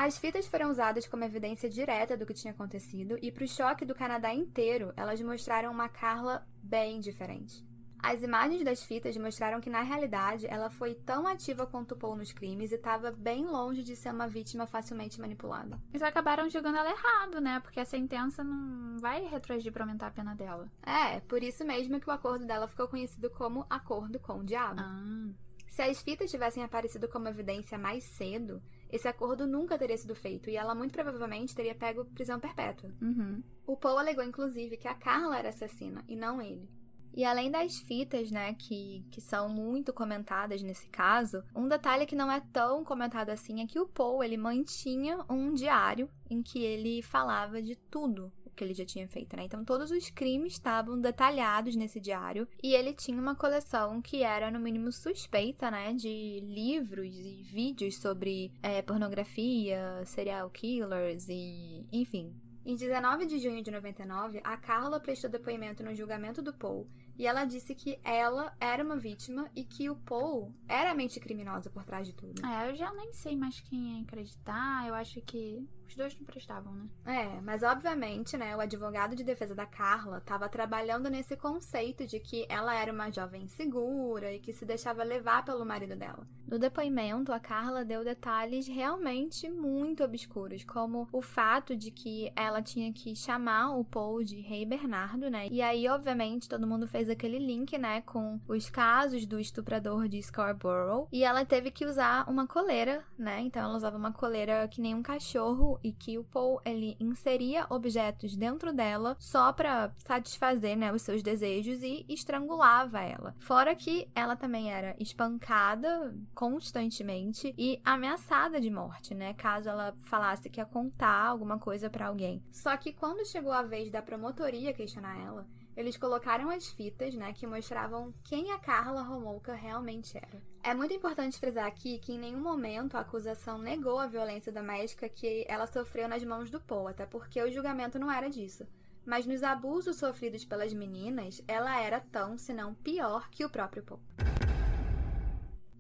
As 0.05 0.19
fitas 0.19 0.49
foram 0.49 0.69
usadas 0.69 1.07
como 1.07 1.23
evidência 1.23 1.71
direta 1.71 2.17
do 2.17 2.27
que 2.27 2.35
tinha 2.35 2.53
acontecido 2.53 3.17
e, 3.23 3.31
para 3.31 3.45
o 3.45 3.49
choque 3.49 3.85
do 3.85 3.95
Canadá 3.95 4.35
inteiro, 4.35 4.93
elas 4.97 5.21
mostraram 5.21 5.71
uma 5.71 5.88
Carla 5.88 6.45
bem 6.61 6.99
diferente. 6.99 7.65
As 8.03 8.21
imagens 8.21 8.65
das 8.65 8.83
fitas 8.83 9.17
mostraram 9.17 9.61
que, 9.61 9.71
na 9.71 9.83
realidade, 9.83 10.49
ela 10.49 10.69
foi 10.69 10.97
tão 10.97 11.25
ativa 11.25 11.69
quanto 11.69 11.95
Paul 11.95 12.17
nos 12.17 12.33
crimes 12.33 12.73
e 12.73 12.75
estava 12.75 13.12
bem 13.12 13.47
longe 13.47 13.85
de 13.85 13.95
ser 13.95 14.11
uma 14.11 14.27
vítima 14.27 14.67
facilmente 14.67 15.21
manipulada. 15.21 15.81
Eles 15.91 16.03
acabaram 16.03 16.51
julgando 16.51 16.79
ela 16.79 16.91
errado, 16.91 17.41
né? 17.41 17.61
Porque 17.61 17.79
a 17.79 17.85
sentença 17.85 18.43
não 18.43 18.99
vai 18.99 19.25
retroagir 19.27 19.73
pra 19.73 19.85
aumentar 19.85 20.09
a 20.09 20.11
pena 20.11 20.35
dela. 20.35 20.69
É, 20.83 21.21
por 21.21 21.45
isso 21.45 21.65
mesmo 21.65 22.01
que 22.01 22.11
o 22.11 22.12
acordo 22.12 22.45
dela 22.45 22.67
ficou 22.67 22.88
conhecido 22.88 23.31
como 23.31 23.65
Acordo 23.71 24.19
com 24.19 24.41
o 24.41 24.45
Diabo. 24.45 24.81
Ah. 24.81 25.31
Se 25.73 25.81
as 25.81 26.03
fitas 26.03 26.31
tivessem 26.31 26.62
aparecido 26.62 27.09
como 27.09 27.29
evidência 27.29 27.79
mais 27.79 28.05
cedo, 28.05 28.61
esse 28.93 29.09
acordo 29.09 29.47
nunca 29.47 29.79
teria 29.79 29.97
sido 29.97 30.15
feito 30.15 30.51
e 30.51 30.57
ela 30.57 30.75
muito 30.75 30.93
provavelmente 30.93 31.55
teria 31.55 31.75
pego 31.75 32.05
prisão 32.05 32.39
perpétua. 32.39 32.93
Uhum. 33.01 33.43
O 33.67 33.77
Paul 33.77 33.99
alegou, 33.99 34.23
inclusive, 34.23 34.77
que 34.77 34.87
a 34.87 34.95
Carla 34.95 35.39
era 35.39 35.49
assassina 35.49 36.05
e 36.07 36.15
não 36.15 36.41
ele. 36.43 36.69
E 37.15 37.25
além 37.25 37.51
das 37.51 37.79
fitas, 37.79 38.31
né, 38.31 38.55
que, 38.55 39.05
que 39.11 39.21
são 39.21 39.49
muito 39.49 39.93
comentadas 39.93 40.63
nesse 40.63 40.89
caso, 40.89 41.43
um 41.55 41.69
detalhe 41.69 42.07
que 42.07 42.17
não 42.17 42.31
é 42.31 42.41
tão 42.53 42.85
comentado 42.85 43.31
assim 43.31 43.63
é 43.63 43.67
que 43.67 43.79
o 43.79 43.87
Paul, 43.87 44.25
ele 44.25 44.37
mantinha 44.37 45.25
um 45.29 45.53
diário 45.53 46.09
em 46.31 46.43
que 46.43 46.63
ele 46.63 47.03
falava 47.03 47.61
de 47.61 47.77
tudo 47.77 48.33
que 48.55 48.65
ele 48.65 48.75
já 48.75 48.85
tinha 48.85 49.09
feito, 49.09 49.37
né? 49.37 49.45
Então 49.45 49.65
todos 49.65 49.91
os 49.91 50.11
crimes 50.11 50.55
estavam 50.55 51.01
detalhados 51.01 51.77
nesse 51.77 52.01
diário 52.01 52.47
e 52.62 52.75
ele 52.75 52.93
tinha 52.93 53.21
uma 53.21 53.35
coleção 53.35 54.01
que 54.01 54.23
era 54.23 54.51
no 54.51 54.61
mínimo 54.61 54.93
suspeita, 54.93 55.71
né, 55.71 55.93
de 55.95 56.41
livros 56.41 57.07
e 57.07 57.43
vídeos 57.43 57.99
sobre 57.99 58.53
é, 58.62 58.83
pornografia, 58.83 60.03
serial 60.05 60.51
killers 60.51 61.29
e, 61.29 61.87
enfim, 61.93 62.35
em 62.65 62.77
19 62.77 63.27
de 63.27 63.38
junho 63.41 63.61
de 63.61 63.73
99, 63.73 64.41
a 64.45 64.57
Carla 64.57 65.01
prestou 65.01 65.29
depoimento 65.29 65.83
no 65.83 65.93
julgamento 65.95 66.41
do 66.41 66.53
Paul 66.53 66.88
e 67.19 67.27
ela 67.27 67.45
disse 67.45 67.75
que 67.75 67.99
ela 68.05 68.55
era 68.61 68.85
uma 68.85 68.97
vítima 68.97 69.51
e 69.55 69.65
que 69.65 69.91
o 69.91 69.97
Paul 69.97 70.55
era 70.69 70.93
a 70.93 70.95
mente 70.95 71.19
criminosa 71.19 71.71
por 71.71 71.85
trás 71.85 72.07
de 72.07 72.15
tudo. 72.15 72.45
É, 72.47 72.71
eu 72.71 72.77
já 72.77 72.93
nem 72.95 73.12
sei 73.12 73.37
mais 73.37 73.61
quem 73.61 74.01
acreditar. 74.03 74.87
Eu 74.87 74.95
acho 74.95 75.21
que 75.23 75.69
os 75.93 75.97
dois 75.97 76.19
não 76.19 76.25
prestavam, 76.25 76.73
né? 76.75 76.89
É, 77.05 77.41
mas 77.43 77.63
obviamente, 77.63 78.37
né, 78.37 78.57
o 78.57 78.61
advogado 78.61 79.15
de 79.15 79.23
defesa 79.23 79.55
da 79.55 79.67
Carla 79.67 80.19
estava 80.19 80.49
trabalhando 80.49 81.09
nesse 81.11 81.37
conceito 81.37 82.07
de 82.07 82.19
que 82.19 82.47
ela 82.49 82.75
era 82.75 82.93
uma 82.93 83.11
jovem 83.11 83.47
segura 83.49 84.33
e 84.33 84.41
que 84.41 84.53
se 84.53 84.65
deixava 84.65 85.05
levar 85.05 85.45
pelo 85.45 85.65
marido 85.65 85.95
dela. 85.95 86.27
No 86.47 86.59
depoimento, 86.59 87.33
a 87.33 87.41
Carla 87.41 87.85
deu 87.85 88.05
detalhes 88.05 88.67
realmente 88.67 89.49
muito 89.49 90.05
obscuros, 90.05 90.65
como 90.65 91.09
o 91.13 91.23
fato 91.23 91.75
de 91.75 91.91
que 91.91 92.31
ela 92.37 92.61
tinha 92.61 92.93
que 92.93 93.15
chamar 93.15 93.77
o 93.77 93.85
Paul 93.85 94.23
de 94.23 94.41
Rei 94.41 94.67
Bernardo, 94.67 95.31
né? 95.31 95.49
E 95.51 95.63
aí, 95.63 95.89
obviamente, 95.89 96.49
todo 96.49 96.67
mundo 96.67 96.87
fez 96.87 97.09
aquele 97.09 97.39
link, 97.39 97.77
né, 97.79 98.03
com 98.03 98.41
os 98.47 98.69
casos 98.69 99.25
do 99.27 99.41
estuprador 99.41 100.09
de 100.09 100.23
Scarborough, 100.23 101.09
e 101.11 101.25
ela 101.25 101.45
teve 101.45 101.71
que 101.71 101.87
usar 101.87 102.29
uma 102.29 102.47
coleira, 102.47 103.05
né? 103.19 103.41
Então 103.41 103.63
ela 103.63 103.77
usava 103.77 103.97
uma 103.97 104.13
coleira 104.13 104.69
que 104.69 104.81
nem 104.81 104.95
um 104.95 105.03
cachorro 105.03 105.79
e 105.83 105.92
que 105.92 106.18
o 106.18 106.25
Paul 106.25 106.61
ele 106.64 106.97
inseria 106.99 107.66
objetos 107.71 108.37
dentro 108.37 108.73
dela 108.73 109.16
só 109.18 109.53
para 109.53 109.92
satisfazer, 109.99 110.77
né, 110.77 110.92
os 110.92 111.03
seus 111.03 111.23
desejos 111.23 111.83
e 111.83 112.05
estrangulava 112.09 113.01
ela. 113.01 113.35
Fora 113.38 113.75
que 113.75 114.09
ela 114.14 114.37
também 114.37 114.73
era 114.73 114.95
espancada 114.99 116.14
constantemente 116.35 117.55
e 117.57 117.81
ameaçada 117.85 118.61
de 118.61 118.71
morte, 118.71 119.14
né, 119.14 119.35
caso 119.35 119.68
ela 119.68 119.95
falasse 120.03 120.49
que 120.49 120.61
ia 120.61 120.66
contar 120.66 121.27
alguma 121.27 121.59
coisa 121.59 121.90
para 121.90 122.07
alguém. 122.07 122.42
Só 122.51 122.77
que 122.77 122.92
quando 122.92 123.27
chegou 123.27 123.53
a 123.53 123.62
vez 123.62 123.90
da 123.90 124.03
promotoria 124.03 124.73
questionar 124.73 125.18
ela, 125.18 125.47
eles 125.77 125.97
colocaram 125.97 126.51
as 126.51 126.69
fitas, 126.69 127.15
né, 127.15 127.33
que 127.33 127.47
mostravam 127.47 128.13
quem 128.25 128.51
a 128.53 128.59
Carla 128.59 129.03
Romolka 129.03 129.55
realmente 129.55 130.17
era. 130.17 130.43
É 130.63 130.75
muito 130.75 130.95
importante 130.95 131.39
frisar 131.39 131.67
aqui 131.67 131.99
que 131.99 132.13
em 132.13 132.19
nenhum 132.19 132.41
momento 132.41 132.97
a 132.97 133.01
acusação 133.01 133.59
negou 133.59 133.99
a 133.99 134.07
violência 134.07 134.53
doméstica 134.53 135.09
que 135.09 135.45
ela 135.49 135.67
sofreu 135.67 136.09
nas 136.09 136.23
mãos 136.25 136.51
do 136.51 136.61
Paul, 136.61 136.89
até 136.89 137.05
porque 137.07 137.43
o 137.43 137.51
julgamento 137.51 137.99
não 137.99 138.11
era 138.11 138.31
disso. 138.31 138.67
Mas 139.05 139.27
nos 139.27 139.43
abusos 139.43 139.97
sofridos 139.97 140.45
pelas 140.45 140.73
meninas, 140.73 141.43
ela 141.49 141.81
era 141.81 142.01
tão, 142.01 142.39
se 142.39 142.53
não 142.53 142.75
pior, 142.75 143.29
que 143.31 143.45
o 143.45 143.51
próprio 143.51 143.83
Paul. 143.83 144.01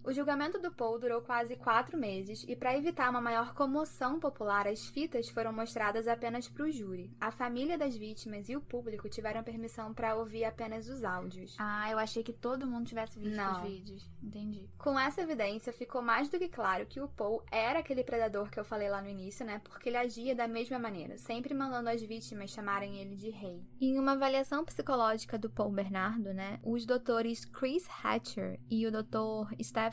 O 0.04 0.12
julgamento 0.12 0.58
do 0.58 0.72
Paul 0.72 0.98
durou 0.98 1.22
quase 1.22 1.54
quatro 1.54 1.96
meses 1.96 2.44
e, 2.48 2.56
para 2.56 2.76
evitar 2.76 3.08
uma 3.08 3.20
maior 3.20 3.54
comoção 3.54 4.18
popular, 4.18 4.66
as 4.66 4.84
fitas 4.84 5.28
foram 5.28 5.52
mostradas 5.52 6.08
apenas 6.08 6.48
para 6.48 6.64
o 6.64 6.70
júri. 6.72 7.14
A 7.20 7.30
família 7.30 7.78
das 7.78 7.96
vítimas 7.96 8.48
e 8.48 8.56
o 8.56 8.60
público 8.60 9.08
tiveram 9.08 9.44
permissão 9.44 9.94
para 9.94 10.16
ouvir 10.16 10.44
apenas 10.44 10.88
os 10.88 11.04
áudios. 11.04 11.54
Ah, 11.56 11.88
eu 11.88 12.00
achei 12.00 12.24
que 12.24 12.32
todo 12.32 12.66
mundo 12.66 12.88
tivesse 12.88 13.16
visto 13.16 13.36
Não. 13.36 13.62
os 13.62 13.70
vídeos. 13.70 14.10
Entendi. 14.20 14.68
Com 14.76 14.98
essa 14.98 15.20
evidência, 15.20 15.72
ficou 15.72 16.02
mais 16.02 16.28
do 16.28 16.36
que 16.36 16.48
claro 16.48 16.84
que 16.84 17.00
o 17.00 17.06
Paul 17.06 17.40
era 17.52 17.78
aquele 17.78 18.02
predador 18.02 18.50
que 18.50 18.58
eu 18.58 18.64
falei 18.64 18.88
lá 18.88 19.00
no 19.00 19.08
início, 19.08 19.46
né? 19.46 19.60
Porque 19.62 19.88
ele 19.88 19.98
agia 19.98 20.34
da 20.34 20.48
mesma 20.48 20.80
maneira, 20.80 21.16
sempre 21.16 21.54
mandando 21.54 21.88
as 21.88 22.02
vítimas 22.02 22.50
chamarem 22.50 22.98
ele 22.98 23.14
de 23.14 23.30
rei. 23.30 23.62
Em 23.80 24.00
uma 24.00 24.12
avaliação 24.12 24.64
psicológica 24.64 25.38
do 25.38 25.48
Paul 25.48 25.70
Bernardo, 25.70 26.34
né? 26.34 26.58
Os 26.64 26.84
doutores 26.84 27.44
Chris 27.44 27.86
Hatcher 28.02 28.58
e 28.68 28.84
o 28.84 28.90
doutor 28.90 29.48
Stephen 29.62 29.91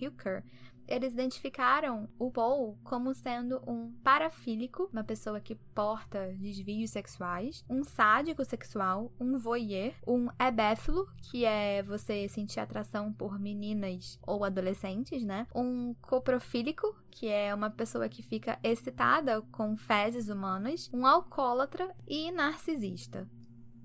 Hooker 0.00 0.44
eles 0.88 1.12
identificaram 1.12 2.08
o 2.18 2.30
Paul 2.30 2.78
como 2.82 3.14
sendo 3.14 3.62
um 3.66 3.92
parafílico, 4.02 4.88
uma 4.90 5.04
pessoa 5.04 5.38
que 5.38 5.54
porta 5.54 6.32
desvios 6.38 6.90
sexuais, 6.90 7.62
um 7.68 7.84
sádico 7.84 8.42
sexual, 8.42 9.12
um 9.20 9.36
voyeur, 9.36 9.92
um 10.06 10.28
hebéfilo, 10.40 11.06
que 11.30 11.44
é 11.44 11.82
você 11.82 12.26
sentir 12.26 12.58
atração 12.58 13.12
por 13.12 13.38
meninas 13.38 14.18
ou 14.26 14.44
adolescentes, 14.44 15.22
né? 15.22 15.46
Um 15.54 15.94
coprofílico, 16.00 16.96
que 17.10 17.28
é 17.28 17.54
uma 17.54 17.68
pessoa 17.68 18.08
que 18.08 18.22
fica 18.22 18.58
excitada 18.62 19.42
com 19.52 19.76
fezes 19.76 20.30
humanas, 20.30 20.88
um 20.90 21.06
alcoólatra 21.06 21.94
e 22.06 22.30
narcisista. 22.32 23.28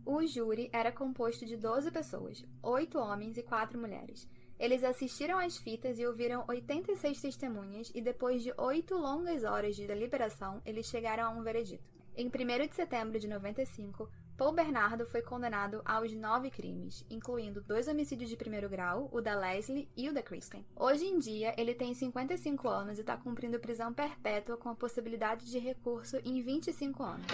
O 0.06 0.26
júri 0.26 0.70
era 0.72 0.92
composto 0.92 1.46
de 1.46 1.58
12 1.58 1.92
pessoas, 1.92 2.46
8 2.62 2.98
homens 2.98 3.38
e 3.38 3.44
4 3.44 3.80
mulheres. 3.80 4.28
Eles 4.60 4.84
assistiram 4.84 5.40
às 5.40 5.58
fitas 5.58 6.00
e 6.00 6.06
ouviram 6.06 6.46
86 6.48 7.22
testemunhas, 7.22 7.92
e 7.94 8.02
depois 8.02 8.44
de 8.44 8.54
oito 8.58 8.96
longas 8.96 9.44
horas 9.44 9.76
de 9.76 9.88
deliberação, 9.88 10.62
eles 10.66 10.86
chegaram 10.86 11.26
a 11.26 11.30
um 11.30 11.44
veredito. 11.44 11.84
Em 12.16 12.28
1 12.28 12.68
de 12.68 12.76
setembro 12.76 13.20
de 13.20 13.28
95, 13.28 14.08
Paul 14.38 14.52
Bernardo 14.52 15.06
foi 15.06 15.22
condenado 15.22 15.82
aos 15.84 16.14
nove 16.14 16.52
crimes, 16.52 17.04
incluindo 17.10 17.62
dois 17.62 17.88
homicídios 17.88 18.30
de 18.30 18.38
primeiro 18.38 18.70
grau, 18.70 19.10
o 19.12 19.20
da 19.20 19.36
Leslie 19.36 19.90
e 19.98 20.10
o 20.10 20.14
da 20.14 20.22
Kristen. 20.22 20.66
Hoje 20.76 21.06
em 21.06 21.18
dia, 21.18 21.56
ele 21.58 21.74
tem 21.74 21.94
55 21.94 22.68
anos 22.68 22.98
e 22.98 23.02
está 23.02 23.18
cumprindo 23.18 23.60
prisão 23.60 23.92
perpétua 23.94 24.58
com 24.58 24.70
a 24.70 24.76
possibilidade 24.76 25.50
de 25.50 25.58
recurso 25.58 26.18
em 26.24 26.42
25 26.42 27.04
anos. 27.04 27.28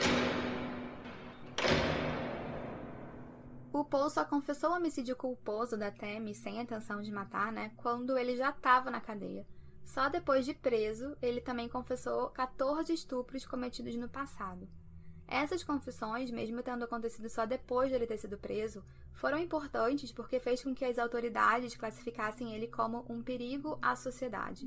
O 3.72 3.86
Paul 3.86 4.10
só 4.10 4.26
confessou 4.26 4.72
o 4.72 4.76
homicídio 4.76 5.16
culposo 5.16 5.78
da 5.78 5.92
Tammy 5.92 6.34
sem 6.34 6.58
a 6.58 6.64
intenção 6.64 7.02
de 7.02 7.12
matar, 7.12 7.52
né? 7.52 7.72
Quando 7.78 8.18
ele 8.18 8.36
já 8.36 8.50
estava 8.50 8.90
na 8.90 9.00
cadeia. 9.00 9.46
Só 9.86 10.10
depois 10.10 10.44
de 10.44 10.56
preso, 10.56 11.16
ele 11.22 11.40
também 11.40 11.70
confessou 11.70 12.30
14 12.30 12.92
estupros 12.92 13.46
cometidos 13.46 13.96
no 13.96 14.10
passado. 14.10 14.68
Essas 15.28 15.64
confissões, 15.64 16.32
mesmo 16.32 16.64
tendo 16.64 16.84
acontecido 16.84 17.30
só 17.30 17.46
depois 17.46 17.90
de 17.90 17.96
ele 17.96 18.08
ter 18.08 18.18
sido 18.18 18.40
preso, 18.40 18.84
foram 19.14 19.38
importantes 19.38 20.12
porque 20.12 20.40
fez 20.40 20.64
com 20.64 20.74
que 20.74 20.84
as 20.84 20.98
autoridades 20.98 21.76
classificassem 21.76 22.56
ele 22.56 22.68
como 22.68 23.06
um 23.08 23.22
perigo 23.22 23.78
à 23.84 23.96
sociedade. 23.96 24.66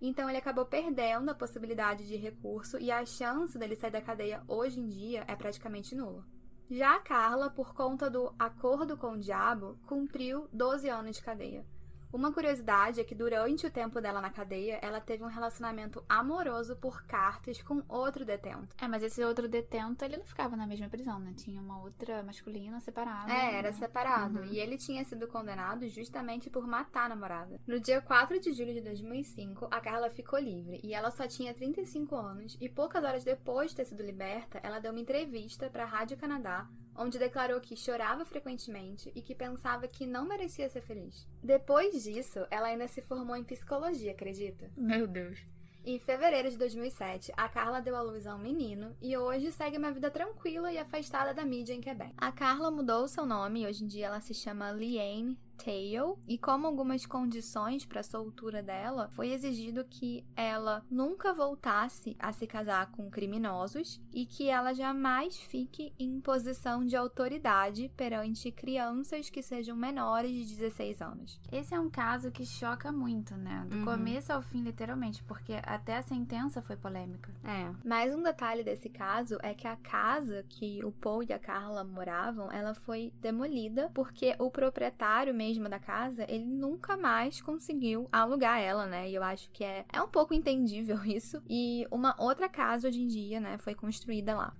Então 0.00 0.28
ele 0.28 0.38
acabou 0.38 0.66
perdendo 0.66 1.30
a 1.30 1.34
possibilidade 1.34 2.08
de 2.08 2.16
recurso 2.16 2.78
e 2.78 2.90
a 2.90 3.06
chance 3.06 3.56
dele 3.56 3.76
sair 3.76 3.92
da 3.92 4.00
cadeia 4.00 4.42
hoje 4.48 4.80
em 4.80 4.88
dia 4.88 5.24
é 5.28 5.36
praticamente 5.36 5.94
nula. 5.94 6.24
Já 6.72 6.94
a 6.94 7.00
Carla, 7.00 7.50
por 7.50 7.74
conta 7.74 8.08
do 8.08 8.32
acordo 8.38 8.96
com 8.96 9.14
o 9.14 9.18
diabo, 9.18 9.76
cumpriu 9.88 10.48
12 10.52 10.88
anos 10.88 11.16
de 11.16 11.22
cadeia. 11.22 11.66
Uma 12.12 12.32
curiosidade 12.32 13.00
é 13.00 13.04
que 13.04 13.14
durante 13.14 13.66
o 13.66 13.70
tempo 13.70 14.00
dela 14.00 14.20
na 14.20 14.30
cadeia, 14.30 14.80
ela 14.82 15.00
teve 15.00 15.22
um 15.22 15.28
relacionamento 15.28 16.04
amoroso 16.08 16.74
por 16.76 17.04
cartas 17.04 17.62
com 17.62 17.82
outro 17.88 18.24
detento. 18.24 18.74
É, 18.80 18.88
mas 18.88 19.02
esse 19.02 19.22
outro 19.22 19.48
detento, 19.48 20.04
ele 20.04 20.16
não 20.16 20.24
ficava 20.24 20.56
na 20.56 20.66
mesma 20.66 20.88
prisão, 20.88 21.20
né? 21.20 21.32
Tinha 21.36 21.60
uma 21.60 21.80
outra 21.80 22.22
masculina 22.22 22.80
separada. 22.80 23.32
É, 23.32 23.54
era 23.54 23.70
né? 23.70 23.72
separado. 23.72 24.40
Uhum. 24.40 24.46
E 24.46 24.58
ele 24.58 24.76
tinha 24.76 25.04
sido 25.04 25.28
condenado 25.28 25.88
justamente 25.88 26.50
por 26.50 26.66
matar 26.66 27.06
a 27.06 27.10
namorada. 27.10 27.60
No 27.66 27.78
dia 27.78 28.00
4 28.00 28.40
de 28.40 28.52
julho 28.52 28.74
de 28.74 28.80
2005, 28.80 29.68
a 29.70 29.80
Carla 29.80 30.10
ficou 30.10 30.38
livre 30.38 30.80
e 30.82 30.92
ela 30.92 31.12
só 31.12 31.28
tinha 31.28 31.54
35 31.54 32.16
anos. 32.16 32.56
E 32.60 32.68
poucas 32.68 33.04
horas 33.04 33.22
depois 33.22 33.70
de 33.70 33.76
ter 33.76 33.84
sido 33.84 34.02
liberta, 34.02 34.58
ela 34.64 34.80
deu 34.80 34.90
uma 34.90 35.00
entrevista 35.00 35.70
para 35.70 35.84
a 35.84 35.86
Rádio 35.86 36.16
Canadá, 36.16 36.68
onde 37.00 37.18
declarou 37.18 37.58
que 37.62 37.74
chorava 37.74 38.26
frequentemente 38.26 39.10
e 39.14 39.22
que 39.22 39.34
pensava 39.34 39.88
que 39.88 40.06
não 40.06 40.28
merecia 40.28 40.68
ser 40.68 40.82
feliz. 40.82 41.26
Depois 41.42 42.02
disso, 42.02 42.46
ela 42.50 42.68
ainda 42.68 42.86
se 42.86 43.00
formou 43.00 43.34
em 43.34 43.42
psicologia, 43.42 44.12
acredita? 44.12 44.70
Meu 44.76 45.06
Deus. 45.06 45.42
Em 45.82 45.98
fevereiro 45.98 46.50
de 46.50 46.58
2007, 46.58 47.32
a 47.34 47.48
Carla 47.48 47.80
deu 47.80 47.96
à 47.96 48.02
luz 48.02 48.26
a 48.26 48.34
um 48.34 48.38
menino 48.38 48.94
e 49.00 49.16
hoje 49.16 49.50
segue 49.50 49.78
uma 49.78 49.90
vida 49.90 50.10
tranquila 50.10 50.70
e 50.70 50.76
afastada 50.76 51.32
da 51.32 51.42
mídia 51.42 51.72
em 51.72 51.80
Quebec. 51.80 52.12
A 52.18 52.30
Carla 52.30 52.70
mudou 52.70 53.08
seu 53.08 53.24
nome 53.24 53.62
e 53.62 53.66
hoje 53.66 53.84
em 53.84 53.86
dia 53.86 54.08
ela 54.08 54.20
se 54.20 54.34
chama 54.34 54.70
Liane 54.72 55.38
Tail, 55.64 56.18
e 56.26 56.38
como 56.38 56.66
algumas 56.66 57.04
condições 57.06 57.84
para 57.84 58.00
a 58.00 58.04
soltura 58.04 58.62
dela, 58.62 59.08
foi 59.12 59.30
exigido 59.32 59.84
que 59.84 60.24
ela 60.36 60.84
nunca 60.90 61.32
voltasse 61.32 62.16
a 62.18 62.32
se 62.32 62.46
casar 62.46 62.90
com 62.92 63.10
criminosos 63.10 64.00
e 64.12 64.24
que 64.26 64.48
ela 64.48 64.72
jamais 64.72 65.36
fique 65.36 65.92
em 65.98 66.20
posição 66.20 66.84
de 66.84 66.96
autoridade 66.96 67.90
perante 67.96 68.50
crianças 68.50 69.28
que 69.28 69.42
sejam 69.42 69.76
menores 69.76 70.30
de 70.48 70.56
16 70.56 71.02
anos. 71.02 71.40
Esse 71.50 71.74
é 71.74 71.80
um 71.80 71.90
caso 71.90 72.30
que 72.30 72.46
choca 72.46 72.90
muito, 72.92 73.36
né? 73.36 73.66
Do 73.68 73.76
Uhum. 73.78 73.84
começo 73.84 74.32
ao 74.32 74.42
fim, 74.42 74.62
literalmente, 74.62 75.22
porque 75.24 75.54
até 75.62 75.96
a 75.96 76.02
sentença 76.02 76.62
foi 76.62 76.76
polêmica. 76.76 77.32
É. 77.44 77.70
Mais 77.86 78.14
um 78.14 78.22
detalhe 78.22 78.62
desse 78.62 78.88
caso 78.88 79.38
é 79.42 79.54
que 79.54 79.66
a 79.66 79.76
casa 79.76 80.44
que 80.48 80.84
o 80.84 80.92
Paul 80.92 81.22
e 81.22 81.32
a 81.32 81.38
Carla 81.38 81.84
moravam, 81.84 82.50
ela 82.52 82.74
foi 82.74 83.12
demolida 83.20 83.90
porque 83.94 84.34
o 84.38 84.50
proprietário 84.50 85.34
mesmo 85.34 85.49
da 85.68 85.78
casa, 85.78 86.24
ele 86.28 86.44
nunca 86.44 86.96
mais 86.96 87.40
conseguiu 87.40 88.08
alugar 88.12 88.60
ela, 88.60 88.86
né? 88.86 89.08
E 89.08 89.14
eu 89.14 89.22
acho 89.22 89.50
que 89.50 89.64
é, 89.64 89.84
é 89.92 90.02
um 90.02 90.08
pouco 90.08 90.34
entendível 90.34 91.02
isso. 91.04 91.42
E 91.48 91.86
uma 91.90 92.14
outra 92.18 92.48
casa 92.48 92.88
hoje 92.88 93.00
em 93.00 93.06
dia, 93.06 93.40
né, 93.40 93.58
foi 93.58 93.74
construída 93.74 94.34
lá. 94.34 94.54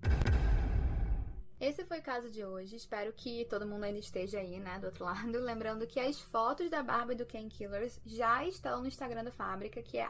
Esse 1.60 1.84
foi 1.84 1.98
o 1.98 2.02
caso 2.02 2.30
de 2.30 2.42
hoje. 2.42 2.74
Espero 2.74 3.12
que 3.12 3.44
todo 3.44 3.66
mundo 3.66 3.84
ainda 3.84 3.98
esteja 3.98 4.38
aí, 4.38 4.58
né, 4.58 4.78
do 4.78 4.86
outro 4.86 5.04
lado. 5.06 5.38
Lembrando 5.38 5.86
que 5.86 6.00
as 6.00 6.18
fotos 6.18 6.70
da 6.70 6.82
Barbie 6.82 7.14
do 7.14 7.26
Ken 7.26 7.48
Killers 7.48 8.00
já 8.06 8.46
estão 8.46 8.80
no 8.80 8.88
Instagram 8.88 9.24
da 9.24 9.30
Fábrica, 9.30 9.82
que 9.82 9.98
é 9.98 10.08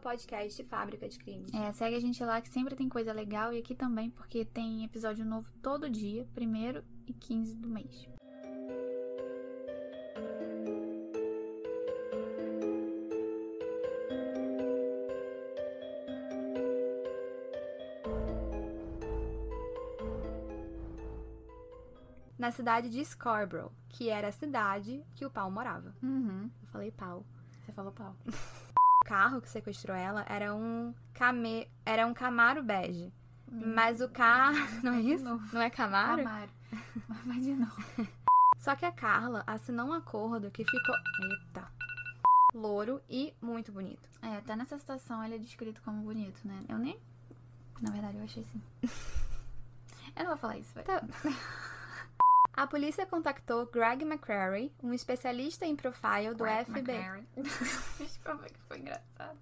podcast 0.00 0.62
Fábrica 0.64 1.08
de 1.08 1.18
Crimes. 1.18 1.52
É, 1.52 1.72
segue 1.72 1.96
a 1.96 2.00
gente 2.00 2.22
lá 2.24 2.40
que 2.40 2.48
sempre 2.48 2.76
tem 2.76 2.88
coisa 2.88 3.12
legal 3.12 3.52
e 3.52 3.58
aqui 3.58 3.74
também, 3.74 4.10
porque 4.10 4.44
tem 4.44 4.84
episódio 4.84 5.24
novo 5.24 5.50
todo 5.60 5.90
dia, 5.90 6.28
primeiro 6.32 6.84
e 7.06 7.12
15 7.12 7.56
do 7.56 7.68
mês. 7.68 8.13
Na 22.44 22.50
cidade 22.50 22.90
de 22.90 23.02
Scarborough, 23.02 23.72
que 23.88 24.10
era 24.10 24.28
a 24.28 24.32
cidade 24.32 25.02
que 25.14 25.24
o 25.24 25.30
Paul 25.30 25.50
morava. 25.50 25.94
Uhum. 26.02 26.50
Eu 26.62 26.68
falei 26.68 26.92
Paul. 26.92 27.24
Você 27.64 27.72
falou 27.72 27.92
pau. 27.92 28.14
O 29.02 29.06
carro 29.06 29.42
que 29.42 29.50
sequestrou 29.50 29.94
ela 29.94 30.24
era 30.26 30.54
um 30.54 30.94
Came... 31.12 31.70
era 31.84 32.06
um 32.06 32.14
Camaro 32.14 32.62
bege. 32.62 33.12
Mas 33.50 34.00
o 34.00 34.08
carro, 34.08 34.56
não 34.82 34.94
é 34.94 35.00
isso? 35.02 35.40
Não 35.52 35.60
é 35.60 35.68
Camaro? 35.68 36.22
Camaro. 36.22 36.50
Mas 37.06 37.26
vai 37.26 37.38
de 37.38 37.54
novo. 37.54 37.84
Só 38.64 38.74
que 38.74 38.86
a 38.86 38.92
Carla 38.92 39.44
assinou 39.46 39.88
um 39.88 39.92
acordo 39.92 40.50
que 40.50 40.64
ficou, 40.64 40.94
eita, 41.22 41.70
louro 42.54 42.98
e 43.10 43.34
muito 43.38 43.70
bonito. 43.70 44.08
É, 44.22 44.38
até 44.38 44.56
nessa 44.56 44.78
situação 44.78 45.22
ele 45.22 45.34
é 45.34 45.38
descrito 45.38 45.82
como 45.82 46.00
bonito, 46.00 46.40
né? 46.48 46.64
Eu 46.66 46.78
nem. 46.78 46.98
Na 47.82 47.90
verdade, 47.90 48.16
eu 48.16 48.24
achei 48.24 48.42
assim. 48.42 48.62
Eu 50.16 50.22
não 50.22 50.30
vou 50.30 50.38
falar 50.38 50.56
isso, 50.56 50.72
vai. 50.72 50.84
Tá. 50.84 51.02
A 52.56 52.66
polícia 52.66 53.04
contactou 53.04 53.66
Greg 53.66 54.02
McCrary, 54.02 54.72
um 54.82 54.94
especialista 54.94 55.66
em 55.66 55.76
profile 55.76 56.34
do 56.34 56.44
FBI. 56.44 57.26
Desculpa 57.98 58.44
que 58.44 58.60
foi 58.60 58.78
engraçado. 58.78 59.38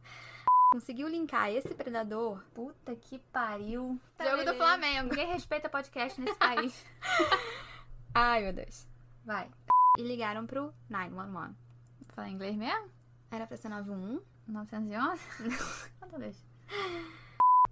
Conseguiu 0.72 1.06
linkar 1.06 1.48
esse 1.50 1.72
predador. 1.74 2.42
Puta 2.54 2.96
que 2.96 3.20
pariu. 3.30 4.00
Jogo 4.18 4.44
do 4.44 4.54
Flamengo. 4.54 5.10
Ninguém 5.10 5.28
respeita 5.28 5.68
podcast 5.68 6.20
nesse 6.20 6.38
país. 6.38 6.86
Ai, 8.14 8.42
meu 8.42 8.52
Deus. 8.54 8.90
Vai. 9.24 9.50
E 9.98 10.02
ligaram 10.02 10.46
pro 10.46 10.72
911. 10.88 11.54
Fala 12.14 12.28
inglês 12.28 12.56
mesmo? 12.56 12.90
Era 13.30 13.46
pra 13.46 13.56
ser 13.56 13.68
91? 13.68 14.20
911? 14.46 15.22
Então 16.02 16.18
deixa. 16.20 16.40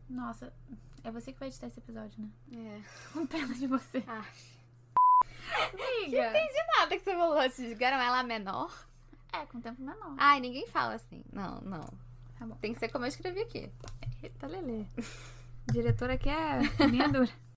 Nossa, 0.08 0.52
é 1.04 1.10
você 1.10 1.32
que 1.32 1.38
vai 1.38 1.48
editar 1.48 1.66
esse 1.66 1.78
episódio, 1.78 2.22
né? 2.22 2.30
É. 2.52 2.80
Com 3.12 3.26
pena 3.26 3.52
de 3.54 3.66
você. 3.66 4.02
Ah, 4.06 4.24
Amiga. 5.72 6.28
entendi 6.30 6.58
nada 6.78 6.96
que 6.96 7.04
você 7.04 7.12
falou. 7.14 7.34
Vocês 7.36 7.68
ligaram 7.68 7.98
ela 7.98 8.22
menor? 8.22 8.86
É, 9.32 9.44
com 9.46 9.60
tempo 9.60 9.82
menor. 9.82 10.14
Ai, 10.16 10.40
ninguém 10.40 10.66
fala 10.68 10.94
assim. 10.94 11.22
Não, 11.32 11.60
não. 11.60 11.84
Tá 12.38 12.46
bom. 12.46 12.56
Tem 12.56 12.72
que 12.72 12.78
ser 12.78 12.88
como 12.88 13.04
eu 13.04 13.08
escrevi 13.08 13.40
aqui. 13.40 13.70
Eita, 14.22 14.46
Lelê. 14.46 14.86
Diretora 15.70 16.14
aqui 16.14 16.28
é 16.30 16.60
linha 16.86 17.08
dura. 17.08 17.30